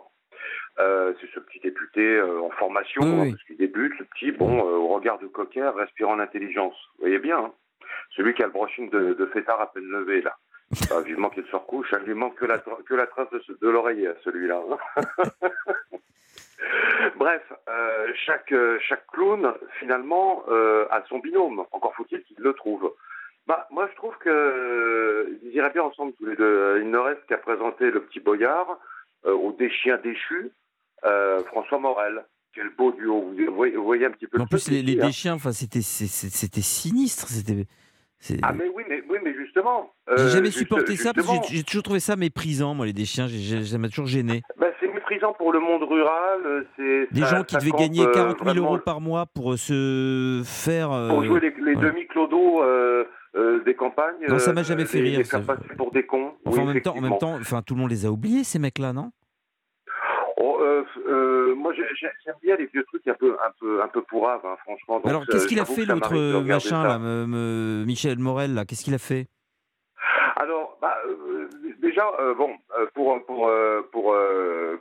[0.80, 3.32] Euh, c'est ce petit député en formation, Oui, hein, oui.
[3.32, 6.76] parce qu'il débute, le petit, bon, au regard de coquin, respirant l'intelligence.
[6.98, 7.54] Vous voyez bien, hein
[8.16, 10.36] celui qui a le brushing de, de fêtard à peine levé, là.
[10.92, 13.70] Ah, vivement qu'il se recouche, il lui manque que la, que la trace de, de
[13.70, 14.60] l'oreiller, celui-là.
[16.62, 17.12] hein.
[17.18, 21.64] Bref, euh, chaque, euh, chaque clown, finalement, euh, a son binôme.
[21.72, 22.94] Encore faut-il qu'il le trouve.
[23.48, 26.80] Bah, moi, je trouve que euh, iraient bien ensemble tous les deux.
[26.82, 28.80] Il ne reste qu'à présenter le petit boyard
[29.24, 30.52] au déchien déchu,
[31.48, 32.24] François Morel.
[32.54, 33.22] quel beau duo.
[33.48, 35.08] Vous voyez, vous voyez un petit peu En plus, les, les hein.
[35.08, 35.82] déchiens, enfin, c'était
[36.62, 37.28] sinistre.
[37.28, 37.66] C'était.
[38.42, 39.94] Ah, mais oui, mais, oui, mais justement.
[40.08, 42.86] J'ai euh, jamais juste- supporté ça parce que j'ai- j'ai toujours trouvé ça méprisant, moi,
[42.86, 43.28] les déchiens.
[43.28, 44.42] J'ai- j'ai- Ça m'a toujours gêné.
[44.58, 46.40] bah, c'est méprisant pour le monde rural.
[46.46, 49.26] euh, C'est Des ça- gens qui devaient gagner euh, 40 000 vraiment euros par mois
[49.26, 50.90] pour euh, se faire.
[50.90, 53.06] Pour euh, jouer les, demi-clodos euh,
[53.36, 54.16] euh, des campagnes.
[54.28, 55.42] Non, ça m'a euh, jamais fait rire, ça.
[55.78, 56.34] pour des cons.
[56.46, 58.44] Enfin, Oui, en même temps, en même temps, enfin, tout le monde les a oubliés,
[58.44, 59.12] ces mecs-là, non?
[60.38, 63.82] Oh, euh, euh, moi, j'ai- j'ai- j'aime bien les vieux trucs un peu, un peu,
[63.82, 64.96] un peu pourraves, hein, franchement.
[64.98, 67.00] Donc, Alors, euh, qu'est-ce qu'il a fait, l'autre euh, machin, là,
[67.86, 69.28] Michel Morel, là Qu'est-ce qu'il a fait?
[70.38, 71.48] Alors, bah, euh,
[71.80, 73.52] déjà, euh, bon, euh, pour, pour,
[73.92, 74.18] pour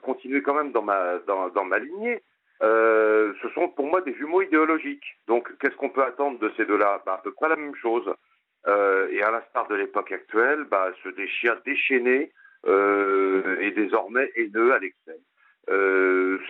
[0.03, 2.23] continuer quand même dans ma, dans, dans ma lignée,
[2.61, 5.19] ce sont pour moi des jumeaux idéologiques.
[5.27, 7.03] Donc, qu'est-ce qu'on peut attendre de ces deux-là?
[7.07, 8.13] Bah, À peu près la même chose.
[8.67, 10.91] Et à l'instar de l'époque actuelle, bah,
[11.29, 12.33] chiens déchaînés
[12.67, 15.19] euh, et désormais haineux à l'excès.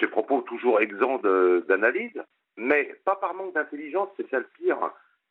[0.01, 1.21] Ces propos toujours exempts
[1.69, 2.23] d'analyse,
[2.57, 4.79] mais pas par manque d'intelligence, c'est ça le pire.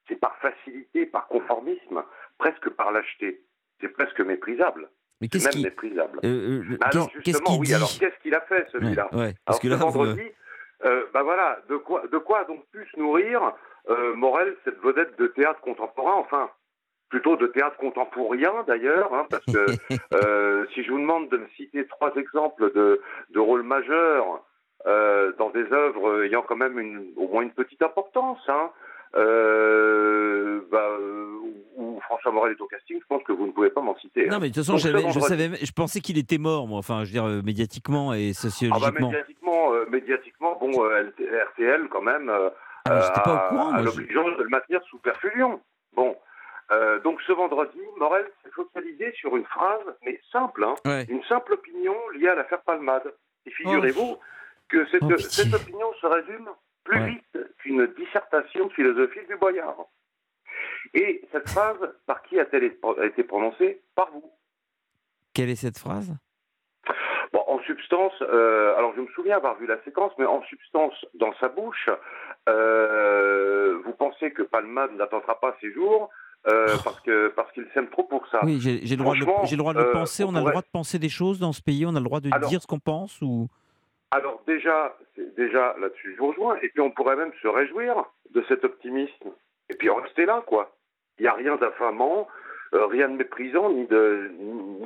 [0.08, 2.04] C'est par facilité, par conformisme,
[2.38, 3.42] presque par lâcheté.
[3.84, 4.88] C'est presque méprisable.
[5.20, 6.20] Mais qu'est-ce même méprisable.
[6.24, 7.68] Euh, euh, alors justement, qu'il oui.
[7.68, 10.22] dit Alors qu'est-ce qu'il a fait celui-là Ouais, ouais, parce Alors que là, vendredi,
[10.86, 13.54] euh, bah voilà, de quoi, de quoi donc plus nourrir
[13.90, 16.50] euh, Morel, cette vedette de théâtre contemporain, enfin
[17.10, 19.66] plutôt de théâtre contemporain d'ailleurs, hein, parce que
[20.74, 24.46] si je vous demande de me citer trois exemples de, de rôles majeurs
[24.86, 28.72] dans des œuvres ayant quand même une, au moins une petite importance, hein,
[29.14, 30.98] bah,
[32.14, 34.28] François Morel est au casting, je pense que vous ne pouvez pas m'en citer.
[34.28, 34.40] Non, hein.
[34.40, 36.78] mais de toute façon, Donc, je, savais, je pensais qu'il était mort, moi.
[36.80, 39.10] Enfin, je veux dire, euh, médiatiquement et Ah bah sociologiquement.
[39.10, 41.10] médiatiquement, euh, médiatiquement, bon, euh,
[41.52, 42.50] RTL quand même euh,
[42.86, 45.60] Ah, l'obligeance de le maintenir sous perfusion.
[45.96, 46.16] Bon,
[46.72, 51.06] Euh, donc ce vendredi, Morel s'est focalisé sur une phrase, mais simple, hein, Ouais.
[51.10, 53.14] une simple opinion liée à l'affaire Palmade.
[53.46, 54.18] Et figurez-vous
[54.70, 56.48] que cette, Oh, cette opinion se résume
[56.86, 57.10] plus Ouais.
[57.10, 59.76] vite qu'une dissertation de philosophie du Boyard.
[60.94, 63.82] Et cette phrase, par qui a-t-elle été- prononcée?
[63.96, 64.24] Par vous.
[65.34, 66.14] Quelle est cette phrase?
[67.32, 70.94] Bon, en substance, euh, alors je me souviens avoir vu la séquence, mais en substance,
[71.16, 71.90] dans sa bouche,
[72.50, 76.10] euh, vous pensez que Palmade n'attendra pas ses jours
[76.48, 78.42] euh, parce que parce qu'il s'aime trop pour ça.
[78.44, 79.26] Oui, j'ai le droit de, le-
[79.58, 80.24] droit de penser.
[80.24, 81.86] On, a le droit de penser des choses dans ce pays.
[81.86, 83.48] On a le droit de Alors- dire ce qu'on pense ou?
[84.12, 84.96] Alors déjà,
[85.38, 86.58] déjà là-dessus, je vous rejoins.
[86.62, 89.30] Et puis on pourrait même se réjouir de cet optimisme.
[89.70, 90.76] Et puis rester là, quoi.
[91.20, 92.28] Il n'y a rien d'affamant,
[92.74, 94.32] euh, rien de méprisant, ni de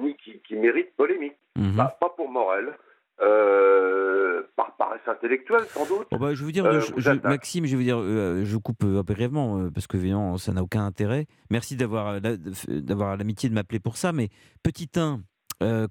[0.02, 1.38] ni, qui, qui mérite polémique.
[1.56, 1.76] Mhm.
[1.76, 2.74] Bah, pas pour Morel.
[3.20, 6.08] Euh, par paresse intellectuelle, sans doute.
[6.12, 8.86] Bon, bah, je vous dire, Euh, je- je- Maxime, je vous dire, euh, je coupe
[8.86, 11.26] brièvement parce que évidemment, ça n'a aucun intérêt.
[11.50, 12.20] Merci d'avoir
[12.68, 14.12] d'avoir l'amitié de m'appeler pour ça.
[14.14, 14.30] Mais
[14.64, 15.22] petit 1,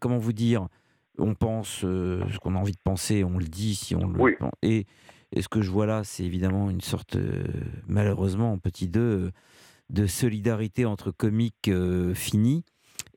[0.01, 0.69] comment vous dire,
[1.19, 4.37] on pense ce qu'on a envie de penser, on le dit si on le Oui.
[4.63, 4.87] et,
[5.33, 7.45] et ce que je vois là, c'est évidemment une sorte, euh,
[7.89, 9.31] malheureusement, en petit 2, euh,
[9.91, 12.65] de solidarité entre comiques euh, finis.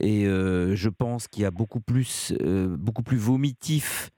[0.02, 2.34] Et je pense qu'il y a beaucoup plus,
[2.77, 4.11] beaucoup plus vomitif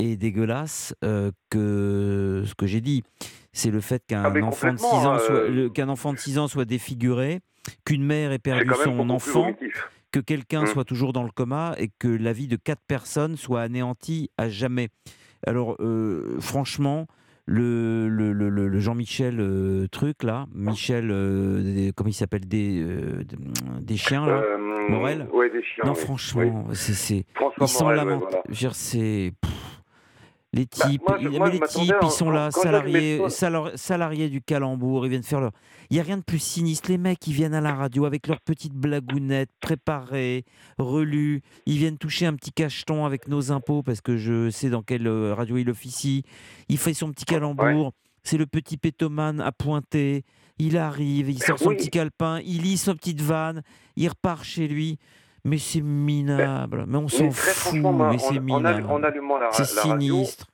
[0.00, 3.04] et dégueulasse euh, que ce que j'ai dit.
[3.52, 6.18] C'est le fait qu'un Ah, enfant de 6 complètement, ans soit, euh, qu'un enfant de
[6.18, 7.40] 6 ans soit défiguré,
[7.84, 9.52] qu'une mère ait perdu son enfant,
[10.10, 10.66] que quelqu'un Mm.
[10.68, 14.48] soit toujours dans le coma et que la vie de quatre personnes soit anéantie à
[14.48, 14.88] jamais.
[15.46, 17.06] Alors, euh, franchement,
[18.08, 23.24] le, le, le- Jean-Michel euh, truc là, Michel, euh, des- comment il s'appelle, des, euh,
[23.24, 23.36] des-
[23.96, 24.40] chiens là,
[24.88, 25.26] Morel.
[25.32, 25.98] ouais, des chiens, Non, oui.
[25.98, 26.92] franchement, c'est,
[27.34, 28.42] François ils ouais, voilà.
[28.74, 29.32] C'est.
[30.52, 33.18] Bah, types, moi, je- il- moi, mais je les types, ils sont là, j'ai salariés,
[33.20, 35.52] mes- salari- salariés du calembour, ils viennent faire leur.
[35.90, 36.90] Il n'y a rien de plus sinistre.
[36.90, 40.44] Les mecs, ils viennent à la radio avec leurs petites blagounettes préparées,
[40.78, 41.42] relues.
[41.66, 45.06] Ils viennent toucher un petit cacheton avec nos impôts parce que je sais dans quelle
[45.06, 46.24] euh, radio il officie.
[46.68, 47.92] Il fait son petit calembour.
[48.22, 50.24] C'est le petit pétomane à pointer.
[50.58, 51.76] Il arrive, il sort son Oui.
[51.76, 53.62] petit calepin, il lit sa petite vanne,
[53.96, 54.98] il repart chez lui.
[55.44, 56.84] Mais c'est minable.
[56.86, 57.74] Mais on s'en fout.
[57.80, 58.84] moi, Mais c'est minable.
[58.88, 60.46] en allumant la, C'est la radio, sinistre.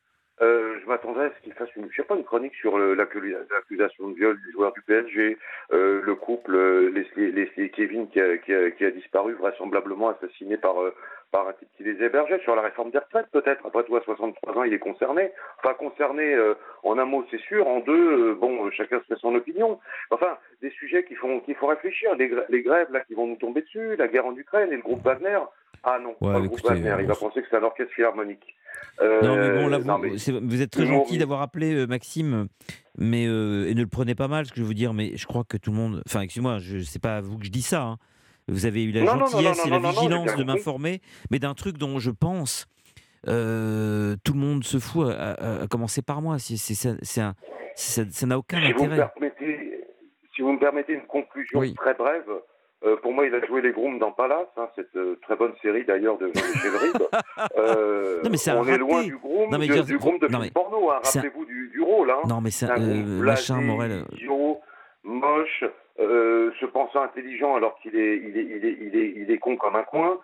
[0.42, 2.94] euh, je m'attendais à ce qu'il fasse une, je sais pas, une chronique sur le-
[2.94, 5.38] l'accusation de viol du joueur du PSG,
[5.72, 9.34] euh, le couple euh, Leslie, Leslie et Kevin qui a, qui, a, qui a disparu
[9.34, 10.94] vraisemblablement assassiné par, euh,
[11.32, 13.66] par un type qui les hébergeait, sur la réforme des retraites peut-être?
[13.66, 15.30] Après tout, à 63 ans, il est concerné.
[15.62, 17.66] Enfin, concerné euh, en un mot, c'est sûr.
[17.66, 17.92] En deux,
[18.30, 19.78] euh, bon, euh, chacun se fait son opinion.
[20.10, 22.14] Enfin, des sujets qui font, qui font réfléchir.
[22.16, 24.82] Les, les grèves là qui vont nous tomber dessus, la guerre en Ukraine et le
[24.82, 25.38] groupe Wagner.
[25.84, 26.96] Ah non, Ouais, pas le groupe Wagner.
[27.00, 28.54] Il va penser que c'est un orchestre philharmonique.
[29.00, 31.86] Euh, Non, mais bon, là, vous, non, mais- c'est- vous êtes très gentil d'avoir appelé
[31.86, 32.46] Maxime,
[32.98, 35.26] mais euh, et ne le prenez pas mal, ce que je veux dire, mais je
[35.26, 36.02] crois que tout le monde.
[36.06, 37.82] Enfin, excusez-moi, je sais pas à vous que je dis ça.
[37.82, 37.96] hein.
[38.48, 41.00] Vous avez eu la Non, non, non, gentillesse non, et la vigilance de m'informer,
[41.30, 42.66] mais d'un truc dont je pense
[43.28, 46.36] euh, tout le monde se fout, à, à- à commencer par moi.
[46.38, 49.10] C'est, ça n'a aucun Si intérêt.
[50.34, 51.74] si vous me permettez une conclusion Oui.
[51.74, 52.22] très brève,
[52.84, 55.54] euh, pour moi, il a joué les Grooms dans Palace, hein, cette euh, très bonne
[55.62, 57.02] série d'ailleurs de Michel Ribes.
[57.58, 60.18] Euh, Non, mais c'est un on est loin du Groom, Non, mais de, du Groom
[60.18, 60.90] de non, mais porno.
[60.90, 62.10] Hein, un- Rappelez-vous du, du rôle.
[62.10, 62.20] Hein.
[62.28, 64.04] Non, mais c'est un machin, Morel.
[65.04, 65.64] moche,
[66.00, 69.38] euh, se pensant intelligent alors qu'il est, il est, il est, il est, il est
[69.38, 70.18] con comme un coin.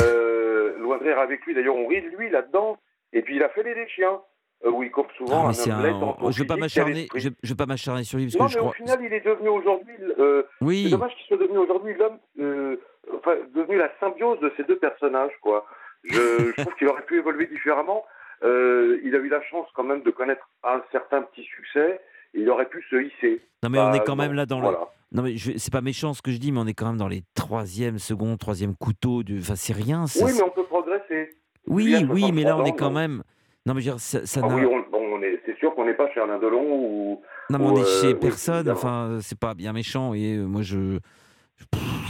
[0.00, 1.54] Euh, loin de rire avec lui.
[1.54, 2.78] D'ailleurs, on rit de lui là-dedans.
[3.12, 4.20] Et puis, il a fait les chiens.
[4.62, 7.56] Euh, où il coupe souvent Ah, un laid un- tant au je je, je veux
[7.56, 8.70] pas m'acharner sur lui parce Non, que je mais crois.
[8.70, 9.94] au final, il est devenu aujourd'hui.
[10.18, 10.82] euh, Oui.
[10.84, 12.76] C'est dommage qu'il soit devenu aujourd'hui l'homme, euh,
[13.16, 15.64] enfin, devenu la symbiose de ces deux personnages, quoi.
[16.04, 18.04] Je, je trouve qu'il aurait pu évoluer différemment.
[18.42, 21.98] Euh, il a eu la chance quand même de connaître un certain petit succès.
[22.34, 23.40] Il aurait pu se hisser.
[23.62, 24.78] Non mais on Bah, est quand même là dans voilà.
[24.78, 25.16] le.
[25.16, 26.96] Non mais je- c'est pas méchant ce que je dis, mais on est quand même
[26.96, 29.22] dans les troisième, second, troisième couteau.
[29.22, 29.38] Du...
[29.40, 30.06] Enfin c'est rien.
[30.06, 31.30] ça- Oui, mais on peut progresser.
[31.66, 33.22] Oui, oui, mais là on 63 est quand même.
[33.66, 35.84] Non mais je veux dire, ça, ça Ah n'a- oui, on, est, c'est sûr qu'on
[35.84, 37.22] n'est pas chez Alain Delon ou.
[37.50, 38.70] Non mais ou, on est euh, chez oui, personne.
[38.70, 40.98] Enfin c'est pas bien méchant et euh, moi je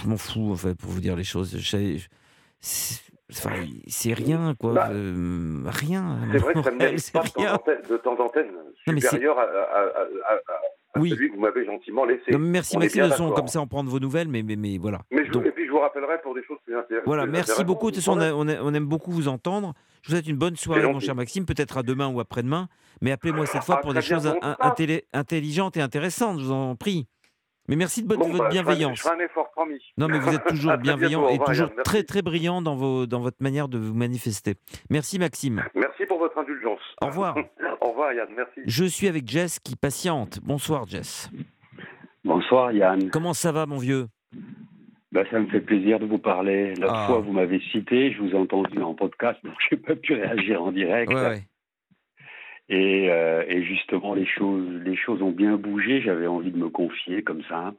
[0.02, 1.56] je, m'en fous en fait pour vous dire les choses.
[1.58, 1.98] Je
[3.30, 3.50] enfin,
[3.86, 6.18] c'est rien quoi, Bah, euh, rien.
[6.32, 7.28] C'est vrai que ça ne mérite c'est pas de
[7.96, 8.16] temps rien.
[8.16, 8.50] d'antenne,
[8.86, 11.10] supérieur à, à- Oui.
[11.10, 12.32] celui que vous m'avez gentiment laissé.
[12.32, 14.56] Non, merci On Maxime de son comme ça on prend de vos nouvelles, mais mais,
[14.56, 15.00] mais voilà.
[15.10, 17.06] Mais je, Donc, et puis je vous rappellerai pour des choses plus intéressantes.
[17.06, 17.90] Voilà, plus merci beaucoup.
[17.90, 19.72] De toute façon, on, aime beaucoup vous entendre.
[20.02, 21.44] Je vous souhaite une bonne soirée, mon cher Maxime.
[21.46, 22.68] Peut-être à demain ou après-demain.
[23.02, 24.26] Mais appelez-moi cette fois Ah, pour des choses
[24.60, 27.06] intélé- intelligentes et intéressantes, je vous en prie.
[27.70, 28.98] Mais merci de votre, Bon, votre bah, bienveillance.
[28.98, 29.80] Je ferai un effort, promis.
[29.96, 33.20] Non, mais vous êtes toujours bienveillant bientôt, et toujours très très brillant dans, vos, dans
[33.20, 34.54] votre manière de vous manifester.
[34.90, 35.62] Merci Maxime.
[35.76, 36.80] Merci pour votre indulgence.
[37.00, 37.36] Au revoir.
[37.80, 38.60] Au revoir, Yann, merci.
[38.66, 40.40] Je suis avec Jess qui patiente.
[40.42, 41.30] Bonsoir Jess.
[42.24, 43.08] Bonsoir Yann.
[43.10, 44.08] Comment ça va mon vieux?
[45.12, 46.74] Bah, ça me fait plaisir de vous parler.
[46.74, 47.06] L'autre Ah.
[47.06, 50.14] fois, vous m'avez cité, je vous ai entendu en podcast, donc je n'ai pas pu
[50.14, 51.12] réagir en direct.
[51.12, 51.42] Ouais, ouais.
[52.70, 56.00] Et, euh, et justement, les choses, les choses ont bien bougé.
[56.02, 57.74] J'avais envie de me confier comme ça.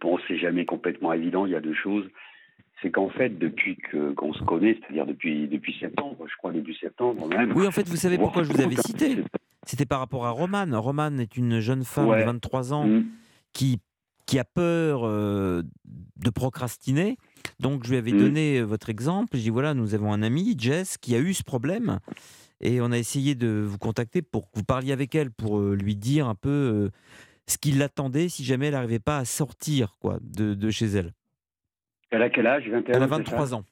[0.00, 1.46] Bon, c'est jamais complètement évident.
[1.46, 2.06] Il y a deux choses.
[2.80, 6.74] C'est qu'en fait, depuis que qu'on se connaît, c'est-à-dire depuis depuis septembre, je crois début
[6.74, 7.52] septembre même.
[7.56, 9.16] Oui, en fait, vous savez pourquoi je vous avais cité
[9.66, 10.74] C'était par rapport à Romane.
[10.74, 12.20] Romane est une jeune femme Ouais.
[12.20, 13.04] de 23 ans Mm.
[13.52, 13.78] qui,
[14.26, 15.62] qui a peur euh,
[16.16, 17.16] de procrastiner.
[17.60, 18.18] Donc, je lui avais Mm.
[18.18, 19.36] donné euh, votre exemple.
[19.36, 21.98] Je dis voilà, nous avons un ami, Jess, qui a eu ce problème.
[22.60, 25.96] Et on a essayé de vous contacter pour que vous parliez avec elle, pour lui
[25.96, 26.90] dire un peu
[27.46, 31.12] ce qui l'attendait si jamais elle n'arrivait pas à sortir quoi, de, de chez elle.
[32.10, 32.68] Elle a quel âge?
[32.68, 33.16] 21 Elle a c'est ça?
[33.16, 33.64] 23 ans.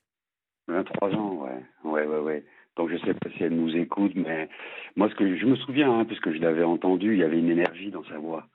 [0.69, 1.65] 23 ans, ouais.
[1.85, 2.45] Ouais, ouais, ouais.
[2.77, 4.49] Donc je sais pas si elle nous écoute, mais
[4.97, 7.51] moi, ce que je me souviens, hein, puisque je l'avais entendu, il y avait une
[7.51, 8.49] énergie dans sa voix.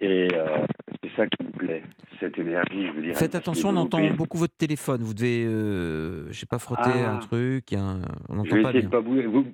[0.00, 0.64] Et euh,
[1.02, 1.82] c'est ça qui me plaît,
[2.20, 3.16] cette énergie, je veux dire.
[3.16, 5.00] Faites attention, on entend beaucoup votre téléphone.
[5.02, 7.14] Vous devez, euh, je sais pas, frotter Ah.
[7.16, 7.72] un truc.
[7.72, 8.82] un- On n'entend pas essayer bien.
[8.82, 9.00] de pas.
[9.00, 9.44] Vous, vous,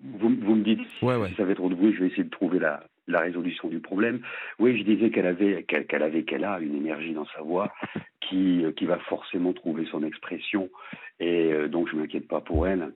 [0.42, 1.28] vous me dites si, Ouais, ouais.
[1.30, 3.80] si ça fait trop de bruit, je vais essayer de trouver la, la résolution du
[3.80, 4.20] problème.
[4.58, 7.72] Oui, je disais qu'elle avait, qu'elle qu'elle avait, qu'elle a une énergie dans sa voix
[8.20, 10.68] qui, euh, qui va forcément trouver son expression.
[11.20, 12.92] Et euh, donc, je m'inquiète pas pour elle.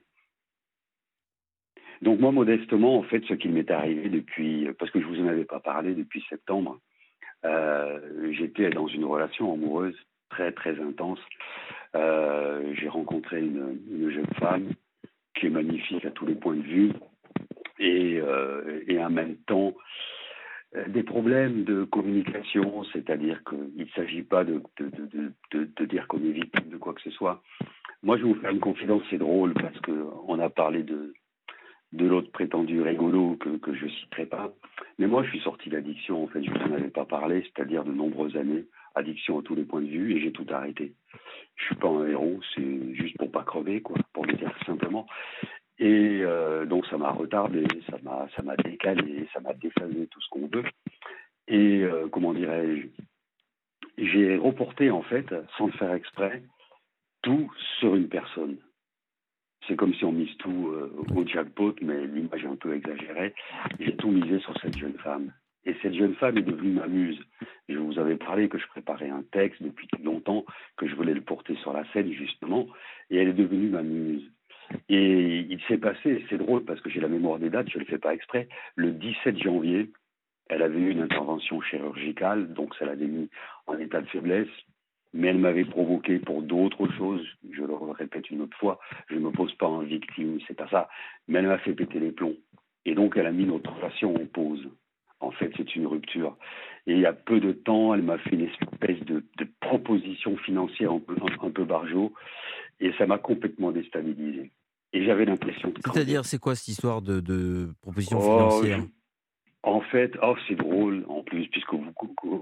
[2.03, 5.27] Donc moi, modestement, en fait, ce qui m'est arrivé depuis, parce que je vous en
[5.27, 6.79] avais pas parlé depuis septembre,
[7.43, 9.95] j'étais dans une relation amoureuse
[10.29, 11.19] très très intense.
[11.95, 14.69] Euh, J'ai rencontré une, une jeune femme
[15.35, 16.91] qui est magnifique à tous les points de vue
[17.79, 19.73] et, euh, en même temps
[20.75, 24.61] euh, des problèmes de communication, c'est-à-dire qu'il ne s'agit pas de
[25.85, 27.41] dire qu'on est victime de quoi que ce soit.
[28.03, 31.13] Moi, je vais vous faire une confidence, c'est drôle parce qu'on a parlé de,
[31.91, 34.51] de l'autre prétendu rigolo que, que je citerai pas.
[34.97, 37.41] Mais moi, je suis sorti d'addiction, en fait, je ne vous en avais pas parlé,
[37.43, 40.93] c'est-à-dire de nombreuses années, addiction à tous les points de vue, et j'ai tout arrêté.
[41.55, 45.07] Je suis pas un héros, c'est juste pour pas crever, quoi, pour le dire simplement.
[45.79, 50.21] Et euh, donc, ça m'a retardé, ça m'a, ça m'a décalé, ça m'a déphasé, tout
[50.21, 50.65] ce qu'on veut.
[51.47, 52.87] Et euh, comment dirais-je
[53.97, 56.43] J'ai reporté, en fait, sans le faire exprès,
[57.23, 58.57] tout sur une personne.
[59.67, 63.33] C'est comme si on mise tout euh, au jackpot, mais l'image est un peu exagérée.
[63.79, 65.31] J'ai tout misé sur cette jeune femme.
[65.65, 67.19] Et cette jeune femme est devenue ma muse.
[67.67, 70.45] Je vous avais parlé que je préparais un texte depuis longtemps,
[70.77, 72.67] que je voulais le porter sur la scène, justement,
[73.09, 74.23] et elle est devenue ma muse.
[74.87, 77.83] Et il s'est passé, c'est drôle parce que j'ai la mémoire des dates, je ne
[77.83, 79.91] le fais pas exprès, le 17 janvier,
[80.47, 83.29] elle avait eu une intervention chirurgicale, donc ça l'avait mis
[83.67, 84.47] en état de faiblesse,
[85.13, 87.25] mais elle m'avait provoqué pour d'autres choses.
[87.51, 88.79] Je le répète une autre fois,
[89.09, 90.89] je ne me pose pas en victime, c'est pas ça,
[91.27, 92.35] mais elle m'a fait péter les plombs.
[92.85, 94.67] Et donc elle a mis notre relation en pause.
[95.21, 96.37] En fait, c'est une rupture.
[96.87, 100.37] Et il y a peu de temps, elle m'a fait une espèce de, de proposition
[100.37, 102.13] financière un peu, un, un peu barjot,
[102.79, 104.51] et ça m'a complètement déstabilisé.
[104.93, 108.83] Et j'avais l'impression C'est-à-dire, c'est quoi cette histoire de, de proposition Oh, financière?
[109.61, 111.91] En fait, oh, c'est drôle, en plus, puisque vous,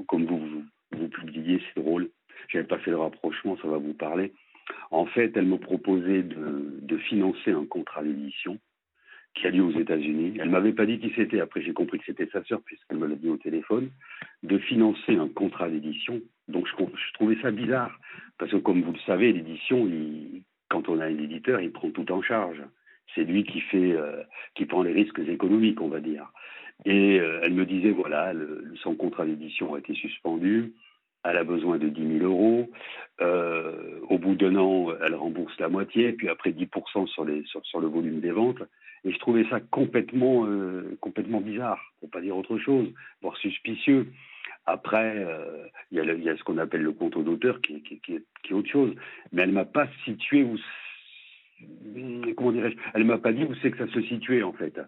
[0.07, 0.63] comme vous, vous,
[0.93, 2.09] vous publiez, c'est drôle.
[2.49, 4.33] J'avais pas fait le rapprochement, ça va vous parler.
[4.91, 8.57] En fait, elle me proposait de, financer un contrat d'édition
[9.33, 10.37] qui a lieu aux États-Unis.
[10.39, 11.39] Elle m'avait pas dit qui c'était.
[11.39, 13.91] Après, j'ai compris que c'était sa sœur, puisqu'elle me l'a dit au téléphone,
[14.43, 16.19] de financer un contrat d'édition.
[16.47, 17.97] Donc, je, trouvais ça bizarre,
[18.39, 19.87] parce que comme vous le savez, l'édition,
[20.69, 22.61] quand on a un éditeur, il prend tout en charge.
[23.15, 24.23] C'est lui qui fait, euh,
[24.55, 26.31] qui prend les risques économiques, on va dire.
[26.85, 28.33] Et euh, elle me disait, voilà,
[28.81, 30.73] son contrat d'édition a été suspendu,
[31.23, 32.69] elle a besoin de 10 000 euros,
[33.19, 37.79] Euh, au bout d'un an, elle rembourse la moitié, puis après 10% sur, les, sur,
[37.79, 38.61] le volume des ventes.
[39.03, 42.87] Et je trouvais ça complètement, euh, complètement bizarre, pour pas dire autre chose,
[43.21, 44.07] voire suspicieux.
[44.67, 48.69] Après, euh, il y, a ce qu'on appelle le compte d'auteur qui, qui est autre
[48.69, 48.93] chose.
[49.31, 50.57] Mais elle m'a pas situé où.
[52.35, 52.75] Comment dirais-je?
[52.93, 54.79] Elle m'a pas dit où c'est que ça se situait, en fait.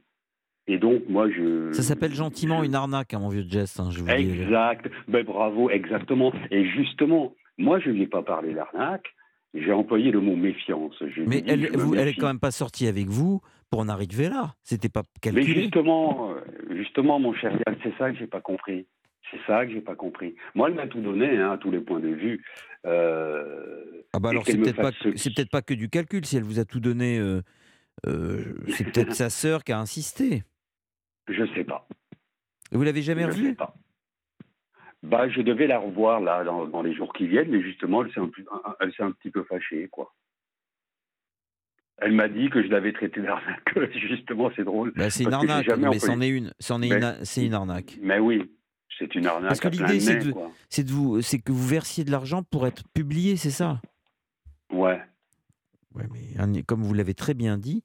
[0.71, 1.71] Et donc, moi, je.
[1.73, 3.79] Ça s'appelle gentiment une arnaque, hein, mon vieux Jess.
[3.79, 4.41] hein, je vous le dis.
[4.43, 4.85] Exact.
[5.07, 6.31] Ben, bravo, exactement.
[6.51, 9.07] Et justement, moi, je ne lui ai pas parlé d'arnaque.
[9.55, 10.93] J'ai employé le mot méfiance.
[11.01, 12.19] Je Mais elle, je me vous- elle est méfie.
[12.19, 13.41] quand même pas sortie avec vous
[13.71, 14.53] pour en arriver là.
[14.63, 15.61] C'était pas Mais calculé.
[15.63, 18.85] justement, euh, justement, mon cher Yann, c'est ça que j'ai pas compris.
[19.31, 20.35] C'est ça que j'ai pas compris.
[20.53, 22.43] Moi, elle m'a tout donné, hein, à tous les points de vue.
[22.85, 25.73] Euh, Ah bah alors qu'elle c'est me peut-être pas, fasse ce- c'est peut-être pas que
[25.73, 26.25] du calcul.
[26.25, 27.41] Si elle vous a tout donné, euh,
[28.07, 30.43] euh, c'est peut-être sa sœur qui a insisté.
[31.30, 31.88] Je sais pas.
[32.72, 33.76] Vous l'avez jamais Je revue sais pas.
[35.01, 38.11] Bah, je devais la revoir là dans, dans les jours qui viennent, mais justement, elle
[38.11, 38.19] s'est
[39.03, 40.14] un, petit peu fâchée, quoi.
[42.01, 43.77] Elle m'a dit que je l'avais traité d'arnaque.
[43.93, 44.93] Justement, c'est drôle.
[44.95, 46.53] Bah, C'est une arnaque, mais c'en est une.
[46.60, 47.97] C'en est Mais- une, c'est une arnaque.
[48.01, 48.49] Mais oui,
[48.97, 49.49] c'est une arnaque.
[49.49, 53.35] Parce que l'idée, c'est de, vous, c'est que vous versiez de l'argent pour être publié,
[53.35, 53.81] c'est ça?
[54.72, 55.01] Ouais.
[55.93, 56.06] Ouais,
[56.47, 57.84] mais comme vous l'avez très bien dit,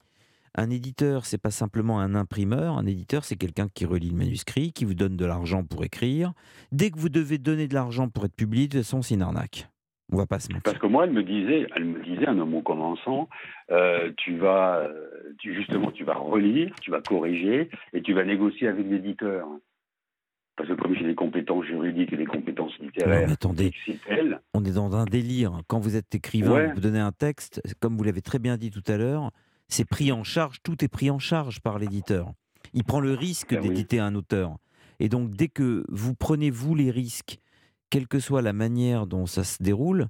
[0.57, 2.79] un éditeur, c'est pas simplement un imprimeur.
[2.79, 6.33] Un éditeur, c'est quelqu'un qui relit le manuscrit, qui vous donne de l'argent pour écrire.
[6.73, 9.23] Dès que vous devez donner de l'argent pour être publié, de toute façon, c'est une
[9.23, 9.69] arnaque.
[10.13, 10.63] On va pas se mentir.
[10.63, 13.29] Parce que moi, elle me disait, elle me disait un mot commençant,
[13.71, 18.25] euh, tu vas, euh, tu, justement, tu vas relire, tu vas corriger et tu vas
[18.25, 19.49] négocier avec l'éditeur.
[20.57, 23.99] Parce que comme j'ai des compétences juridiques et des compétences Non, littéraires, mais attendez, c'est
[24.07, 24.41] elle.
[24.53, 25.63] on est dans un délire.
[25.67, 26.73] Quand vous êtes écrivain, Ouais.
[26.75, 29.33] vous donnez un texte, comme vous l'avez très bien dit tout à l'heure,
[29.69, 32.33] c'est pris en charge, tout est pris en charge par l'éditeur.
[32.73, 33.69] Il prend le risque Ben oui.
[33.69, 34.57] d'éditer un auteur.
[35.01, 37.39] Et donc, dès que vous prenez, vous, les risques,
[37.91, 40.09] quelle que soit la manière dont ça se déroule,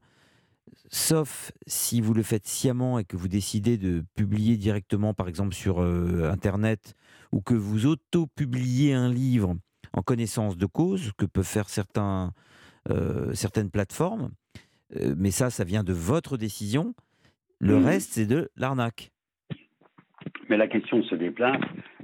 [0.90, 5.55] sauf si vous le faites sciemment et que vous décidez de publier directement, par exemple,
[5.55, 6.94] sur euh, Internet,
[7.32, 9.56] ou que vous auto-publiez un livre
[9.93, 12.32] en connaissance de cause, que peuvent faire certains,
[12.90, 14.31] euh, certaines plateformes,
[14.97, 16.94] euh, mais ça, ça vient de votre décision.
[17.60, 17.85] Le Mhm.
[17.85, 19.12] reste, c'est de l'arnaque.
[20.48, 21.61] Mais la question se déplace,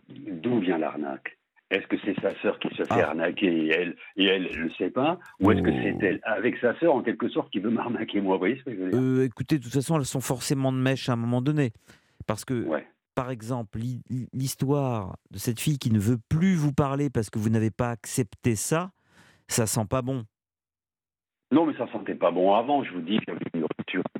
[0.08, 1.36] d'où vient l'arnaque?
[1.70, 3.10] Est-ce que c'est sa sœur qui se fait Ah.
[3.10, 5.20] arnaquer et elle et elle ne le sait pas?
[5.40, 5.80] Ou est-ce que Oh.
[6.00, 8.34] c'est elle, avec sa sœur, en quelque sorte, qui veut m'arnaquer moi?
[8.34, 9.00] Vous voyez ce que je veux dire?
[9.00, 11.70] Euh, écoutez, de toute façon, elles sont forcément de mèche à un moment donné.
[12.26, 12.66] Parce que,
[13.14, 14.02] par exemple, l'hi-
[14.32, 17.90] l'histoire de cette fille qui ne veut plus vous parler parce que vous n'avez pas
[17.90, 18.90] accepté ça,
[19.46, 20.24] ça sent pas bon.
[21.52, 22.82] Non, mais ça sentait pas bon avant.
[22.84, 23.64] Je vous dis, j'avais une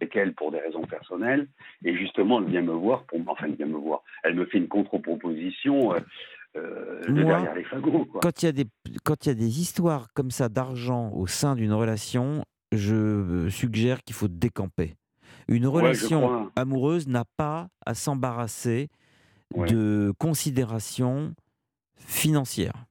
[0.01, 1.47] avec elle pour des raisons personnelles.
[1.85, 4.03] Et justement, elle vient me voir, pour, enfin, elle vient me voir.
[4.23, 5.99] Elle me fait une contre-proposition euh,
[6.57, 8.07] euh, de Moi, derrière les fagots.
[8.07, 8.21] Quoi.
[8.23, 8.67] Quand il y a des
[9.05, 13.51] quand il y a des histoires comme ça d'argent au sein d'une relation, je euh,
[13.51, 14.95] suggère qu'il faut décamper.
[15.49, 18.89] Une relation amoureuse n'a pas à s'embarrasser
[19.57, 21.35] de considérations
[21.97, 22.87] financières.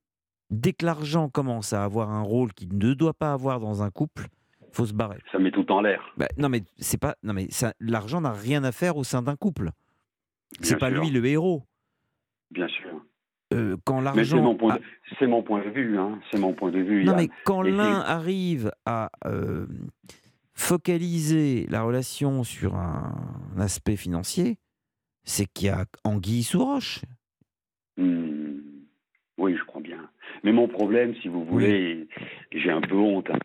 [0.50, 3.92] Dès que l'argent commence à avoir un rôle qu'il ne doit pas avoir dans un
[3.92, 4.28] couple,
[4.72, 5.20] faut se barrer.
[5.32, 6.02] Ça met tout en l'air.
[6.18, 7.48] Bah, non mais c'est pas non mais
[7.80, 9.72] l'argent n'a rien à faire au sein d'un couple.
[10.62, 11.02] C'est pas sûr.
[11.02, 11.64] lui le héros.
[12.52, 12.90] Bien sûr.
[13.54, 14.84] Euh, quand Mais c'est l'argent mon, point a- de-
[15.18, 15.98] c'est mon point de vue.
[15.98, 16.20] Hein.
[16.30, 17.04] C'est mon point de vue.
[17.04, 19.66] Non, mais quand l'un arrive à euh,
[20.54, 23.16] focaliser la relation sur un,
[23.58, 24.58] aspect financier,
[25.24, 27.02] c'est qu'il y a anguille sous roche.
[27.98, 28.60] Hmm,
[29.38, 30.10] Oui, je crois bien.
[30.44, 32.08] Mais mon problème, si vous voulez,
[32.52, 33.30] j'ai un peu honte.
[33.30, 33.40] hein.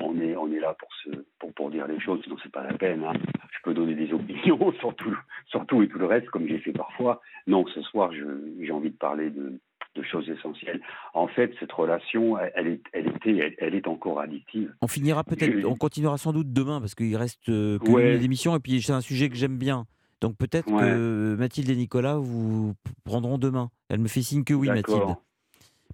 [0.00, 2.64] On est, on est là pour, se, pour, pour dire les choses, sinon c'est pas
[2.64, 3.02] la peine.
[3.04, 3.12] hein.
[3.50, 5.16] Je peux donner des opinions sur tout,
[5.46, 7.20] sur tout et tout le reste, comme j'ai fait parfois.
[7.46, 9.60] Non, ce soir, j'ai envie de parler de,
[9.94, 10.80] de choses essentielles.
[11.14, 14.74] En fait, cette relation, elle, est, elle, était, elle, elle est encore addictive.
[14.80, 18.16] On finira peut-être, Je- on continuera sans doute demain parce qu'il reste euh, que Ouais.
[18.24, 19.86] et puis c'est un sujet que j'aime bien.
[20.20, 20.82] Donc peut-être Ouais.
[20.82, 22.74] que Mathilde et Nicolas vous
[23.04, 23.70] prendront demain.
[23.88, 24.68] Elle me fait signe que oui.
[24.68, 25.16] Mathilde.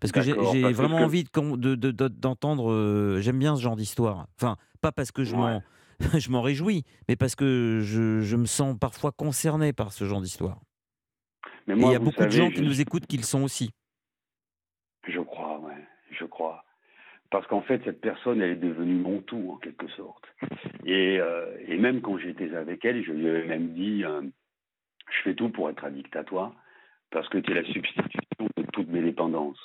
[0.00, 0.32] Parce que j'ai
[0.72, 2.70] vraiment que- envie de con- de- de- de- d'entendre.
[2.72, 4.26] euh, J'aime bien ce genre d'histoire.
[4.36, 5.62] Enfin, pas parce que je m'en
[6.20, 10.20] je m'en réjouis, mais parce que je, je me sens parfois concerné par ce genre
[10.20, 10.60] d'histoire.
[11.66, 13.70] Mais il y a beaucoup de gens qui nous écoutent qui le sont aussi.
[15.06, 15.84] Je crois, ouais,
[16.18, 16.64] je crois.
[17.30, 20.24] Parce qu'en fait, cette personne, elle est devenue mon tout, en quelque sorte.
[20.86, 24.22] Et, euh, et même quand j'étais avec elle, je lui avais même dit, euh,
[25.10, 26.54] je fais tout pour être addict à toi,
[27.10, 29.58] parce que tu es la substitution de toutes mes dépendances,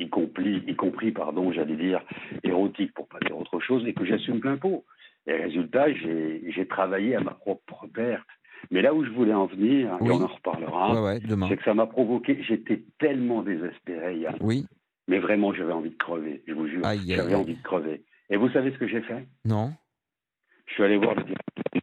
[0.00, 2.02] y compris, y compris pardon, j'allais dire,
[2.42, 4.84] érotique, pour pas dire autre chose, et que j'assume plein pot.
[5.26, 8.26] Et résultat, j'ai travaillé à ma propre perte.
[8.70, 11.74] Mais là où je voulais en venir, et on en reparlera, Ouais, c'est que ça
[11.74, 14.36] m'a provoqué, j'étais tellement désespéré, Yann.
[14.40, 14.66] Oui.
[15.08, 16.82] Mais vraiment, j'avais envie de crever, je vous jure.
[17.06, 18.02] J'avais envie de crever.
[18.28, 19.26] Et vous savez ce que j'ai fait?
[19.44, 19.72] Non
[20.66, 21.80] Je suis allé voir le directeur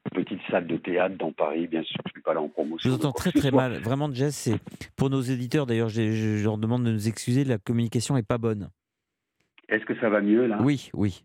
[0.48, 2.50] d'une petite salle de théâtre dans Paris, bien sûr, je ne suis pas là en
[2.50, 2.90] promotion.
[2.90, 3.74] Je vous entends très très mal.
[3.82, 4.60] Vraiment, Jess, c'est
[4.96, 5.66] pour nos éditeurs.
[5.66, 7.44] D'ailleurs, je, leur demande de nous excuser.
[7.44, 8.70] La communication est pas bonne.
[9.70, 10.60] Est-ce que ça va mieux là?
[10.62, 11.24] Oui, oui.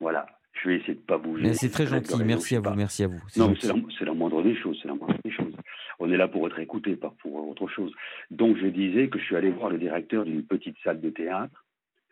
[0.00, 1.54] Voilà, je vais essayer de ne pas bouger.
[1.54, 2.22] C'est très gentil.
[2.24, 2.74] Merci à vous.
[2.74, 3.20] Merci à vous.
[3.36, 5.54] Non, c'est la, moindre des choses, c'est la moindre des choses.
[6.00, 7.92] On est là pour être écouté, pas pour autre chose.
[8.30, 11.64] Donc je disais que je suis allé voir le directeur d'une petite salle de théâtre.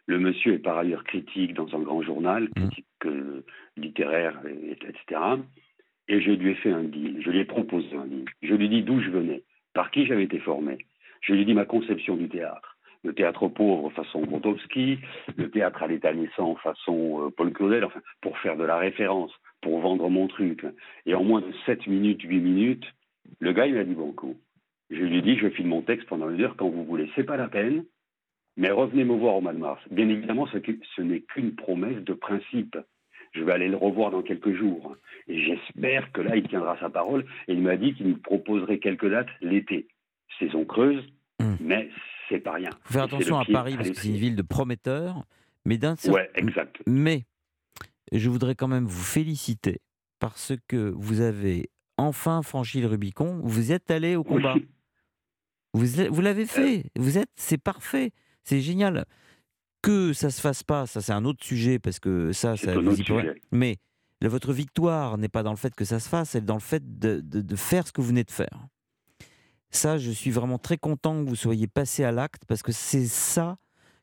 [0.06, 2.68] Le monsieur est par ailleurs critique dans un grand journal, Mmh.
[2.68, 3.44] critique euh,
[3.76, 5.20] littéraire, et- etc.
[6.10, 8.24] Et je lui ai fait un deal, je lui ai proposé un deal.
[8.42, 10.78] Je lui ai dit d'où je venais, par qui j'avais été formé.
[11.20, 12.76] Je lui ai dit ma conception du théâtre.
[13.04, 14.98] Le théâtre pauvre façon Grotowski,
[15.36, 16.12] le théâtre à l'état
[16.64, 19.30] façon euh, Paul Claudel, enfin, pour faire de la référence,
[19.62, 20.66] pour vendre mon truc.
[21.06, 22.86] Et en moins de 7 minutes, 8 minutes,
[23.38, 24.36] le gars, il m'a dit bon coup.
[24.90, 27.08] Je lui ai dit, je file mon texte pendant une heure quand vous voulez.
[27.14, 27.84] C'est pas la peine,
[28.56, 29.80] mais revenez me voir au mois de mars.
[29.92, 32.76] Bien évidemment, ce n'est qu'une promesse de principe.
[33.32, 34.96] Je vais aller le revoir dans quelques jours.
[35.28, 37.24] Et j'espère que là, il tiendra sa parole.
[37.46, 39.88] Et il m'a dit qu'il me proposerait quelques dates l'été.
[40.38, 41.04] Saison creuse,
[41.60, 41.90] mais
[42.28, 42.70] c'est pas rien.
[42.84, 45.24] faut faire attention à Paris parce que c'est une ville de prometteurs.
[45.64, 46.76] Mais d'un Ouais, exact.
[46.86, 47.24] Mais
[48.12, 49.80] je voudrais quand même vous féliciter
[50.18, 53.40] parce que vous avez enfin franchi le Rubicon.
[53.42, 54.54] Vous êtes allé au combat.
[55.72, 56.84] Vous, l'avez fait.
[56.96, 58.12] Vous êtes, c'est parfait.
[58.42, 59.04] C'est génial.
[59.82, 62.86] Que ça se fasse pas, ça c'est un autre sujet parce que ça, ça un
[62.86, 63.40] autre sujet.
[63.50, 63.76] Mais
[64.22, 66.60] votre victoire n'est pas dans le fait que ça se fasse, elle est dans le
[66.60, 68.66] fait de, de- de faire ce que vous venez de faire.
[69.70, 73.06] Ça, je suis vraiment très content que vous soyez passé à l'acte parce que c'est
[73.06, 73.56] ça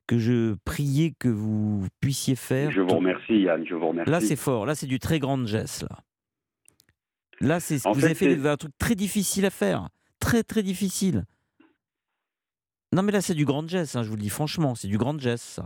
[0.08, 2.72] que je priais que vous puissiez faire.
[2.72, 4.10] Je vous remercie, Yann, je vous remercie.
[4.10, 4.66] Là, c'est fort.
[4.66, 5.84] Là, c'est du très grand geste.
[5.84, 6.00] Là,
[7.42, 9.90] là c'est ce En que vous fait, avez fait un truc très difficile à faire.
[10.20, 11.26] Très, très difficile.
[12.94, 14.76] Non, mais là, c'est du grand geste, hein, je vous le dis franchement.
[14.76, 15.66] C'est du grand geste, ça.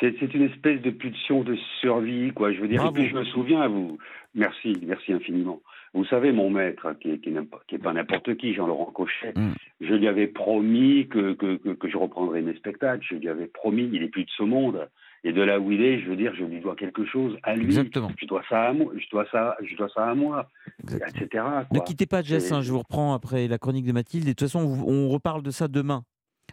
[0.00, 2.52] C'est une espèce de pulsion de survie, quoi.
[2.52, 2.96] Je veux dire, Bravo.
[2.96, 3.98] et puis je me souviens, vous,
[4.34, 5.62] merci, merci infiniment.
[5.94, 8.86] Vous savez, mon maître, qui est, qui n'est pas, qui est pas n'importe qui, Jean-Laurent
[8.92, 9.52] Cochet, Mm.
[9.80, 13.04] je lui avais promis que, que, que, que je reprendrais mes spectacles.
[13.08, 14.88] Je lui avais promis, il est plus de ce monde.
[15.24, 17.54] Et de là où il est, je veux dire, je lui dois quelque chose à
[17.54, 17.66] lui.
[17.66, 18.10] Exactement.
[18.20, 20.48] Je dois ça à moi, je dois ça, je dois ça à moi,
[20.84, 21.44] etc.
[21.72, 24.24] Ne quittez pas Jess, hein, je vous reprends après la chronique de Mathilde.
[24.24, 26.02] Et de toute façon, on, on reparle de ça demain.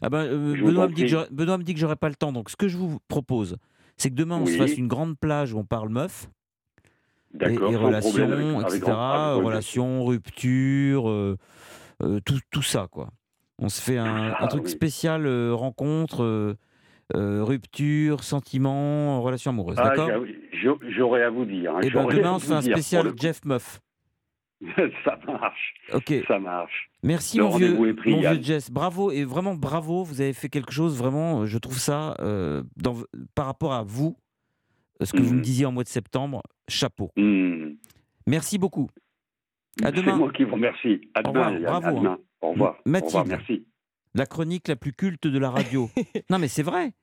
[0.03, 2.15] Ah ben, euh, Benoît, en me dit que Benoît me dit que j'aurai pas le
[2.15, 2.31] temps.
[2.31, 3.57] Donc, ce que je vous propose,
[3.97, 6.29] c'est que demain, on se fasse une grande plage où on parle meuf.
[7.41, 8.81] Et, et relations, problème, avec- avec etc.
[8.91, 11.37] grand- relations, rupture, euh,
[12.03, 13.09] euh, tout, tout ça, quoi.
[13.57, 14.69] On se fait un, Ah, un truc oui.
[14.69, 16.55] spécial euh, rencontre,
[17.15, 19.77] euh, euh, rupture, sentiment, relation amoureuse.
[19.79, 20.09] Ah, D'accord
[20.89, 21.75] J'aurais à vous dire.
[21.75, 23.11] hein, Et ben j'aurais à demain, on se fait un spécial.
[23.17, 23.79] Jeff Meuf.
[25.05, 25.73] ça marche.
[25.93, 26.13] Ok.
[26.27, 26.89] Ça marche.
[27.01, 27.75] Merci Le mon vieux,
[28.07, 28.41] mon vieux.
[28.41, 28.69] Jess.
[28.69, 30.03] Bravo et vraiment bravo.
[30.03, 31.45] Vous avez fait quelque chose vraiment.
[31.45, 32.95] Je trouve ça euh, dans,
[33.35, 34.17] par rapport à vous,
[35.01, 35.41] ce que vous me Mhm.
[35.43, 36.41] disiez en mois de septembre.
[36.67, 37.09] Chapeau.
[37.15, 37.75] Hmm.
[38.27, 38.89] Merci beaucoup.
[39.81, 40.17] À C'est demain.
[40.17, 41.09] moi qui vous remercie.
[41.15, 41.57] À Au demain.
[41.61, 42.11] bravo, À demain.
[42.11, 42.17] hein.
[42.41, 42.75] Au revoir.
[42.85, 43.05] Au Mathilde.
[43.15, 43.25] revoir.
[43.27, 43.65] Merci.
[44.15, 45.89] La chronique la plus culte de la radio.
[46.29, 46.93] non mais c'est vrai.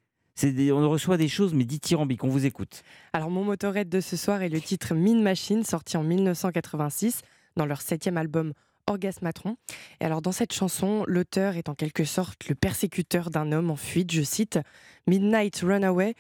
[0.43, 2.25] Des- on reçoit des choses mais dithyrambiques.
[2.25, 2.83] On vous écoute.
[3.15, 7.23] Alors, mon motorette de ce soir est le titre Mine Machine, sorti en 1986
[7.57, 8.53] dans leur septième album
[8.87, 9.57] Orgasmatron.
[10.01, 13.77] Et alors, dans cette chanson, l'auteur est en quelque sorte le persécuteur d'un homme en
[13.77, 14.13] fuite.
[14.13, 14.59] Je cite
[15.07, 16.15] Midnight Runaway.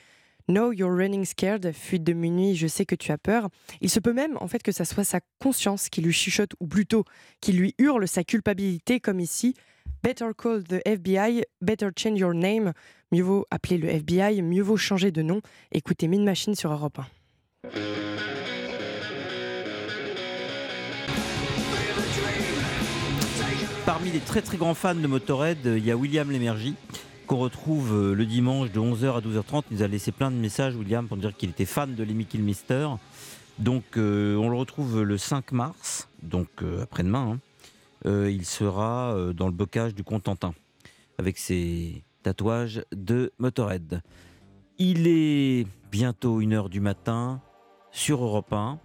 [0.48, 3.48] Know you're running scared, fuite de minuit, je sais que tu as peur.
[3.80, 6.68] Il se peut même en fait que ça soit sa conscience qui lui chuchote, ou
[6.68, 7.04] plutôt
[7.40, 9.54] qui lui hurle sa culpabilité, comme ici.
[10.02, 12.72] Better call the FBI, better change your name.
[13.12, 15.40] Mieux vaut appeler le FBI, mieux vaut changer de nom.
[15.72, 17.06] Écoutez Mine Machine sur Europe 1.
[23.84, 26.74] Parmi les très très grands fans de Motorhead, euh, il y a William Lémergie
[27.26, 29.62] qu'on retrouve euh, le dimanche de 11h à 12h30.
[29.70, 32.26] Il nous a laissé plein de messages, William, pour dire qu'il était fan de Lemmy
[32.26, 32.88] Kilmister.
[33.58, 36.48] Donc euh, on le retrouve le 5 mars, donc
[36.82, 37.34] après-demain.
[37.34, 37.38] hein.
[38.04, 40.54] Euh, il sera euh, dans le bocage du Contentin
[41.18, 44.02] avec ses tatouages de Motorhead.
[44.78, 47.40] Il est bientôt 1h du matin
[47.90, 48.78] sur Europe 1.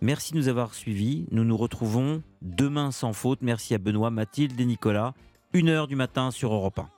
[0.00, 1.26] Merci de nous avoir suivis.
[1.30, 3.38] Nous nous retrouvons demain sans faute.
[3.42, 5.14] Merci à Benoît, Mathilde et Nicolas.
[5.52, 6.90] Une heure du matin sur Europe 1.